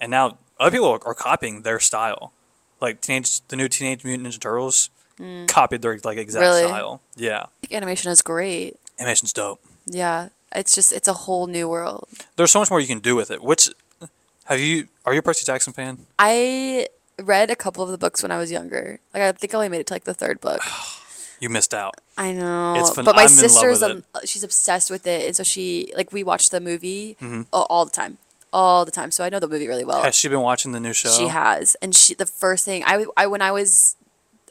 [0.00, 2.32] And now other people are, are copying their style.
[2.80, 5.46] like teenage the new Teenage Mutant Ninja Turtles mm.
[5.48, 6.64] copied their like exact Really?
[6.66, 7.00] style.
[7.16, 8.76] Yeah, think animation is great.
[8.98, 9.60] animation's dope.
[9.86, 12.08] Yeah, it's just it's a whole new world.
[12.36, 13.42] There's so much more you can do with it.
[13.42, 13.70] Which
[14.44, 14.88] have you?
[15.04, 16.06] Are you a Percy Jackson fan?
[16.18, 16.88] I
[17.22, 19.00] read a couple of the books when I was younger.
[19.14, 20.60] Like I think I only made it to like the third book.
[21.40, 21.94] You missed out.
[22.16, 25.06] I know, It's fun- but my I'm in love sister's with um, she's obsessed with
[25.06, 27.42] it, and so she like we watch the movie Mm-hmm.
[27.52, 28.18] all, all the time,
[28.52, 29.12] all the time.
[29.12, 30.02] So I know the movie really well.
[30.02, 31.10] Has she been watching the new show?
[31.10, 33.94] She has, and she the first thing I, I when I was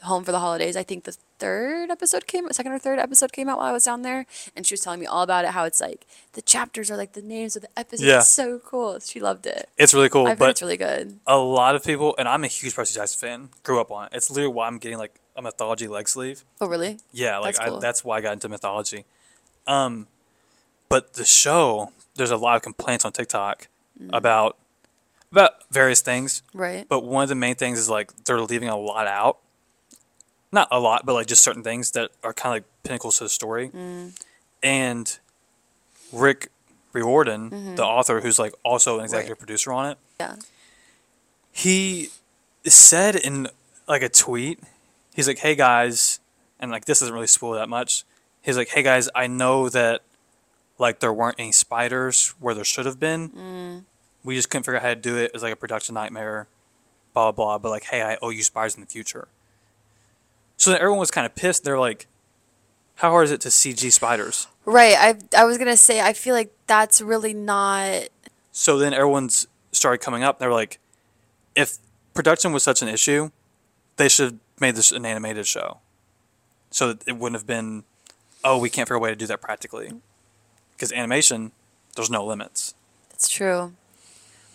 [0.04, 3.48] home for the holidays, I think the third episode came, second or third episode came
[3.48, 4.26] out while I was down there,
[4.56, 5.52] and she was telling me all about it.
[5.52, 8.06] How it's like the chapters are like the names of the episodes.
[8.06, 8.18] Yeah.
[8.18, 8.98] It's so cool.
[9.00, 9.68] She loved it.
[9.76, 11.18] It's really cool, heard but it's really good.
[11.26, 13.48] a lot of people, and I'm a huge Percy Jackson fan.
[13.62, 14.10] Grew up on it.
[14.14, 16.44] It's literally why I'm getting like a mythology leg sleeve.
[16.60, 16.98] Oh really?
[17.12, 19.04] Yeah, like That's I, that's why I got into mythology.
[19.66, 20.06] Um,
[20.88, 23.68] but the show, there's a lot of complaints on TikTok
[24.00, 24.10] Mm.
[24.16, 24.56] about
[25.32, 26.42] about various things.
[26.54, 26.86] Right.
[26.88, 29.38] But one of the main things is like they're leaving a lot out.
[30.50, 33.24] Not a lot, but like just certain things that are kind of like pinnacles to
[33.24, 33.68] the story.
[33.70, 34.18] Mm.
[34.62, 35.18] And
[36.12, 36.50] Rick
[36.92, 39.42] Riordan, the author, who's like also an executive Mm-hmm.
[39.42, 39.46] Right.
[39.46, 40.36] producer on it, yeah.
[41.52, 42.08] he
[42.64, 43.48] said in
[43.86, 44.60] like a tweet,
[45.14, 46.20] he's like, "Hey guys,"
[46.58, 48.04] and like this doesn't really spoil that much.
[48.42, 50.00] He's like, "Hey guys, I know that
[50.78, 53.84] like there weren't any spiders where there should have been.
[54.24, 55.24] We just couldn't figure out how to do it.
[55.24, 56.46] It was like a production nightmare,
[57.14, 57.58] blah blah blah.
[57.58, 59.28] But like, hey, I owe you spiders in the future."
[60.58, 61.64] So then everyone was kind of pissed.
[61.64, 62.06] They're like,
[62.96, 64.96] "How hard is it to CG spiders?" Right.
[64.98, 68.08] I I was gonna say I feel like that's really not.
[68.52, 70.38] So then everyone's started coming up.
[70.38, 70.78] They're like,
[71.54, 71.78] if
[72.12, 73.30] production was such an issue,
[73.96, 75.78] they should have made this an animated show.
[76.70, 77.84] So that it wouldn't have been,
[78.44, 79.92] oh, we can't figure a way to do that practically.
[80.72, 81.52] Because animation,
[81.96, 82.74] there's no limits.
[83.10, 83.72] It's true.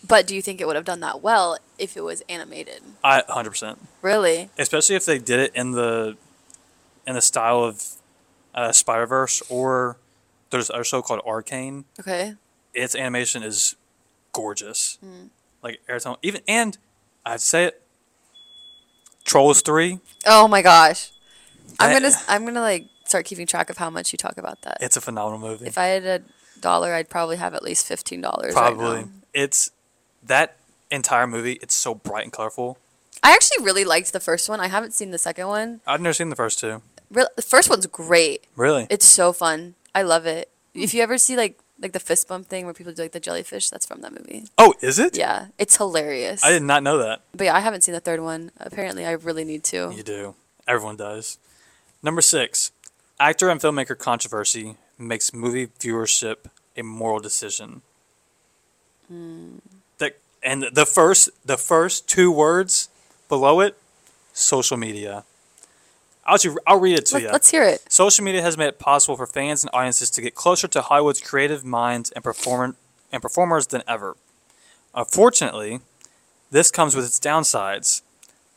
[0.06, 2.82] But do you think it would have done that well if it was animated?
[3.04, 3.78] I 100%.
[4.02, 4.50] Really?
[4.58, 6.18] Especially if they did it in the
[7.06, 7.84] in the style of
[8.56, 9.98] uh, Spider Verse or
[10.50, 11.86] there's a show called Arcane.
[12.00, 12.36] Okay.
[12.74, 13.76] Its animation is
[14.32, 14.98] gorgeous.
[15.62, 16.78] Like every time, even and
[17.26, 17.82] I'd say it.
[19.24, 20.00] Trolls three.
[20.26, 21.12] Oh my gosh.
[21.80, 24.78] I'm gonna I'm gonna like start keeping track of how much you talk about that.
[24.82, 25.66] It's a phenomenal movie.
[25.66, 26.22] If I had a
[26.60, 28.54] dollar, I'd probably have at least fifteen dollars.
[28.54, 28.98] Probably.
[28.98, 29.08] Right.
[29.34, 29.72] It's
[30.28, 30.58] that
[30.92, 31.54] entire movie.
[31.62, 32.78] It's so bright and colorful.
[33.22, 34.60] I actually really liked the first one.
[34.60, 35.82] I haven't seen the second one.
[35.88, 36.82] I've never seen the first two.
[37.10, 38.46] Real the first one's great.
[38.56, 38.88] Really?
[38.90, 39.76] It's so fun.
[39.96, 40.50] I love it.
[40.74, 43.20] If you ever see like like the fist bump thing where people do like the
[43.20, 44.46] jellyfish, that's from that movie.
[44.58, 45.18] oh, is it?
[45.18, 46.44] Yeah, it's hilarious.
[46.44, 47.22] I did not know that.
[47.36, 48.52] But yeah, I haven't seen the third one.
[48.60, 49.92] Apparently, I really need to.
[49.96, 50.36] You do.
[50.68, 51.38] Everyone does.
[52.02, 52.72] Number six,
[53.20, 56.46] actor and filmmaker controversy makes movie viewership
[56.76, 57.82] a moral decision.
[59.10, 59.62] The,
[60.44, 62.90] and the first, the first two words
[63.30, 63.78] below it,
[64.34, 65.24] social media.
[66.26, 67.30] I'll, ju- I'll read it to Let, you.
[67.30, 67.84] Let's hear it.
[67.92, 71.22] Social media has made it possible for fans and audiences to get closer to Hollywood's
[71.22, 72.76] creative minds and performer
[73.12, 74.16] and performers than ever.
[74.96, 75.82] Unfortunately,
[76.52, 78.02] this comes with its downsides.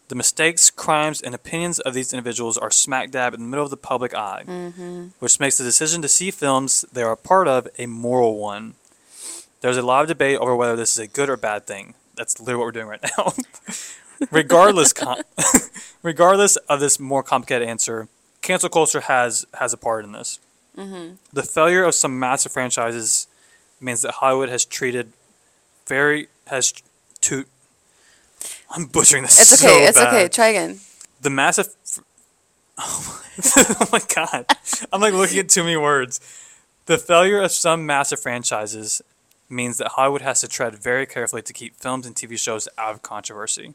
[0.08, 3.70] The mistakes, crimes, and opinions of these individuals are smack dab in the middle of
[3.70, 5.08] the public eye, mm-hmm.
[5.18, 8.74] which makes the decision to see films they are a part of a moral one.
[9.60, 11.94] There's a lot of debate over whether this is a good or bad thing.
[12.16, 13.32] That's literally what we're doing right now.
[14.30, 15.22] regardless, con-
[16.02, 18.08] regardless of this more complicated answer,
[18.42, 20.38] cancel culture has has a part in this.
[20.76, 21.14] Mm-hmm.
[21.32, 23.26] The failure of some massive franchises
[23.80, 25.12] means that Hollywood has treated
[25.86, 26.72] very has
[27.22, 27.44] to.
[28.70, 29.40] I'm butchering this.
[29.40, 29.84] It's so okay.
[29.86, 30.08] it's bad.
[30.08, 30.28] okay.
[30.28, 30.80] Try again.
[31.20, 31.68] The massive.
[32.78, 33.22] Oh
[33.56, 34.46] my, oh my god!
[34.92, 36.20] I'm like looking at too many words.
[36.86, 39.02] The failure of some massive franchises
[39.48, 42.94] means that Hollywood has to tread very carefully to keep films and TV shows out
[42.94, 43.74] of controversy.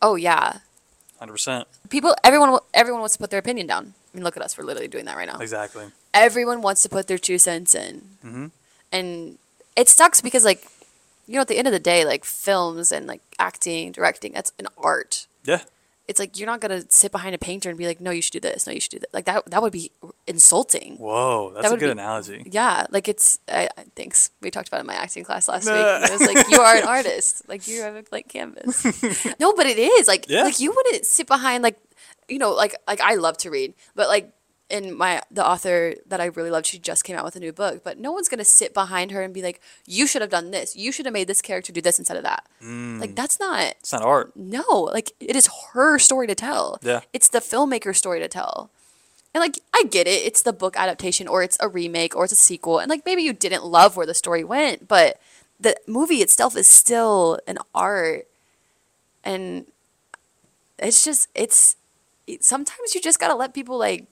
[0.00, 0.58] Oh yeah.
[1.18, 1.68] Hundred percent.
[1.88, 3.94] People, everyone, everyone wants to put their opinion down.
[4.12, 4.58] I mean, look at us.
[4.58, 5.38] We're literally doing that right now.
[5.38, 5.86] Exactly.
[6.12, 8.46] Everyone wants to put their two cents in, Mm-hmm.
[8.90, 9.38] and
[9.76, 10.66] it sucks because, like,
[11.26, 14.52] you know, at the end of the day, like films and like acting, directing, that's
[14.58, 15.26] an art.
[15.44, 15.62] Yeah.
[16.12, 18.32] It's like you're not gonna sit behind a painter and be like, "No, you should
[18.38, 18.66] do this.
[18.66, 19.46] No, you should do that." Like that.
[19.50, 19.90] That would be
[20.26, 20.96] insulting.
[20.98, 22.42] Whoa, that's That a good be- analogy.
[22.50, 23.38] Yeah, like it's.
[23.48, 24.30] I, thanks.
[24.40, 25.74] We talked about it in my acting class last week.
[25.74, 27.48] and It was like you are an artist.
[27.48, 28.84] Like you have a blank canvas.
[29.40, 30.42] no, but it is like Yeah.
[30.44, 31.78] like you wouldn't sit behind like
[32.28, 34.32] you know like like I love to read, but like
[34.72, 37.52] in my the author that I really loved, she just came out with a new
[37.52, 37.84] book.
[37.84, 40.74] But no one's gonna sit behind her and be like, "You should have done this.
[40.74, 42.98] You should have made this character do this instead of that." Mm.
[43.00, 44.32] Like that's not It's not art.
[44.34, 46.78] no, like it is her story to tell.
[46.82, 47.00] Yeah.
[47.12, 48.70] It's the filmmaker's story to tell.
[49.34, 52.32] And like I get it, it's the book adaptation or it's a remake or it's
[52.32, 52.78] a sequel.
[52.78, 55.20] And like maybe you didn't love where the story went, but
[55.60, 58.26] the movie itself is still an art.
[59.24, 59.66] And
[60.78, 61.76] it's just it's
[62.26, 64.06] it- sometimes you just gotta let people like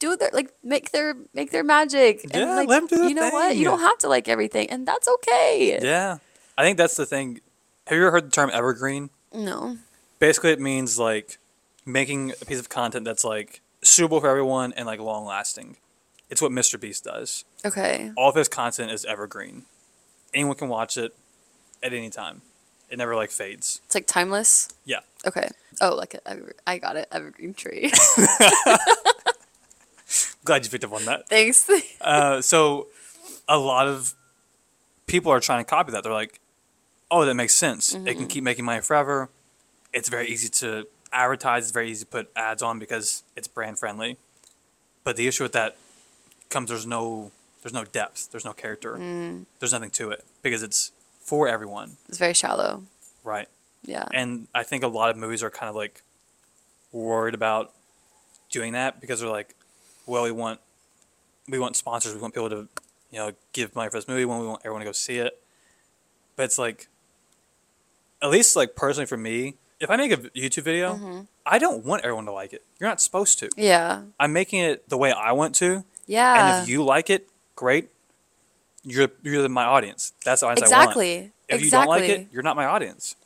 [0.00, 2.24] do their like make their make their magic.
[2.24, 3.54] and, Yeah, like, let 'em do their You know what?
[3.56, 5.78] You don't have to like everything, and that's okay.
[5.80, 6.18] Yeah,
[6.58, 7.40] I think that's the thing.
[7.86, 9.10] Have you ever heard the term evergreen?
[9.32, 9.78] No.
[10.18, 11.38] Basically, it means like
[11.86, 15.76] making a piece of content that's like suitable for everyone and like long lasting.
[16.28, 16.78] It's what Mr.
[16.78, 17.44] Beast does.
[17.64, 18.12] Okay.
[18.16, 19.64] All of his content is evergreen.
[20.32, 21.14] Anyone can watch it
[21.82, 22.42] at any time.
[22.88, 23.80] It never like fades.
[23.86, 24.68] It's like timeless.
[24.84, 25.00] Yeah.
[25.26, 25.48] Okay.
[25.80, 26.36] Oh, like a,
[26.66, 27.08] I got it.
[27.10, 27.90] Evergreen tree.
[30.44, 31.28] Glad you picked up on that.
[31.28, 31.68] Thanks.
[32.00, 32.86] Uh, so
[33.46, 34.14] a lot of
[35.06, 36.02] people are trying to copy that.
[36.02, 36.40] They're like,
[37.10, 37.94] oh, that makes sense.
[37.94, 39.28] It can keep making money forever.
[39.92, 41.64] It's very easy to advertise.
[41.64, 44.16] It's very easy to put ads on because it's brand friendly.
[45.04, 45.76] But the issue with that
[46.48, 48.30] comes there's no there's no depth.
[48.30, 48.96] There's no character.
[49.58, 52.84] There's nothing to it because it's for everyone, it's very shallow.
[53.24, 53.48] right?
[53.84, 54.06] Yeah.
[54.14, 56.02] And I think a lot of movies are kind of like
[56.92, 57.72] worried about
[58.50, 59.54] doing that because they're like,
[60.06, 60.60] well, we want
[61.48, 62.68] we want sponsors, we want people to,
[63.10, 65.40] you know, give money for this movie, when we want everyone to go see it.
[66.36, 66.88] But it's like,
[68.22, 71.20] at least like personally for me, if I make a YouTube video, mm-hmm.
[71.44, 72.62] I don't want everyone to like it.
[72.78, 73.50] You're not supposed to.
[73.56, 74.02] yeah.
[74.18, 76.56] I'm making it the way I want to, Yeah.
[76.56, 77.90] and if you like it, great.
[78.82, 80.12] You're you're my audience.
[80.24, 80.88] That's the audience I want.
[80.90, 81.32] exactly.
[81.48, 81.64] If exactly.
[81.64, 83.16] you don't like it, you're not my audience.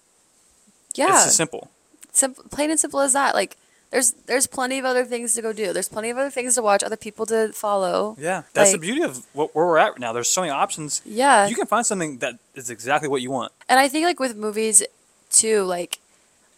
[0.95, 1.25] yeah.
[1.25, 1.71] It's simple.
[2.13, 3.35] simple, plain and simple as that.
[3.35, 3.57] Like,
[3.95, 5.73] there's there's plenty of other things to go do.
[5.73, 8.17] There's plenty of other things to watch, other people to follow.
[8.19, 10.13] Yeah, that's Like- the beauty of what, where we're at right now.
[10.13, 11.01] There's so many options.
[11.07, 11.47] Yeah.
[11.47, 13.53] You can find something that is exactly what you want.
[13.69, 14.83] And I think like with movies
[15.31, 16.01] too, like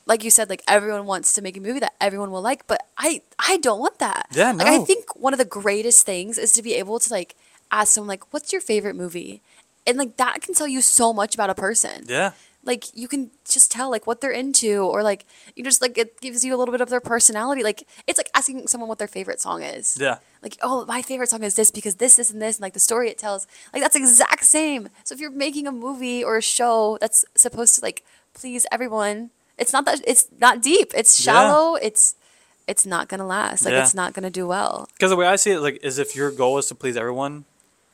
[0.07, 2.81] like you said, like everyone wants to make a movie that everyone will like, but
[2.97, 4.29] I I don't want that.
[4.33, 7.35] Yeah, Like I think one of the greatest things is to be able to like
[7.71, 9.43] ask someone like, "What's your favorite movie?"
[9.87, 12.05] And like that can tell you so much about a person.
[12.09, 12.33] Yeah.
[12.67, 15.25] Like you can just tell like what they're into, or like
[15.55, 17.63] you just like it gives you a little bit of their personality.
[17.63, 19.97] Like it's like asking someone what their favorite song is.
[20.01, 20.19] Yeah.
[20.43, 22.81] Like, oh, my favorite song is this because this, this, and this, and like the
[22.81, 23.47] story it tells.
[23.73, 24.89] Like that's exact same.
[25.05, 29.31] So if you're making a movie or a show that's supposed to like please everyone,
[29.59, 30.93] it's not that it's not deep.
[30.95, 31.33] It's Yeah.
[31.33, 31.77] shallow.
[31.77, 32.17] It's
[32.67, 33.65] it's not gonna last.
[33.65, 33.83] Like Yeah.
[33.85, 34.89] it's not gonna do well.
[34.95, 37.45] Because the way I see it, like, is if your goal is to please everyone,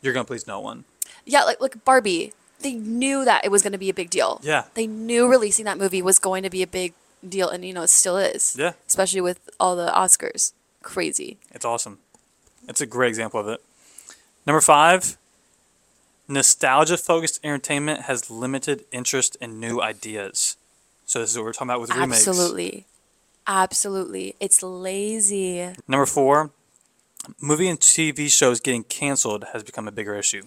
[0.00, 0.84] you're gonna please no one.
[1.26, 2.32] Yeah, like like Barbie.
[2.62, 4.40] They knew that it was gonna be a big deal.
[4.42, 4.64] Yeah.
[4.74, 6.94] They knew releasing that movie was going to be a big
[7.26, 8.56] deal, and you know it still is.
[8.58, 8.72] Yeah.
[8.86, 10.52] Especially with all the Oscars.
[10.82, 11.38] Crazy.
[11.52, 11.98] It's awesome.
[12.68, 13.62] It's a great example of it.
[14.46, 15.16] Number five,
[16.28, 20.56] nostalgia focused entertainment has limited interest in new ideas.
[21.06, 22.26] So this is what we're talking about with remakes.
[22.26, 22.86] Absolutely.
[23.46, 24.34] Absolutely.
[24.40, 25.74] It's lazy.
[25.86, 26.50] Number four,
[27.40, 30.44] movie and TV shows getting canceled has become a bigger issue.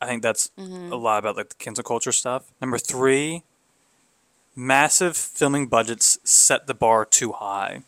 [0.00, 0.92] I think that's Mm-hmm.
[0.92, 2.44] a lot about like the cancel culture stuff.
[2.60, 3.42] Number three,
[4.54, 7.82] massive filming budgets set the bar too high.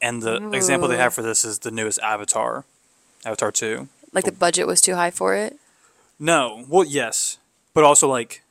[0.00, 2.64] And the example they have for this is the newest Avatar,
[3.24, 3.88] Avatar 2.
[4.12, 5.56] Like the budget was too high for it.
[6.18, 7.38] No, well, yes,
[7.72, 8.42] but also like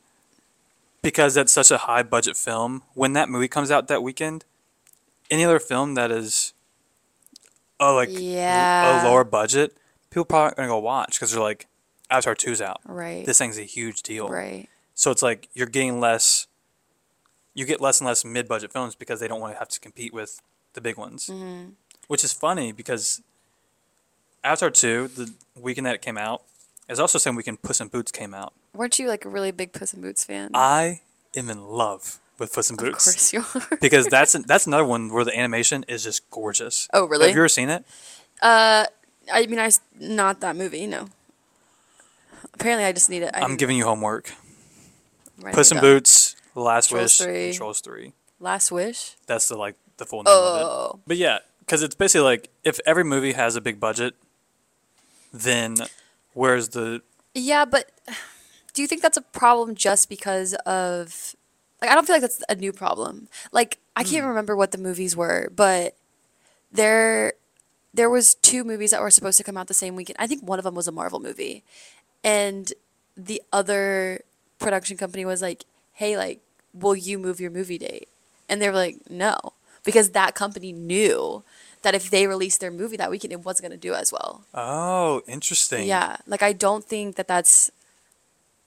[1.02, 2.82] because that's such a high budget film.
[2.94, 4.44] When that movie comes out that weekend,
[5.30, 6.52] any other film that is
[7.78, 9.04] oh like Yeah.
[9.04, 9.76] a lower budget,
[10.10, 11.66] people probably aren't gonna go watch because they're like
[12.12, 12.80] Avatar 2's out.
[12.84, 13.24] Right.
[13.26, 14.28] This thing's a huge deal.
[14.28, 14.68] Right.
[14.94, 16.46] So it's like you're getting less.
[17.54, 20.14] You get less and less mid-budget films because they don't want to have to compete
[20.14, 20.40] with
[20.74, 21.70] the big ones, Mm-hmm.
[22.08, 23.20] which is funny because
[24.44, 26.42] Avatar 2, the weekend that it came out,
[26.88, 28.52] is also the same weekend Puss in Boots came out.
[28.74, 30.50] Weren't you like a really big Puss in Boots fan?
[30.54, 31.00] I
[31.36, 33.06] am in love with Puss in Boots.
[33.06, 33.76] of course you are.
[33.80, 36.88] because that's that's another one where the animation is just gorgeous.
[36.92, 37.26] Oh, really?
[37.28, 37.84] Have you ever seen it?
[38.40, 38.86] Uh,
[39.32, 39.70] I mean, I
[40.00, 40.86] not that movie.
[40.86, 41.08] No.
[42.54, 43.30] Apparently, I just need it.
[43.34, 44.32] I I'm giving you homework.
[45.40, 45.90] writing Puss it in down.
[45.94, 47.44] Boots, The Last Trolls Wish, 3.
[47.46, 48.12] and Trolls 3.
[48.40, 49.16] Last Wish.
[49.26, 50.90] That's the like the full name of Oh.
[50.94, 51.00] it.
[51.06, 54.14] But yeah, because it's basically like if every movie has a big budget,
[55.32, 55.76] then
[56.34, 57.02] where's the
[57.34, 57.90] Yeah, but
[58.74, 61.34] do you think that's a problem just because of
[61.80, 63.28] like I don't feel like that's a new problem.
[63.52, 64.08] Like I Hmm.
[64.10, 65.96] can't remember what the movies were, but
[66.70, 67.34] there
[67.94, 70.16] there was two movies that were supposed to come out the same weekend.
[70.18, 71.62] I think one of them was a Marvel movie.
[72.24, 72.72] And
[73.16, 74.20] the other
[74.58, 76.40] production company was like, "Hey, like
[76.72, 78.08] will you move your movie date?"
[78.48, 79.36] And they were like, "No."
[79.84, 81.42] Because that company knew
[81.82, 84.44] that if they released their movie that weekend, it wasn't going to do as well.
[84.54, 87.70] oh interesting Yeah, like I don't think that that's.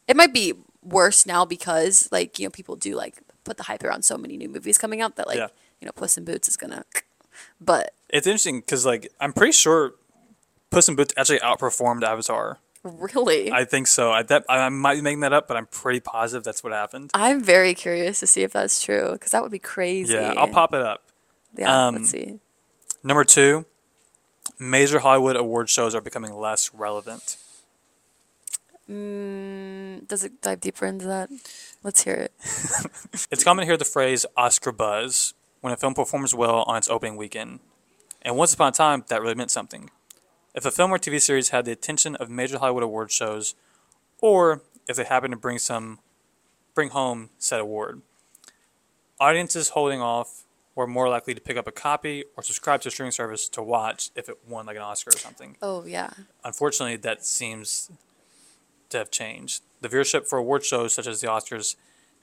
[0.07, 0.53] It might be
[0.83, 4.37] worse now because like you know people do like put the hype around so many
[4.37, 5.47] new movies coming out that like Yeah.
[5.79, 6.83] you know Puss in Boots is gonna.
[7.59, 9.93] But It's interesting because like I'm pretty sure
[10.69, 13.51] Puss in Boots actually outperformed Avatar Really?
[13.51, 14.11] I think so.
[14.11, 17.09] I, that, I might be making that up, but I'm pretty positive that's what happened.
[17.15, 20.13] I'm very curious to see if that's true because that would be crazy.
[20.13, 21.01] Yeah, I'll pop it up.
[21.57, 22.39] Yeah, um, let's see.
[23.03, 23.65] Number two,
[24.59, 27.37] major Hollywood award shows are becoming less relevant.
[28.89, 31.29] Mm, does it dive deeper into that?
[31.83, 32.33] Let's hear it.
[33.31, 36.89] It's common to hear the phrase Oscar buzz when a film performs well on its
[36.89, 37.61] opening weekend.
[38.21, 39.89] And once upon a time, that really meant something.
[40.55, 43.55] If a film or TV series had the attention of major Hollywood award shows,
[44.21, 45.99] or if they happened to bring some,
[46.73, 48.01] bring home said award,
[49.19, 52.91] audiences holding off were more likely to pick up a copy or subscribe to a
[52.91, 55.57] streaming service to watch if it won like an Oscar or something.
[55.61, 56.11] Oh yeah.
[56.43, 57.91] Unfortunately, that seems
[58.89, 59.61] to have changed.
[59.81, 61.75] The viewership for award shows such as the Oscars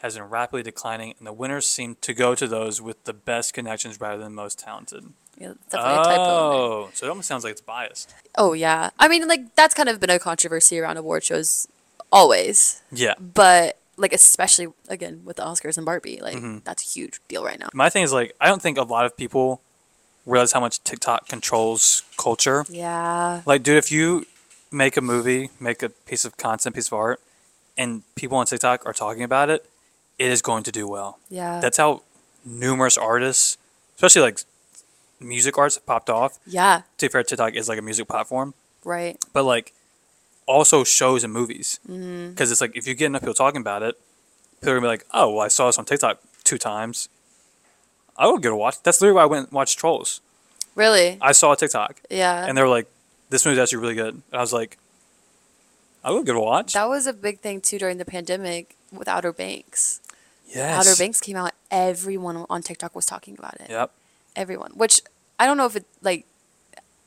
[0.03, 3.55] has been rapidly declining, and the winners seem to go to those with the best
[3.55, 5.05] connections rather than most talented.
[5.39, 6.13] Yeah, that's definitely a typo.
[6.13, 6.27] in there.
[6.27, 8.13] Oh, so it almost sounds like it's biased.
[8.37, 8.91] Oh yeah.
[8.99, 11.67] I mean, like that's kind of been a controversy around award shows,
[12.13, 12.83] always.
[12.93, 13.15] Yeah.
[13.19, 16.59] But like especially again with the Oscars and Barbie, like Mm-hmm.
[16.65, 17.69] that's a huge deal right now.
[17.73, 19.61] My thing is like I don't think a lot of people
[20.27, 22.65] realize how much TikTok controls culture.
[22.69, 23.43] Yeah.
[23.47, 24.27] Like, dude, if you
[24.71, 27.21] make a movie, make a piece of content, piece of art,
[27.77, 29.69] and people on TikTok are talking about it,
[30.19, 31.19] it is going to do well.
[31.29, 31.61] Yeah.
[31.61, 32.03] That's how
[32.45, 33.59] numerous artists,
[33.97, 34.41] especially like
[35.21, 36.39] music artists, have popped off.
[36.47, 36.83] yeah.
[36.99, 39.17] To be fair, TikTok is like a music platform, Right.
[39.33, 39.73] but like
[40.47, 41.79] also shows and movies.
[41.83, 42.43] Because Mm-hmm.
[42.53, 43.99] it's like if you get enough people talking about it,
[44.61, 47.09] people are gonna be like, "Oh, well, I saw this on TikTok two times.
[48.17, 50.21] I would get a watch." That's literally why I went and watched Trolls.
[50.75, 51.19] Really.
[51.21, 52.45] I saw a TikTok, Yeah.
[52.47, 52.87] and they were like,
[53.31, 54.79] "This movie's actually really good," and I was like,
[56.05, 58.77] "I would give it a watch." that was a big thing too during the pandemic
[58.93, 60.01] with Outer Banks.
[60.49, 60.79] yes.
[60.87, 61.53] Outer Banks came out.
[61.71, 63.71] Everyone on TikTok was talking about it.
[63.71, 63.91] Yep.
[64.37, 64.73] Everyone.
[64.75, 65.01] Which
[65.39, 66.25] I don't know if it like.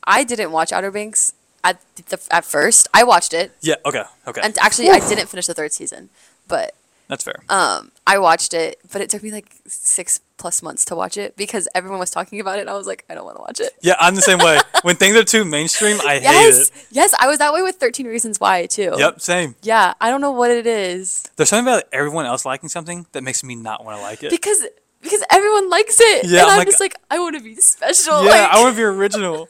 [0.08, 2.88] I didn't watch Outer Banks at the at first.
[2.94, 3.76] I watched it, Yeah.
[3.86, 4.04] Okay.
[4.28, 4.42] Okay.
[4.44, 6.10] and actually I didn't finish the third season,
[6.48, 6.76] but
[7.07, 7.36] That's fair.
[7.49, 8.80] um, I watched it.
[8.91, 12.40] But it took me like six plus months to watch it because everyone was talking
[12.40, 12.61] about it.
[12.61, 13.73] and I was like, I don't want to watch it.
[13.82, 14.60] yeah, I'm the same way.
[14.82, 16.72] when things are too mainstream, I hate Yes, it.
[16.91, 18.94] yes, I was that way with Thirteen Reasons Why too.
[18.98, 19.22] Yep.
[19.22, 19.56] Same.
[19.61, 23.23] Yeah, I don't know what it is There's something about everyone else liking something that
[23.23, 24.30] makes me not want to like it.
[24.32, 24.65] because
[25.02, 27.56] because everyone likes it, Yeah, and I'm I'm like- just like, I want to be
[27.57, 28.23] special.
[28.26, 29.48] Yeah, like, I want to be original.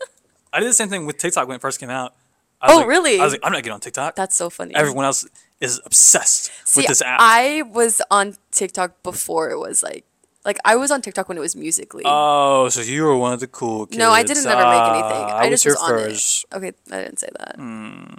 [0.52, 2.14] I did the same thing with TikTok when it first came out.
[2.61, 3.19] I was Oh, like- really?
[3.19, 4.15] I was like, I'm not getting on TikTok.
[4.15, 4.76] That's so funny.
[4.76, 5.26] Everyone else
[5.61, 7.19] is obsessed See, with this app.
[7.22, 10.06] I was on TikTok before it was like,
[10.44, 12.03] like I was on TikTok when it was Musical.ly.
[12.06, 13.98] oh, so you were one of the cool kids.
[13.98, 15.23] no, I didn't ever make anything.
[15.26, 16.45] Ah, I, was just was on first.
[16.52, 16.56] It.
[16.56, 17.56] Okay, I didn't say that.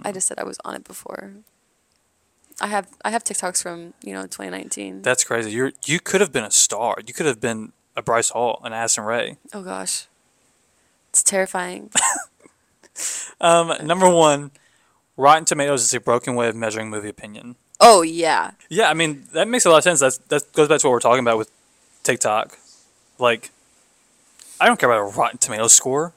[0.03, 1.33] I just said I was on it before.
[2.59, 5.03] I have I have TikToks from you know 2019.
[5.03, 5.51] That's crazy.
[5.51, 6.97] You you could have been a star.
[7.05, 9.37] You could have been a Bryce Hall, an Addison Rae.
[9.53, 10.07] oh gosh,
[11.09, 11.91] it's terrifying.
[13.39, 14.49] Um, number one,
[15.17, 17.55] Rotten Tomatoes is a broken way of measuring movie opinion.
[17.79, 19.99] oh yeah, Yeah, I mean that makes a lot of sense.
[19.99, 21.51] That's that goes back to what we're talking about with
[22.03, 22.57] TikTok.
[23.19, 23.51] Like,
[24.61, 26.13] I don't care about a Rotten Tomatoes score.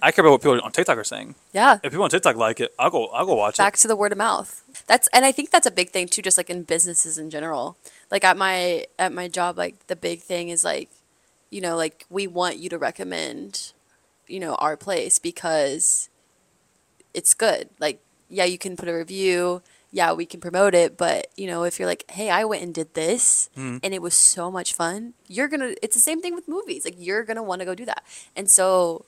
[0.00, 1.34] I care about what people on TikTok are saying.
[1.52, 1.78] yeah.
[1.82, 3.08] If people on TikTok like it, I'll go.
[3.08, 3.72] I'll go watch back it.
[3.72, 6.22] Back to the word of mouth that's and i think that's a big thing too
[6.22, 7.76] just like in businesses in general
[8.10, 10.88] like at my at my job like the big thing is like
[11.50, 13.72] you know like we want you to recommend
[14.26, 16.08] you know our place because
[17.14, 18.00] it's good like
[18.30, 19.62] yeah you can put a review
[19.92, 22.72] yeah we can promote it but you know if you're like hey i went and
[22.72, 23.78] did this hmm.
[23.82, 26.94] and it was so much fun you're gonna it's the same thing with movies like
[26.96, 28.02] you're gonna want to go do that
[28.34, 29.04] and so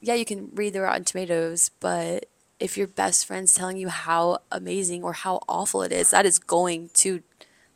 [0.00, 2.26] yeah, you can read the Rotten Tomatoes, but
[2.58, 6.38] if your best friend's telling you how amazing or how awful it is, that is
[6.38, 7.22] going to,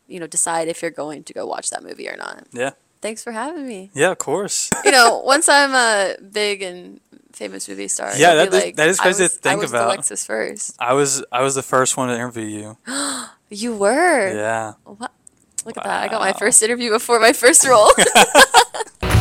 [0.07, 2.47] you know, decide if you're going to go watch that movie or not.
[2.53, 2.71] Yeah.
[3.01, 3.91] Thanks for having me.
[3.95, 4.71] Yeah, of course.
[4.85, 7.01] You know, once I'm a big and
[7.35, 9.61] famous movie star, Yeah, that is- like, that is I crazy to was- I think
[9.63, 9.87] was about.
[9.89, 10.77] Alexis first.
[10.79, 12.79] I was I was the first one to interview you.
[13.51, 14.35] You were.
[14.35, 14.73] Yeah.
[14.85, 15.13] What?
[15.65, 16.03] Look at that.
[16.03, 17.91] I got my first interview before my first role.